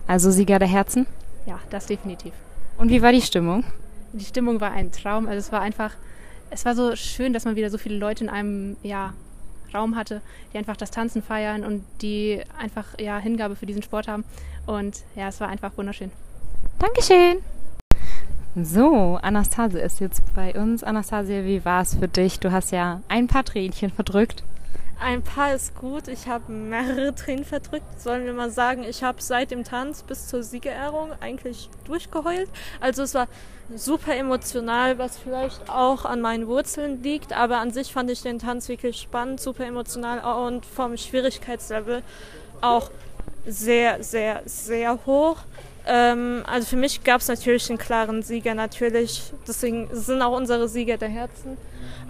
Also 0.07 0.31
Sieger 0.31 0.59
der 0.59 0.69
Herzen? 0.69 1.07
Ja, 1.47 1.61
das 1.71 1.87
definitiv. 1.87 2.33
Und 2.77 2.91
wie 2.91 3.03
war 3.03 3.13
die 3.13 3.23
Stimmung? 3.23 3.65
Die 4.13 4.25
Stimmung 4.25 4.61
war 4.61 4.73
ein 4.73 4.91
Traum. 4.91 5.27
Also 5.27 5.39
es 5.39 5.53
war 5.53 5.61
einfach, 5.61 5.93
es 6.51 6.65
war 6.65 6.75
so 6.75 6.97
schön, 6.97 7.33
dass 7.33 7.45
man 7.45 7.57
wieder 7.57 7.71
so 7.71 7.79
viele 7.79 7.99
Leute 7.99 8.25
in 8.25 8.31
einem 8.31 8.77
ja, 8.83 9.15
Raum 9.75 9.97
hatte, 9.97 10.21
die 10.53 10.59
einfach 10.59 10.77
das 10.77 10.91
Tanzen 10.91 11.23
feiern 11.23 11.65
und 11.65 11.85
die 12.03 12.43
einfach 12.59 12.99
ja, 12.99 13.19
Hingabe 13.19 13.57
für 13.57 13.67
diesen 13.67 13.83
Sport 13.83 14.09
haben. 14.09 14.25
Und 14.67 15.03
ja, 15.15 15.29
es 15.29 15.41
war 15.41 15.49
einfach 15.49 15.77
wunderschön. 15.77 16.11
Dankeschön. 16.79 17.39
So, 18.55 19.19
Anastasia 19.23 19.81
ist 19.81 20.01
jetzt 20.01 20.23
bei 20.35 20.55
uns. 20.55 20.83
Anastasia, 20.83 21.45
wie 21.45 21.65
war 21.65 21.83
es 21.83 21.95
für 21.95 22.09
dich? 22.09 22.41
Du 22.41 22.51
hast 22.51 22.73
ja 22.73 23.03
ein 23.09 23.29
paar 23.29 23.45
Tränchen 23.45 23.91
verdrückt. 23.91 24.43
Ein 25.01 25.23
paar 25.23 25.55
ist 25.55 25.77
gut. 25.77 26.09
Ich 26.09 26.27
habe 26.27 26.51
mehrere 26.51 27.15
Tränen 27.17 27.45
verdrückt. 27.45 28.01
Sollen 28.01 28.25
wir 28.25 28.33
mal 28.33 28.51
sagen, 28.51 28.83
ich 28.83 29.03
habe 29.05 29.23
seit 29.23 29.53
dem 29.53 29.63
Tanz 29.63 30.03
bis 30.03 30.27
zur 30.27 30.43
Siegerehrung 30.43 31.13
eigentlich 31.21 31.71
durchgeheult. 31.85 32.49
Also 32.81 33.03
es 33.03 33.15
war 33.15 33.29
super 33.75 34.17
emotional, 34.17 34.99
was 34.99 35.17
vielleicht 35.17 35.71
auch 35.71 36.05
an 36.05 36.21
meinen 36.21 36.49
Wurzeln 36.49 37.03
liegt. 37.03 37.33
Aber 37.33 37.59
an 37.59 37.71
sich 37.71 37.93
fand 37.93 38.11
ich 38.11 38.23
den 38.23 38.41
Tanz 38.41 38.69
wirklich 38.69 39.01
spannend, 39.01 39.41
super 39.41 39.65
emotional 39.67 40.19
und 40.47 40.67
vom 40.67 40.97
Schwierigkeitslevel 40.97 42.03
auch 42.61 42.91
sehr, 43.47 44.03
sehr, 44.03 44.43
sehr 44.47 44.99
hoch. 45.07 45.37
Ähm, 45.87 46.43
also 46.47 46.67
für 46.67 46.77
mich 46.77 47.05
gab 47.05 47.21
es 47.21 47.29
natürlich 47.29 47.69
einen 47.71 47.79
klaren 47.79 48.23
Sieger, 48.23 48.55
natürlich. 48.55 49.33
Deswegen 49.47 49.89
sind 49.93 50.23
auch 50.23 50.37
unsere 50.37 50.69
Sieger 50.69 50.97
der 50.97 51.09
Herzen. 51.09 51.57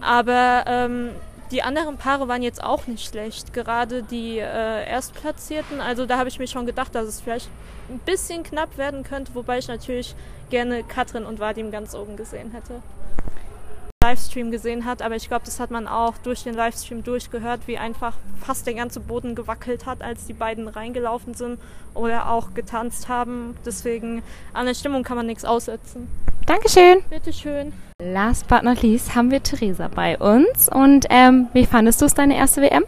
Aber 0.00 0.64
ähm, 0.66 1.10
die 1.50 1.62
anderen 1.62 1.96
Paare 1.96 2.28
waren 2.28 2.42
jetzt 2.42 2.62
auch 2.62 2.86
nicht 2.86 3.08
schlecht, 3.08 3.52
gerade 3.52 4.02
die 4.02 4.38
äh, 4.38 4.88
Erstplatzierten. 4.88 5.80
Also 5.80 6.06
da 6.06 6.18
habe 6.18 6.28
ich 6.28 6.38
mir 6.38 6.46
schon 6.46 6.66
gedacht, 6.66 6.94
dass 6.94 7.06
es 7.06 7.20
vielleicht 7.20 7.48
ein 7.88 7.98
bisschen 8.00 8.42
knapp 8.42 8.76
werden 8.76 9.02
könnte, 9.02 9.34
wobei 9.34 9.58
ich 9.58 9.68
natürlich 9.68 10.14
gerne 10.50 10.82
Katrin 10.84 11.24
und 11.24 11.40
Vadim 11.40 11.70
ganz 11.70 11.94
oben 11.94 12.16
gesehen 12.16 12.52
hätte. 12.52 12.82
Livestream 14.04 14.52
gesehen 14.52 14.84
hat, 14.84 15.02
aber 15.02 15.16
ich 15.16 15.26
glaube, 15.26 15.44
das 15.44 15.58
hat 15.58 15.72
man 15.72 15.88
auch 15.88 16.14
durch 16.18 16.44
den 16.44 16.54
Livestream 16.54 17.02
durchgehört, 17.02 17.62
wie 17.66 17.78
einfach 17.78 18.14
fast 18.40 18.66
der 18.66 18.74
ganze 18.74 19.00
Boden 19.00 19.34
gewackelt 19.34 19.86
hat, 19.86 20.02
als 20.02 20.26
die 20.26 20.34
beiden 20.34 20.68
reingelaufen 20.68 21.34
sind 21.34 21.58
oder 21.94 22.30
auch 22.30 22.54
getanzt 22.54 23.08
haben. 23.08 23.56
Deswegen 23.66 24.22
an 24.52 24.66
der 24.66 24.74
Stimmung 24.74 25.02
kann 25.02 25.16
man 25.16 25.26
nichts 25.26 25.44
aussetzen. 25.44 26.08
Dankeschön. 26.46 27.02
Bitteschön. 27.10 27.72
Last 28.00 28.46
but 28.46 28.62
not 28.62 28.82
least 28.82 29.16
haben 29.16 29.32
wir 29.32 29.42
Theresa 29.42 29.88
bei 29.88 30.16
uns. 30.18 30.68
Und 30.68 31.06
ähm, 31.10 31.48
wie 31.52 31.66
fandest 31.66 32.00
du 32.00 32.04
es 32.04 32.14
deine 32.14 32.36
erste 32.36 32.62
WM? 32.62 32.84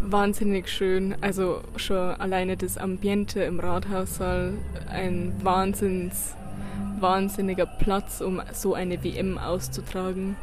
Wahnsinnig 0.00 0.68
schön. 0.68 1.16
Also 1.20 1.62
schon 1.74 1.96
alleine 1.96 2.56
das 2.56 2.78
Ambiente 2.78 3.42
im 3.42 3.58
Rathaussaal, 3.58 4.52
ein 4.88 5.32
Wahnsinns 5.42 6.36
wahnsinniger 7.00 7.66
Platz, 7.66 8.20
um 8.20 8.40
so 8.52 8.74
eine 8.74 9.02
WM 9.02 9.36
auszutragen. 9.36 10.36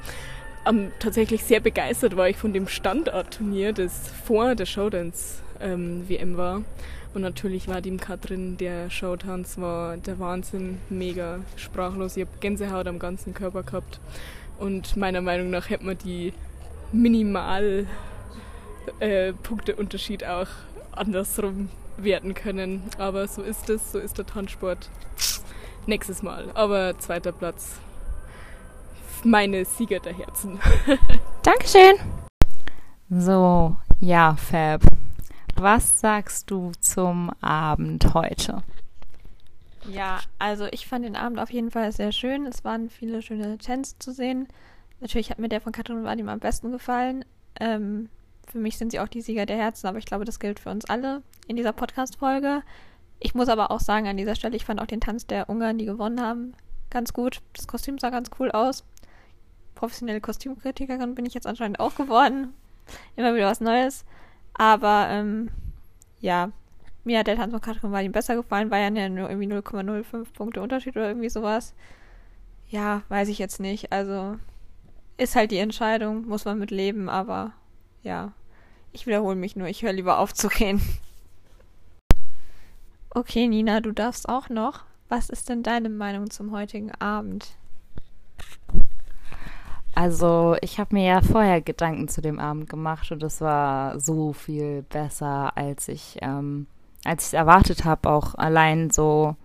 Ähm, 0.67 0.91
tatsächlich 0.99 1.45
sehr 1.45 1.61
begeistert 1.61 2.17
war 2.17 2.27
ich 2.27 2.35
von 2.35 2.51
dem 2.51 2.67
Standardturnier, 2.67 3.71
das 3.71 4.11
vor 4.25 4.55
der 4.55 4.65
Showdance 4.65 5.41
ähm, 5.61 6.09
WM 6.09 6.35
war. 6.35 6.63
Und 7.13 7.21
natürlich 7.21 7.67
war 7.67 7.81
die 7.81 7.89
im 7.89 7.99
Katrin, 7.99 8.57
der 8.57 8.89
Showtanz 8.89 9.57
war 9.57 9.97
der 9.97 10.19
Wahnsinn, 10.19 10.79
mega 10.89 11.39
sprachlos. 11.55 12.17
Ich 12.17 12.25
habe 12.25 12.37
Gänsehaut 12.39 12.87
am 12.87 12.99
ganzen 12.99 13.33
Körper 13.33 13.63
gehabt. 13.63 13.99
Und 14.59 14.97
meiner 14.97 15.21
Meinung 15.21 15.49
nach 15.49 15.69
hätte 15.69 15.85
man 15.85 15.97
die 15.97 16.33
minimal 16.91 17.87
äh, 18.99 19.33
auch 19.33 20.47
andersrum 20.91 21.69
werten 21.97 22.33
können. 22.33 22.83
Aber 22.97 23.27
so 23.27 23.41
ist 23.41 23.69
es, 23.69 23.91
so 23.91 23.99
ist 23.99 24.17
der 24.17 24.25
Tanzsport 24.25 24.89
nächstes 25.85 26.21
Mal. 26.23 26.49
Aber 26.53 26.97
zweiter 26.99 27.31
Platz. 27.31 27.79
Meine 29.23 29.65
Sieger 29.65 29.99
der 29.99 30.13
Herzen. 30.13 30.59
Dankeschön. 31.43 31.95
So, 33.09 33.75
ja, 33.99 34.35
Fab. 34.35 34.81
Was 35.59 35.99
sagst 35.99 36.51
du 36.51 36.71
zum 36.81 37.31
Abend 37.41 38.13
heute? 38.13 38.61
Ja, 39.89 40.19
also 40.37 40.67
ich 40.69 40.85
fand 40.85 41.03
den 41.03 41.15
Abend 41.15 41.39
auf 41.39 41.49
jeden 41.49 41.71
Fall 41.71 41.91
sehr 41.91 42.11
schön. 42.11 42.45
Es 42.45 42.63
waren 42.63 42.91
viele 42.91 43.23
schöne 43.23 43.57
Tänze 43.57 43.97
zu 43.97 44.11
sehen. 44.11 44.47
Natürlich 44.99 45.31
hat 45.31 45.39
mir 45.39 45.49
der 45.49 45.59
von 45.59 45.71
Katrin 45.71 46.03
Vadim 46.03 46.29
am 46.29 46.37
besten 46.37 46.71
gefallen. 46.71 47.25
Ähm, 47.59 48.07
für 48.47 48.59
mich 48.59 48.77
sind 48.77 48.91
sie 48.91 48.99
auch 48.99 49.07
die 49.07 49.21
Sieger 49.21 49.47
der 49.47 49.57
Herzen, 49.57 49.87
aber 49.87 49.97
ich 49.97 50.05
glaube, 50.05 50.25
das 50.25 50.39
gilt 50.39 50.59
für 50.59 50.69
uns 50.69 50.85
alle 50.85 51.23
in 51.47 51.55
dieser 51.55 51.73
Podcast-Folge. 51.73 52.61
Ich 53.19 53.33
muss 53.33 53.49
aber 53.49 53.71
auch 53.71 53.79
sagen, 53.79 54.07
an 54.07 54.17
dieser 54.17 54.35
Stelle, 54.35 54.55
ich 54.55 54.65
fand 54.65 54.79
auch 54.79 54.85
den 54.85 55.01
Tanz 55.01 55.25
der 55.25 55.49
Ungarn, 55.49 55.79
die 55.79 55.85
gewonnen 55.85 56.21
haben, 56.21 56.53
ganz 56.91 57.13
gut. 57.13 57.41
Das 57.53 57.65
Kostüm 57.65 57.97
sah 57.97 58.11
ganz 58.11 58.29
cool 58.39 58.51
aus. 58.51 58.85
Professionelle 59.73 60.21
Kostümkritikerin 60.21 61.15
bin 61.15 61.25
ich 61.25 61.33
jetzt 61.33 61.47
anscheinend 61.47 61.79
auch 61.79 61.95
geworden. 61.95 62.53
Immer 63.15 63.33
wieder 63.33 63.49
was 63.49 63.59
Neues. 63.59 64.05
Aber 64.57 65.07
ähm, 65.09 65.49
ja, 66.19 66.51
mir 67.03 67.19
hat 67.19 67.27
der 67.27 67.35
Tanz 67.35 67.51
von 67.51 67.61
Katrin 67.61 67.91
Waldin 67.91 68.11
besser 68.11 68.35
gefallen, 68.35 68.71
war 68.71 68.79
ja 68.79 68.89
nur 68.89 69.29
irgendwie 69.29 69.53
0,05 69.53 70.33
Punkte 70.33 70.61
Unterschied 70.61 70.95
oder 70.97 71.07
irgendwie 71.07 71.29
sowas. 71.29 71.73
Ja, 72.69 73.03
weiß 73.09 73.29
ich 73.29 73.39
jetzt 73.39 73.59
nicht. 73.59 73.91
Also 73.91 74.37
ist 75.17 75.35
halt 75.35 75.51
die 75.51 75.57
Entscheidung, 75.57 76.27
muss 76.27 76.45
man 76.45 76.59
mit 76.59 76.71
leben, 76.71 77.09
aber 77.09 77.53
ja, 78.03 78.33
ich 78.91 79.07
wiederhole 79.07 79.35
mich 79.35 79.55
nur, 79.55 79.67
ich 79.67 79.83
höre 79.83 79.93
lieber 79.93 80.19
auf 80.19 80.33
zu 80.33 80.47
reden. 80.47 80.81
Okay, 83.09 83.47
Nina, 83.47 83.79
du 83.79 83.91
darfst 83.91 84.27
auch 84.29 84.49
noch. 84.49 84.83
Was 85.09 85.29
ist 85.29 85.49
denn 85.49 85.63
deine 85.63 85.89
Meinung 85.89 86.29
zum 86.29 86.51
heutigen 86.51 86.91
Abend? 86.91 87.55
Also, 89.97 90.55
ich 90.61 90.79
habe 90.79 90.93
mir 90.93 91.05
ja 91.05 91.21
vorher 91.21 91.59
Gedanken 91.59 92.07
zu 92.07 92.21
dem 92.21 92.37
Abend 92.37 92.69
gemacht 92.69 93.11
und 93.11 93.23
es 93.23 93.41
war 93.41 93.99
so 93.99 94.31
viel 94.31 94.83
besser, 94.83 95.57
als 95.57 95.87
ich 95.87 96.19
ähm, 96.21 96.67
als 97.03 97.29
ich 97.29 97.33
erwartet 97.33 97.83
habe. 97.83 98.07
Auch 98.07 98.35
allein 98.35 98.91
so, 98.91 99.35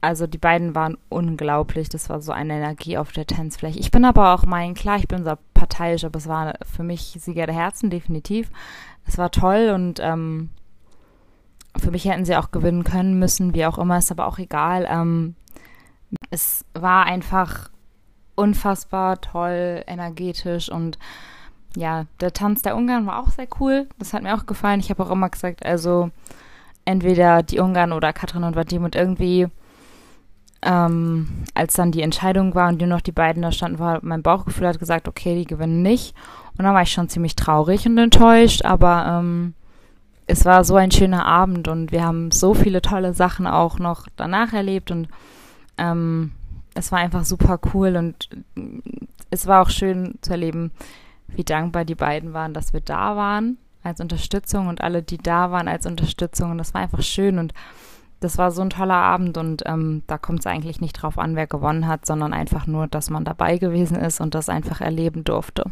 also 0.00 0.26
die 0.26 0.38
beiden 0.38 0.74
waren 0.74 0.96
unglaublich. 1.10 1.90
Das 1.90 2.08
war 2.08 2.22
so 2.22 2.32
eine 2.32 2.54
Energie 2.54 2.96
auf 2.96 3.12
der 3.12 3.26
Tanzfläche. 3.26 3.78
Ich 3.78 3.90
bin 3.90 4.06
aber 4.06 4.32
auch 4.32 4.46
mein, 4.46 4.72
klar, 4.72 4.96
ich 4.96 5.08
bin 5.08 5.24
so 5.24 5.34
parteiisch, 5.52 6.04
aber 6.04 6.16
es 6.16 6.26
war 6.26 6.54
für 6.64 6.82
mich 6.82 7.18
Sieger 7.20 7.44
der 7.44 7.54
Herzen 7.54 7.90
definitiv. 7.90 8.50
Es 9.06 9.18
war 9.18 9.30
toll 9.30 9.72
und 9.74 10.00
ähm, 10.00 10.48
für 11.76 11.90
mich 11.90 12.06
hätten 12.06 12.24
sie 12.24 12.36
auch 12.36 12.50
gewinnen 12.50 12.82
können 12.82 13.18
müssen, 13.18 13.52
wie 13.52 13.66
auch 13.66 13.76
immer, 13.76 13.98
ist 13.98 14.10
aber 14.10 14.26
auch 14.26 14.38
egal. 14.38 14.86
Ähm, 14.88 15.34
es 16.30 16.64
war 16.72 17.04
einfach 17.04 17.69
unfassbar 18.40 19.20
toll, 19.20 19.84
energetisch 19.86 20.70
und 20.70 20.98
ja, 21.76 22.06
der 22.20 22.32
Tanz 22.32 22.62
der 22.62 22.76
Ungarn 22.76 23.06
war 23.06 23.20
auch 23.20 23.30
sehr 23.30 23.46
cool. 23.60 23.86
Das 23.98 24.12
hat 24.12 24.22
mir 24.22 24.34
auch 24.34 24.46
gefallen. 24.46 24.80
Ich 24.80 24.90
habe 24.90 25.04
auch 25.04 25.10
immer 25.10 25.28
gesagt, 25.28 25.64
also 25.64 26.10
entweder 26.84 27.42
die 27.42 27.60
Ungarn 27.60 27.92
oder 27.92 28.12
Katrin 28.12 28.42
und 28.42 28.56
Vadim 28.56 28.82
und 28.82 28.96
irgendwie, 28.96 29.46
ähm, 30.62 31.44
als 31.54 31.74
dann 31.74 31.92
die 31.92 32.02
Entscheidung 32.02 32.54
war 32.54 32.68
und 32.68 32.80
nur 32.80 32.88
noch 32.88 33.00
die 33.00 33.12
beiden 33.12 33.42
da 33.42 33.52
standen, 33.52 33.78
war 33.78 34.00
mein 34.02 34.22
Bauchgefühl 34.22 34.66
hat 34.66 34.80
gesagt, 34.80 35.06
okay, 35.06 35.36
die 35.36 35.44
gewinnen 35.44 35.82
nicht. 35.82 36.14
Und 36.58 36.64
dann 36.64 36.74
war 36.74 36.82
ich 36.82 36.92
schon 36.92 37.08
ziemlich 37.08 37.36
traurig 37.36 37.86
und 37.86 37.96
enttäuscht, 37.98 38.64
aber 38.64 39.06
ähm, 39.06 39.54
es 40.26 40.44
war 40.44 40.64
so 40.64 40.76
ein 40.76 40.90
schöner 40.90 41.24
Abend 41.24 41.68
und 41.68 41.92
wir 41.92 42.04
haben 42.04 42.30
so 42.30 42.54
viele 42.54 42.82
tolle 42.82 43.14
Sachen 43.14 43.46
auch 43.46 43.78
noch 43.78 44.06
danach 44.16 44.52
erlebt 44.52 44.90
und 44.90 45.08
ähm, 45.78 46.32
es 46.74 46.92
war 46.92 46.98
einfach 46.98 47.24
super 47.24 47.58
cool 47.74 47.96
und 47.96 48.28
es 49.30 49.46
war 49.46 49.62
auch 49.62 49.70
schön 49.70 50.18
zu 50.22 50.32
erleben, 50.32 50.72
wie 51.28 51.44
dankbar 51.44 51.84
die 51.84 51.94
beiden 51.94 52.32
waren, 52.32 52.54
dass 52.54 52.72
wir 52.72 52.80
da 52.80 53.16
waren 53.16 53.58
als 53.82 54.00
Unterstützung 54.00 54.66
und 54.66 54.80
alle, 54.80 55.02
die 55.02 55.18
da 55.18 55.50
waren 55.50 55.68
als 55.68 55.86
Unterstützung. 55.86 56.50
Und 56.50 56.58
das 56.58 56.74
war 56.74 56.82
einfach 56.82 57.02
schön 57.02 57.38
und 57.38 57.54
das 58.20 58.36
war 58.36 58.50
so 58.50 58.60
ein 58.60 58.70
toller 58.70 58.94
Abend 58.94 59.38
und 59.38 59.62
ähm, 59.64 60.02
da 60.06 60.18
kommt 60.18 60.40
es 60.40 60.46
eigentlich 60.46 60.80
nicht 60.80 60.92
drauf 60.92 61.18
an, 61.18 61.36
wer 61.36 61.46
gewonnen 61.46 61.86
hat, 61.86 62.04
sondern 62.04 62.34
einfach 62.34 62.66
nur, 62.66 62.86
dass 62.86 63.08
man 63.08 63.24
dabei 63.24 63.56
gewesen 63.56 63.96
ist 63.96 64.20
und 64.20 64.34
das 64.34 64.50
einfach 64.50 64.82
erleben 64.82 65.24
durfte. 65.24 65.64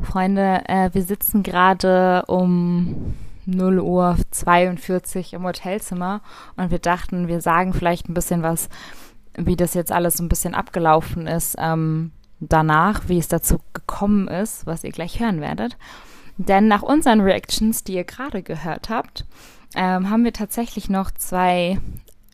Freunde, 0.00 0.62
äh, 0.66 0.90
wir 0.92 1.02
sitzen 1.02 1.42
gerade 1.42 2.24
um 2.26 3.14
0 3.44 3.80
Uhr 3.80 4.16
42 4.30 5.32
im 5.32 5.42
Hotelzimmer 5.42 6.20
und 6.56 6.70
wir 6.70 6.78
dachten, 6.78 7.26
wir 7.26 7.40
sagen 7.40 7.72
vielleicht 7.72 8.08
ein 8.08 8.14
bisschen 8.14 8.42
was, 8.42 8.68
wie 9.36 9.56
das 9.56 9.74
jetzt 9.74 9.92
alles 9.92 10.16
so 10.16 10.24
ein 10.24 10.28
bisschen 10.28 10.54
abgelaufen 10.54 11.26
ist 11.26 11.56
ähm, 11.58 12.12
danach, 12.40 13.02
wie 13.08 13.18
es 13.18 13.28
dazu 13.28 13.60
gekommen 13.72 14.28
ist, 14.28 14.66
was 14.66 14.84
ihr 14.84 14.92
gleich 14.92 15.20
hören 15.20 15.40
werdet. 15.40 15.76
Denn 16.36 16.68
nach 16.68 16.82
unseren 16.82 17.20
Reactions, 17.20 17.84
die 17.84 17.94
ihr 17.94 18.04
gerade 18.04 18.42
gehört 18.42 18.88
habt, 18.88 19.26
ähm, 19.74 20.08
haben 20.10 20.24
wir 20.24 20.32
tatsächlich 20.32 20.88
noch 20.88 21.10
zwei 21.10 21.78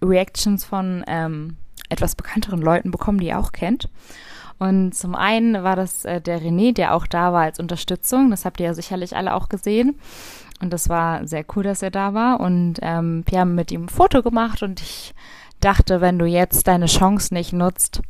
Reactions 0.02 0.64
von 0.64 1.04
ähm, 1.08 1.56
etwas 1.88 2.14
bekannteren 2.14 2.60
Leuten 2.60 2.90
bekommen, 2.90 3.18
die 3.18 3.26
ihr 3.26 3.38
auch 3.38 3.52
kennt. 3.52 3.88
Und 4.58 4.94
zum 4.94 5.14
einen 5.14 5.62
war 5.64 5.76
das 5.76 6.04
äh, 6.04 6.20
der 6.20 6.40
René, 6.40 6.72
der 6.72 6.94
auch 6.94 7.06
da 7.06 7.32
war 7.32 7.42
als 7.42 7.58
Unterstützung. 7.58 8.30
Das 8.30 8.44
habt 8.44 8.60
ihr 8.60 8.66
ja 8.66 8.74
sicherlich 8.74 9.16
alle 9.16 9.34
auch 9.34 9.48
gesehen. 9.48 9.98
Und 10.62 10.72
das 10.72 10.88
war 10.88 11.26
sehr 11.26 11.44
cool, 11.54 11.64
dass 11.64 11.82
er 11.82 11.90
da 11.90 12.14
war. 12.14 12.40
Und 12.40 12.78
ähm, 12.80 13.24
wir 13.26 13.40
haben 13.40 13.54
mit 13.54 13.70
ihm 13.70 13.84
ein 13.84 13.88
Foto 13.88 14.22
gemacht 14.22 14.62
und 14.62 14.80
ich 14.80 15.14
dachte, 15.66 16.00
wenn 16.00 16.18
du 16.18 16.26
jetzt 16.26 16.68
deine 16.68 16.86
Chance 16.86 17.34
nicht 17.34 17.52
nutzt, 17.52 18.00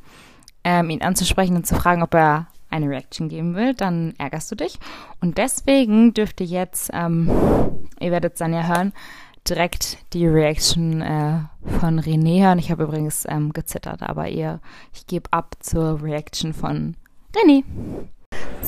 ähm, 0.63 0.91
ihn 0.91 1.01
anzusprechen 1.01 1.57
und 1.57 1.67
zu 1.67 1.75
fragen, 1.75 2.03
ob 2.03 2.13
er 2.15 2.49
eine 2.69 2.91
Reaction 2.91 3.31
geben 3.31 3.55
will, 3.55 3.73
dann 3.73 4.13
ärgerst 4.19 4.51
du 4.51 4.57
dich. 4.57 4.79
Und 5.23 5.39
deswegen 5.39 6.13
dürft 6.13 6.41
ihr 6.43 6.47
jetzt, 6.47 6.91
ähm, 6.93 7.31
ihr 7.99 8.11
werdet 8.11 8.35
es 8.35 8.41
dann 8.41 8.53
ja 8.53 8.65
hören, 8.65 8.93
direkt 9.49 9.99
die 10.13 10.27
Reaction 10.27 11.01
äh, 11.01 11.39
von 11.81 11.99
René 11.99 12.43
hören. 12.43 12.59
Ich 12.59 12.71
habe 12.71 12.83
übrigens 12.83 13.25
ähm, 13.27 13.53
gezittert, 13.55 14.03
aber 14.03 14.29
ihr, 14.29 14.61
ich 14.93 15.07
gebe 15.07 15.33
ab 15.33 15.55
zur 15.61 16.03
Reaction 16.03 16.53
von 16.53 16.97
René. 17.35 17.63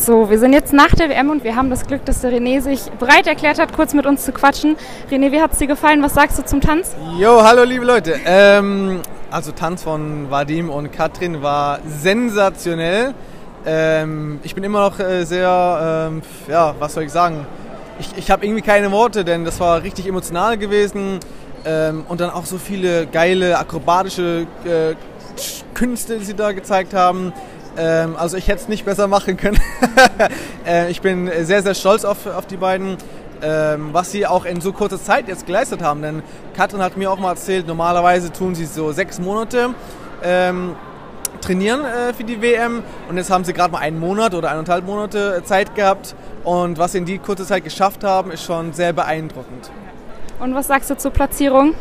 So, 0.08 0.30
wir 0.30 0.38
sind 0.38 0.52
jetzt 0.52 0.72
nach 0.72 0.94
der 0.94 1.10
WM 1.10 1.28
und 1.28 1.42
wir 1.42 1.56
haben 1.56 1.70
das 1.70 1.86
Glück, 1.86 2.04
dass 2.04 2.20
der 2.20 2.32
René 2.32 2.62
sich 2.62 2.82
bereit 2.98 3.26
erklärt 3.26 3.58
hat, 3.58 3.74
kurz 3.74 3.94
mit 3.94 4.06
uns 4.06 4.24
zu 4.24 4.32
quatschen. 4.32 4.76
René, 5.10 5.32
wie 5.32 5.40
hat 5.42 5.52
es 5.52 5.58
dir 5.58 5.66
gefallen? 5.66 6.02
Was 6.02 6.14
sagst 6.14 6.38
du 6.38 6.44
zum 6.44 6.60
Tanz? 6.60 6.94
Jo, 7.18 7.42
hallo 7.42 7.64
liebe 7.64 7.84
Leute. 7.84 8.14
Ähm, 8.24 9.00
also 9.30 9.50
Tanz 9.50 9.82
von 9.82 10.30
Vadim 10.30 10.70
und 10.70 10.92
Katrin 10.92 11.42
war 11.42 11.80
sensationell. 11.86 13.12
Ähm, 13.66 14.38
ich 14.44 14.54
bin 14.54 14.62
immer 14.62 14.88
noch 14.88 15.00
äh, 15.00 15.24
sehr, 15.24 16.08
ähm, 16.10 16.22
ja, 16.48 16.74
was 16.78 16.94
soll 16.94 17.02
ich 17.02 17.12
sagen? 17.12 17.44
Ich, 17.98 18.16
ich 18.16 18.30
habe 18.30 18.46
irgendwie 18.46 18.62
keine 18.62 18.92
Worte, 18.92 19.24
denn 19.24 19.44
das 19.44 19.58
war 19.58 19.82
richtig 19.82 20.06
emotional 20.06 20.56
gewesen. 20.56 21.18
Ähm, 21.66 22.04
und 22.08 22.20
dann 22.20 22.30
auch 22.30 22.46
so 22.46 22.56
viele 22.56 23.06
geile 23.08 23.58
akrobatische 23.58 24.46
äh, 24.64 24.94
Künste, 25.74 26.18
die 26.18 26.24
sie 26.24 26.34
da 26.34 26.52
gezeigt 26.52 26.94
haben. 26.94 27.32
Ähm, 27.76 28.16
also 28.16 28.36
ich 28.36 28.48
hätte 28.48 28.62
es 28.62 28.68
nicht 28.68 28.84
besser 28.84 29.06
machen 29.08 29.36
können. 29.36 29.60
äh, 30.66 30.90
ich 30.90 31.00
bin 31.00 31.30
sehr, 31.42 31.62
sehr 31.62 31.74
stolz 31.74 32.04
auf, 32.04 32.26
auf 32.26 32.46
die 32.46 32.56
beiden, 32.56 32.96
ähm, 33.42 33.90
was 33.92 34.10
sie 34.12 34.26
auch 34.26 34.44
in 34.44 34.60
so 34.60 34.72
kurzer 34.72 35.00
Zeit 35.00 35.28
jetzt 35.28 35.46
geleistet 35.46 35.82
haben. 35.82 36.02
Denn 36.02 36.22
Katrin 36.56 36.82
hat 36.82 36.96
mir 36.96 37.10
auch 37.10 37.18
mal 37.18 37.30
erzählt, 37.30 37.66
normalerweise 37.66 38.32
tun 38.32 38.54
sie 38.54 38.66
so 38.66 38.92
sechs 38.92 39.18
Monate. 39.18 39.70
Ähm, 40.22 40.74
trainieren 41.40 41.84
äh, 41.84 42.12
für 42.12 42.24
die 42.24 42.42
WM 42.42 42.82
und 43.08 43.16
jetzt 43.16 43.30
haben 43.30 43.44
sie 43.44 43.52
gerade 43.52 43.72
mal 43.72 43.78
einen 43.78 43.98
Monat 43.98 44.34
oder 44.34 44.50
eineinhalb 44.50 44.84
Monate 44.84 45.36
äh, 45.36 45.44
Zeit 45.44 45.74
gehabt 45.74 46.14
und 46.44 46.78
was 46.78 46.92
sie 46.92 46.98
in 46.98 47.04
die 47.04 47.18
kurze 47.18 47.46
Zeit 47.46 47.64
geschafft 47.64 48.04
haben, 48.04 48.30
ist 48.30 48.44
schon 48.44 48.72
sehr 48.72 48.92
beeindruckend. 48.92 49.70
Und 50.40 50.54
was 50.54 50.66
sagst 50.66 50.90
du 50.90 50.96
zur 50.96 51.10
Platzierung? 51.10 51.74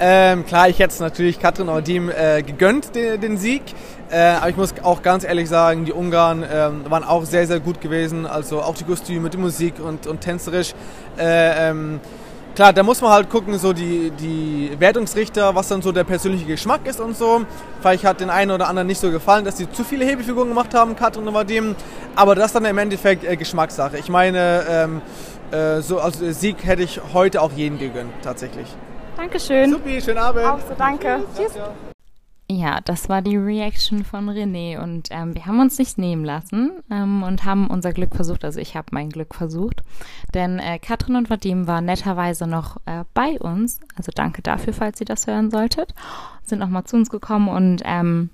Ähm, 0.00 0.46
klar, 0.46 0.68
ich 0.68 0.78
hätte 0.78 0.94
es 0.94 1.00
natürlich 1.00 1.40
Katrin 1.40 1.68
Ordim 1.68 2.08
äh, 2.08 2.42
gegönnt, 2.42 2.94
den, 2.94 3.20
den 3.20 3.36
Sieg. 3.36 3.62
Äh, 4.10 4.18
aber 4.18 4.48
ich 4.48 4.56
muss 4.56 4.74
auch 4.82 5.02
ganz 5.02 5.24
ehrlich 5.24 5.48
sagen, 5.48 5.84
die 5.84 5.92
Ungarn 5.92 6.44
ähm, 6.50 6.82
waren 6.88 7.04
auch 7.04 7.24
sehr, 7.24 7.46
sehr 7.46 7.60
gut 7.60 7.80
gewesen. 7.80 8.26
Also 8.26 8.62
auch 8.62 8.74
die 8.74 8.84
Kostüme, 8.84 9.28
die 9.28 9.36
Musik 9.36 9.74
und, 9.80 10.06
und 10.06 10.20
tänzerisch. 10.20 10.74
Äh, 11.18 11.70
ähm, 11.70 12.00
klar, 12.54 12.72
da 12.72 12.82
muss 12.82 13.02
man 13.02 13.12
halt 13.12 13.28
gucken, 13.28 13.58
so 13.58 13.72
die, 13.72 14.10
die 14.10 14.70
Wertungsrichter, 14.78 15.54
was 15.54 15.68
dann 15.68 15.82
so 15.82 15.92
der 15.92 16.04
persönliche 16.04 16.46
Geschmack 16.46 16.86
ist 16.86 17.00
und 17.00 17.16
so. 17.16 17.42
Vielleicht 17.80 18.04
hat 18.04 18.20
den 18.20 18.30
einen 18.30 18.50
oder 18.50 18.68
anderen 18.68 18.86
nicht 18.86 19.00
so 19.00 19.10
gefallen, 19.10 19.44
dass 19.44 19.58
sie 19.58 19.70
zu 19.70 19.84
viele 19.84 20.06
Hebefiguren 20.06 20.48
gemacht 20.48 20.72
haben, 20.74 20.96
Katrin 20.96 21.28
und 21.28 21.34
Vadim. 21.34 21.76
Aber 22.16 22.34
das 22.34 22.46
ist 22.46 22.54
dann 22.54 22.64
im 22.64 22.78
Endeffekt 22.78 23.24
äh, 23.24 23.36
Geschmackssache. 23.36 23.98
Ich 23.98 24.08
meine, 24.08 24.64
ähm, 24.70 25.02
äh, 25.50 25.80
so 25.82 26.00
als 26.00 26.18
Sieg 26.18 26.64
hätte 26.64 26.82
ich 26.82 27.00
heute 27.12 27.42
auch 27.42 27.52
jeden 27.52 27.78
gegönnt, 27.78 28.12
tatsächlich. 28.22 28.68
Dankeschön. 29.18 29.70
Supi, 29.70 30.00
schönen 30.00 30.18
Abend. 30.18 30.44
Auch 30.44 30.60
so, 30.60 30.74
danke. 30.78 31.20
Tschüss. 31.36 31.52
Ja, 32.50 32.80
das 32.80 33.10
war 33.10 33.20
die 33.20 33.36
Reaction 33.36 34.04
von 34.06 34.30
René 34.30 34.82
und 34.82 35.08
ähm, 35.10 35.34
wir 35.34 35.44
haben 35.44 35.60
uns 35.60 35.76
nicht 35.76 35.98
nehmen 35.98 36.24
lassen 36.24 36.72
ähm, 36.90 37.22
und 37.22 37.44
haben 37.44 37.66
unser 37.66 37.92
Glück 37.92 38.16
versucht, 38.16 38.42
also 38.42 38.58
ich 38.58 38.74
habe 38.74 38.86
mein 38.92 39.10
Glück 39.10 39.34
versucht, 39.34 39.82
denn 40.32 40.58
äh, 40.58 40.78
Katrin 40.78 41.16
und 41.16 41.28
Vadim 41.28 41.66
waren 41.66 41.84
netterweise 41.84 42.46
noch 42.46 42.78
äh, 42.86 43.04
bei 43.12 43.38
uns, 43.38 43.80
also 43.96 44.10
danke 44.14 44.40
dafür, 44.40 44.72
falls 44.72 44.98
ihr 44.98 45.04
das 45.04 45.26
hören 45.26 45.50
solltet, 45.50 45.92
sind 46.42 46.60
nochmal 46.60 46.84
zu 46.84 46.96
uns 46.96 47.10
gekommen 47.10 47.48
und 47.48 47.82
ähm, 47.84 48.30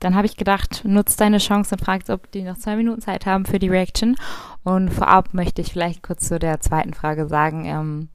dann 0.00 0.14
habe 0.14 0.26
ich 0.26 0.38
gedacht, 0.38 0.86
nutzt 0.86 1.20
deine 1.20 1.36
Chance 1.36 1.74
und 1.74 1.84
fragt, 1.84 2.08
ob 2.08 2.32
die 2.32 2.44
noch 2.44 2.56
zwei 2.56 2.76
Minuten 2.76 3.02
Zeit 3.02 3.26
haben 3.26 3.44
für 3.44 3.58
die 3.58 3.68
Reaction 3.68 4.16
und 4.64 4.88
vorab 4.88 5.34
möchte 5.34 5.60
ich 5.60 5.70
vielleicht 5.70 6.02
kurz 6.02 6.28
zu 6.28 6.38
der 6.38 6.62
zweiten 6.62 6.94
Frage 6.94 7.28
sagen, 7.28 7.66
ähm, 7.66 8.08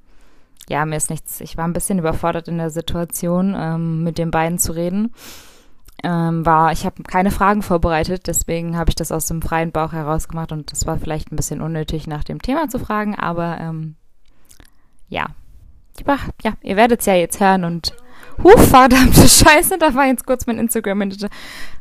ja, 0.69 0.85
mir 0.85 0.97
ist 0.97 1.09
nichts, 1.09 1.41
ich 1.41 1.57
war 1.57 1.65
ein 1.65 1.73
bisschen 1.73 1.99
überfordert 1.99 2.47
in 2.47 2.57
der 2.57 2.69
Situation, 2.69 3.55
ähm, 3.57 4.03
mit 4.03 4.17
den 4.17 4.31
beiden 4.31 4.59
zu 4.59 4.73
reden. 4.73 5.13
Ähm, 6.03 6.45
war, 6.45 6.71
ich 6.71 6.85
habe 6.85 7.03
keine 7.03 7.31
Fragen 7.31 7.61
vorbereitet, 7.61 8.27
deswegen 8.27 8.77
habe 8.77 8.89
ich 8.89 8.95
das 8.95 9.11
aus 9.11 9.27
dem 9.27 9.41
freien 9.41 9.71
Bauch 9.71 9.93
heraus 9.93 10.27
gemacht 10.27 10.51
und 10.51 10.71
das 10.71 10.85
war 10.85 10.97
vielleicht 10.97 11.31
ein 11.31 11.37
bisschen 11.37 11.61
unnötig, 11.61 12.07
nach 12.07 12.23
dem 12.23 12.41
Thema 12.41 12.67
zu 12.67 12.79
fragen, 12.79 13.15
aber 13.15 13.57
ähm, 13.59 13.95
ja. 15.07 15.27
Ja, 16.43 16.53
ihr 16.61 16.75
werdet 16.75 17.01
es 17.01 17.05
ja 17.05 17.13
jetzt 17.13 17.39
hören 17.39 17.63
und 17.63 17.95
Huh, 18.41 18.57
verdammte 18.57 19.27
Scheiße, 19.27 19.77
da 19.77 19.93
war 19.93 20.07
jetzt 20.07 20.25
kurz 20.25 20.47
mein 20.47 20.57
Instagram-Manager. 20.57 21.29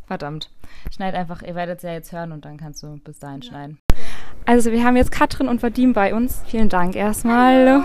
Verdammt. 0.06 0.50
Schneid 0.94 1.14
einfach, 1.14 1.42
ihr 1.42 1.54
werdet 1.54 1.78
es 1.78 1.82
ja 1.82 1.92
jetzt 1.92 2.12
hören 2.12 2.32
und 2.32 2.44
dann 2.44 2.56
kannst 2.56 2.82
du 2.82 2.98
bis 2.98 3.18
dahin 3.18 3.42
schneiden. 3.42 3.78
Also 4.44 4.72
wir 4.72 4.82
haben 4.82 4.96
jetzt 4.96 5.12
Katrin 5.12 5.48
und 5.48 5.62
Vadim 5.62 5.92
bei 5.92 6.14
uns. 6.14 6.42
Vielen 6.46 6.68
Dank 6.68 6.96
erstmal. 6.96 7.68
Hallo. 7.68 7.84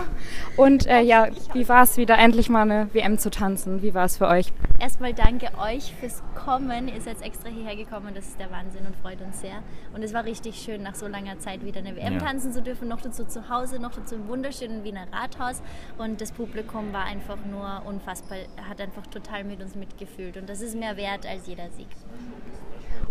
Und 0.55 0.87
äh, 0.87 1.01
ja, 1.01 1.27
wie 1.53 1.69
war 1.69 1.83
es 1.83 1.97
wieder 1.97 2.17
endlich 2.17 2.49
mal 2.49 2.63
eine 2.63 2.89
WM 2.93 3.19
zu 3.19 3.29
tanzen? 3.29 3.83
Wie 3.83 3.93
war 3.93 4.05
es 4.05 4.17
für 4.17 4.27
euch? 4.27 4.51
Erstmal 4.79 5.13
danke 5.13 5.51
euch 5.59 5.93
fürs 5.99 6.23
Kommen. 6.35 6.87
Ihr 6.87 6.99
seid 7.01 7.21
extra 7.21 7.49
hierher 7.49 7.75
gekommen. 7.75 8.13
Das 8.15 8.27
ist 8.27 8.39
der 8.39 8.49
Wahnsinn 8.49 8.85
und 8.87 8.95
freut 8.95 9.21
uns 9.21 9.41
sehr. 9.41 9.61
Und 9.93 10.03
es 10.03 10.13
war 10.13 10.25
richtig 10.25 10.55
schön, 10.55 10.81
nach 10.81 10.95
so 10.95 11.07
langer 11.07 11.37
Zeit 11.37 11.63
wieder 11.63 11.79
eine 11.79 11.95
WM 11.95 12.13
ja. 12.13 12.19
tanzen 12.19 12.51
zu 12.51 12.63
dürfen. 12.63 12.87
Noch 12.87 13.01
dazu 13.01 13.25
zu 13.25 13.49
Hause, 13.49 13.79
noch 13.79 13.93
dazu 13.93 14.15
im 14.15 14.27
wunderschönen 14.27 14.83
Wiener 14.83 15.05
Rathaus. 15.11 15.61
Und 15.99 16.21
das 16.21 16.31
Publikum 16.31 16.91
war 16.91 17.05
einfach 17.05 17.37
nur 17.49 17.83
unfassbar, 17.85 18.39
hat 18.67 18.81
einfach 18.81 19.05
total 19.07 19.43
mit 19.43 19.61
uns 19.61 19.75
mitgefühlt. 19.75 20.37
Und 20.37 20.49
das 20.49 20.61
ist 20.61 20.75
mehr 20.75 20.97
wert 20.97 21.27
als 21.27 21.45
jeder 21.45 21.69
Sieg. 21.69 21.87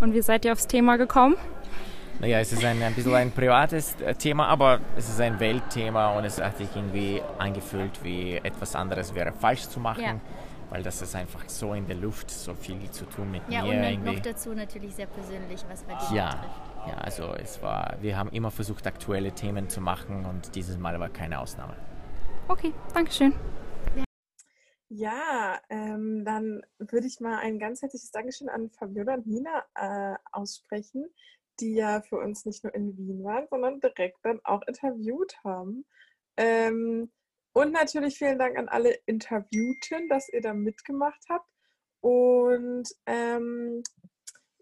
Und 0.00 0.14
wie 0.14 0.22
seid 0.22 0.44
ihr 0.44 0.52
aufs 0.52 0.66
Thema 0.66 0.96
gekommen? 0.96 1.36
Naja, 2.18 2.40
es 2.40 2.52
ist 2.52 2.64
ein, 2.64 2.82
ein 2.82 2.94
bisschen 2.94 3.14
ein 3.14 3.30
privates 3.30 4.00
äh, 4.00 4.14
Thema, 4.14 4.46
aber 4.46 4.80
es 4.96 5.08
ist 5.08 5.20
ein 5.20 5.38
Weltthema 5.38 6.16
und 6.16 6.24
es 6.24 6.40
hat 6.40 6.56
sich 6.56 6.74
irgendwie 6.74 7.20
angefühlt, 7.38 8.02
wie 8.02 8.36
etwas 8.36 8.74
anderes 8.74 9.14
wäre 9.14 9.32
falsch 9.32 9.68
zu 9.68 9.80
machen. 9.80 10.02
Ja. 10.02 10.20
Weil 10.70 10.82
das 10.82 11.00
ist 11.02 11.14
einfach 11.14 11.48
so 11.48 11.74
in 11.74 11.86
der 11.86 11.96
Luft, 11.96 12.30
so 12.30 12.54
viel 12.54 12.90
zu 12.90 13.04
tun 13.04 13.30
mit 13.30 13.42
ja, 13.48 13.62
mir. 13.62 13.74
Ja, 13.74 13.78
und 13.78 13.84
irgendwie. 13.84 14.14
noch 14.16 14.20
dazu 14.20 14.52
natürlich 14.54 14.94
sehr 14.94 15.06
persönlich, 15.06 15.64
was 15.68 15.82
bei 15.84 15.94
dir 15.94 16.16
ja, 16.16 16.30
betrifft. 16.30 16.88
Ja, 16.88 16.94
also 16.98 17.34
es 17.34 17.62
war, 17.62 17.96
wir 18.00 18.16
haben 18.16 18.30
immer 18.30 18.50
versucht, 18.50 18.86
aktuelle 18.86 19.32
Themen 19.32 19.68
zu 19.68 19.80
machen 19.80 20.24
und 20.24 20.54
dieses 20.54 20.78
Mal 20.78 20.98
war 20.98 21.08
keine 21.08 21.38
Ausnahme. 21.38 21.76
Okay, 22.48 22.72
Dankeschön. 22.94 23.34
Ja, 24.88 25.58
ähm, 25.68 26.24
dann 26.24 26.62
würde 26.78 27.06
ich 27.06 27.20
mal 27.20 27.38
ein 27.38 27.58
ganz 27.58 27.82
herzliches 27.82 28.10
Dankeschön 28.12 28.48
an 28.48 28.70
Fabiola 28.70 29.14
und 29.14 29.26
Nina 29.26 29.64
äh, 29.74 30.16
aussprechen, 30.32 31.06
die 31.60 31.74
ja 31.74 32.02
für 32.02 32.18
uns 32.18 32.44
nicht 32.44 32.64
nur 32.64 32.74
in 32.74 32.96
Wien 32.96 33.24
waren, 33.24 33.46
sondern 33.48 33.80
direkt 33.80 34.18
dann 34.22 34.40
auch 34.44 34.62
interviewt 34.66 35.36
haben. 35.44 35.86
Ähm, 36.36 37.10
und 37.52 37.72
natürlich 37.72 38.18
vielen 38.18 38.38
Dank 38.38 38.58
an 38.58 38.68
alle 38.68 38.98
Interviewten, 39.06 40.08
dass 40.08 40.28
ihr 40.28 40.42
da 40.42 40.52
mitgemacht 40.52 41.24
habt. 41.30 41.48
Und 42.00 42.88
ähm, 43.06 43.82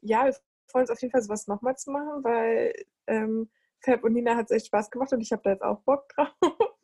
ja, 0.01 0.27
wir 0.27 0.37
freuen 0.71 0.83
uns 0.83 0.91
auf 0.91 1.01
jeden 1.01 1.13
Fall, 1.13 1.23
sowas 1.23 1.49
nochmal 1.49 1.77
zu 1.77 1.91
machen, 1.91 2.23
weil 2.23 2.73
ähm, 3.07 3.51
Fab 3.81 4.05
und 4.05 4.13
Nina 4.13 4.37
hat 4.37 4.47
es 4.47 4.57
echt 4.57 4.67
Spaß 4.67 4.91
gemacht 4.91 5.13
und 5.13 5.21
ich 5.21 5.33
habe 5.33 5.43
da 5.43 5.51
jetzt 5.51 5.63
auch 5.63 5.81
Bock 5.83 6.09
drauf. 6.11 6.29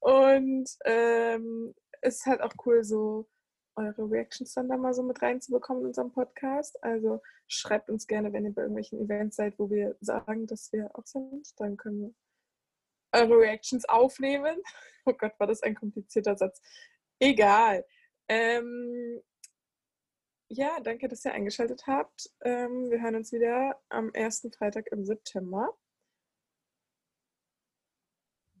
und 0.00 0.68
ähm, 0.84 1.74
es 2.00 2.16
ist 2.16 2.26
halt 2.26 2.40
auch 2.40 2.52
cool, 2.64 2.82
so 2.84 3.28
eure 3.78 4.10
Reactions 4.10 4.52
dann 4.54 4.68
da 4.68 4.76
mal 4.76 4.92
so 4.92 5.02
mit 5.02 5.22
reinzubekommen 5.22 5.82
in 5.82 5.88
unserem 5.88 6.12
Podcast. 6.12 6.82
Also 6.82 7.22
schreibt 7.46 7.88
uns 7.90 8.06
gerne, 8.06 8.32
wenn 8.32 8.44
ihr 8.44 8.52
bei 8.52 8.62
irgendwelchen 8.62 9.00
Events 9.00 9.36
seid, 9.36 9.58
wo 9.58 9.70
wir 9.70 9.96
sagen, 10.00 10.46
dass 10.46 10.72
wir 10.72 10.90
auch 10.94 11.06
sind. 11.06 11.48
Dann 11.58 11.76
können 11.76 12.00
wir 12.00 12.14
eure 13.20 13.38
Reactions 13.38 13.88
aufnehmen. 13.88 14.62
Oh 15.06 15.14
Gott, 15.14 15.32
war 15.40 15.46
das 15.46 15.62
ein 15.62 15.74
komplizierter 15.74 16.36
Satz. 16.36 16.60
Egal. 17.18 17.86
Ähm, 18.28 19.22
ja, 20.50 20.80
danke, 20.80 21.08
dass 21.08 21.24
ihr 21.24 21.32
eingeschaltet 21.32 21.86
habt. 21.86 22.28
Ähm, 22.42 22.90
wir 22.90 23.00
hören 23.00 23.16
uns 23.16 23.32
wieder 23.32 23.80
am 23.88 24.12
ersten 24.12 24.52
Freitag 24.52 24.88
im 24.92 25.06
September. 25.06 25.74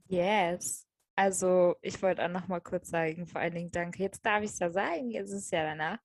Yes. 0.06 0.87
Also, 1.18 1.74
ich 1.82 2.00
wollte 2.00 2.24
auch 2.24 2.28
noch 2.28 2.46
mal 2.46 2.60
kurz 2.60 2.90
sagen, 2.90 3.26
vor 3.26 3.40
allen 3.40 3.54
Dingen 3.54 3.72
danke, 3.72 4.04
jetzt 4.04 4.24
darf 4.24 4.40
ich 4.44 4.50
es 4.50 4.60
ja 4.60 4.70
sagen, 4.70 5.10
jetzt 5.10 5.30
ist 5.30 5.46
es 5.46 5.50
ja 5.50 5.64
danach, 5.64 5.98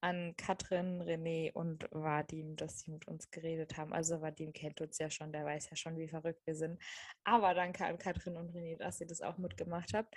an 0.00 0.34
Katrin, 0.36 1.00
René 1.02 1.52
und 1.52 1.86
Vadim, 1.92 2.56
dass 2.56 2.80
sie 2.80 2.90
mit 2.90 3.06
uns 3.06 3.30
geredet 3.30 3.76
haben. 3.76 3.92
Also, 3.92 4.20
Vadim 4.20 4.52
kennt 4.52 4.80
uns 4.80 4.98
ja 4.98 5.08
schon, 5.08 5.30
der 5.30 5.44
weiß 5.44 5.70
ja 5.70 5.76
schon, 5.76 5.96
wie 5.96 6.08
verrückt 6.08 6.44
wir 6.46 6.56
sind. 6.56 6.82
Aber 7.22 7.54
danke 7.54 7.86
an 7.86 7.96
Katrin 7.96 8.36
und 8.36 8.56
René, 8.56 8.76
dass 8.76 9.00
ihr 9.00 9.06
das 9.06 9.22
auch 9.22 9.38
mitgemacht 9.38 9.94
habt. 9.94 10.16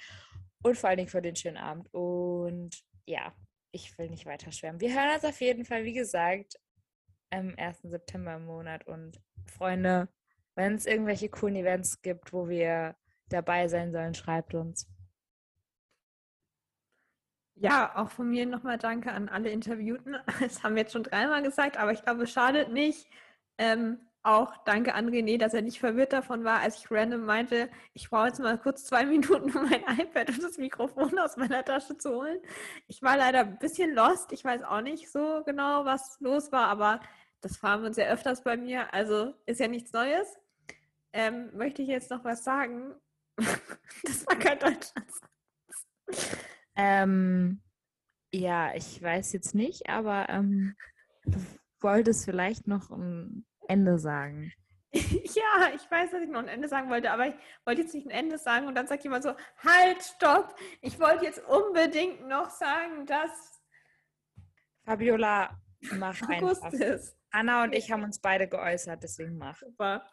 Und 0.64 0.76
vor 0.76 0.89
allen 0.89 0.97
Dingen 0.97 1.10
für 1.10 1.22
den 1.22 1.36
schönen 1.36 1.58
Abend. 1.58 1.88
Und 1.93 2.76
ja, 3.06 3.32
ich 3.72 3.95
will 4.00 4.10
nicht 4.10 4.26
weiter 4.26 4.52
schwärmen. 4.52 4.82
Wir 4.82 4.95
hören 4.95 5.14
uns 5.14 5.26
auf 5.26 5.39
jeden 5.41 5.64
Fall, 5.64 5.84
wie 5.84 5.93
gesagt, 5.93 6.60
am 7.30 7.54
1. 7.56 7.82
September 7.84 8.38
im 8.38 8.45
Monat. 8.45 8.88
Und 8.88 9.22
Freunde, 9.45 10.10
wenn 10.56 10.74
es 10.74 10.88
irgendwelche 10.88 11.30
coolen 11.30 11.58
Events 11.58 12.02
gibt, 12.02 12.34
wo 12.34 12.50
wir 12.50 12.95
dabei 13.30 13.67
sein 13.67 13.91
sollen, 13.91 14.13
schreibt 14.13 14.53
uns. 14.53 14.88
Ja, 17.55 17.91
auch 17.97 18.09
von 18.09 18.30
mir 18.30 18.45
nochmal 18.45 18.77
danke 18.77 19.11
an 19.11 19.27
alle 19.27 19.49
Interviewten. 19.51 20.15
Das 20.39 20.63
haben 20.63 20.75
wir 20.75 20.84
jetzt 20.84 20.93
schon 20.93 21.03
dreimal 21.03 21.43
gesagt, 21.43 21.77
aber 21.77 21.91
ich 21.91 22.01
glaube, 22.03 22.23
es 22.23 22.32
schadet 22.32 22.71
nicht. 22.71 23.07
Ähm, 23.57 23.99
auch 24.23 24.55
danke 24.65 24.93
an 24.93 25.09
René, 25.09 25.38
dass 25.38 25.53
er 25.53 25.61
nicht 25.61 25.80
verwirrt 25.80 26.13
davon 26.13 26.43
war, 26.43 26.59
als 26.59 26.77
ich 26.77 26.91
random 26.91 27.25
meinte, 27.25 27.69
ich 27.93 28.09
brauche 28.09 28.27
jetzt 28.27 28.39
mal 28.39 28.57
kurz 28.57 28.86
zwei 28.86 29.05
Minuten, 29.05 29.55
um 29.55 29.69
mein 29.69 29.84
iPad 29.99 30.30
und 30.30 30.43
das 30.43 30.57
Mikrofon 30.57 31.17
aus 31.19 31.38
meiner 31.38 31.63
Tasche 31.63 31.97
zu 31.97 32.15
holen. 32.15 32.39
Ich 32.88 33.01
war 33.01 33.17
leider 33.17 33.39
ein 33.41 33.59
bisschen 33.59 33.93
lost. 33.93 34.32
Ich 34.32 34.43
weiß 34.43 34.63
auch 34.63 34.82
nicht 34.82 35.09
so 35.11 35.43
genau, 35.45 35.86
was 35.86 36.19
los 36.19 36.51
war, 36.51 36.67
aber 36.67 37.01
das 37.41 37.57
fahren 37.57 37.82
wir 37.82 37.88
uns 37.88 37.97
ja 37.97 38.07
öfters 38.07 38.43
bei 38.43 38.57
mir. 38.57 38.93
Also 38.93 39.34
ist 39.45 39.59
ja 39.59 39.67
nichts 39.67 39.93
Neues. 39.93 40.38
Ähm, 41.13 41.49
möchte 41.55 41.82
ich 41.82 41.88
jetzt 41.88 42.11
noch 42.11 42.23
was 42.23 42.43
sagen? 42.43 42.93
das 44.04 44.26
war 44.28 44.36
kein 44.38 44.60
Deutsch. 44.60 44.88
Ähm, 46.76 47.62
ja, 48.32 48.74
ich 48.76 49.02
weiß 49.02 49.34
jetzt 49.34 49.56
nicht, 49.56 49.90
aber 49.90 50.30
ähm, 50.30 50.76
du 51.26 51.40
wolltest 51.82 52.26
vielleicht 52.26 52.68
noch 52.68 52.90
ein 52.90 53.46
Ende 53.68 54.00
sagen. 54.00 54.54
ja, 54.92 55.70
ich 55.76 55.90
weiß, 55.90 56.12
dass 56.12 56.22
ich 56.24 56.30
noch 56.30 56.40
ein 56.40 56.48
Ende 56.48 56.68
sagen 56.68 56.90
wollte, 56.90 57.12
aber 57.12 57.28
ich 57.28 57.36
wollte 57.66 57.82
jetzt 57.82 57.94
nicht 57.94 58.08
ein 58.08 58.12
Ende 58.12 58.38
sagen 58.38 58.68
und 58.68 58.76
dann 58.76 58.88
sagt 58.88 59.04
jemand 59.04 59.24
so, 59.24 59.36
halt, 59.58 60.02
stopp, 60.02 60.56
ich 60.82 61.00
wollte 61.00 61.26
jetzt 61.26 61.44
unbedingt 61.46 62.28
noch 62.28 62.50
sagen, 62.50 63.06
dass 63.06 63.60
Fabiola, 64.86 65.62
mach 65.98 66.20
einfach. 66.28 66.72
Anna 67.32 67.64
und 67.64 67.74
ich 67.74 67.92
haben 67.92 68.04
uns 68.04 68.20
beide 68.20 68.48
geäußert, 68.48 69.04
deswegen 69.04 69.38
mach. 69.38 69.60
Super. 69.60 70.04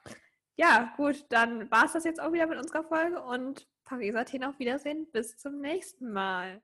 Ja, 0.58 0.92
gut, 0.96 1.26
dann 1.30 1.70
war 1.70 1.84
es 1.84 1.92
das 1.92 2.04
jetzt 2.04 2.20
auch 2.20 2.32
wieder 2.32 2.46
mit 2.46 2.58
unserer 2.58 2.82
Folge 2.84 3.22
und 3.22 3.66
Paris 3.84 4.14
Athen 4.14 4.44
auf 4.44 4.58
Wiedersehen. 4.58 5.06
Bis 5.12 5.36
zum 5.36 5.60
nächsten 5.60 6.10
Mal. 6.12 6.62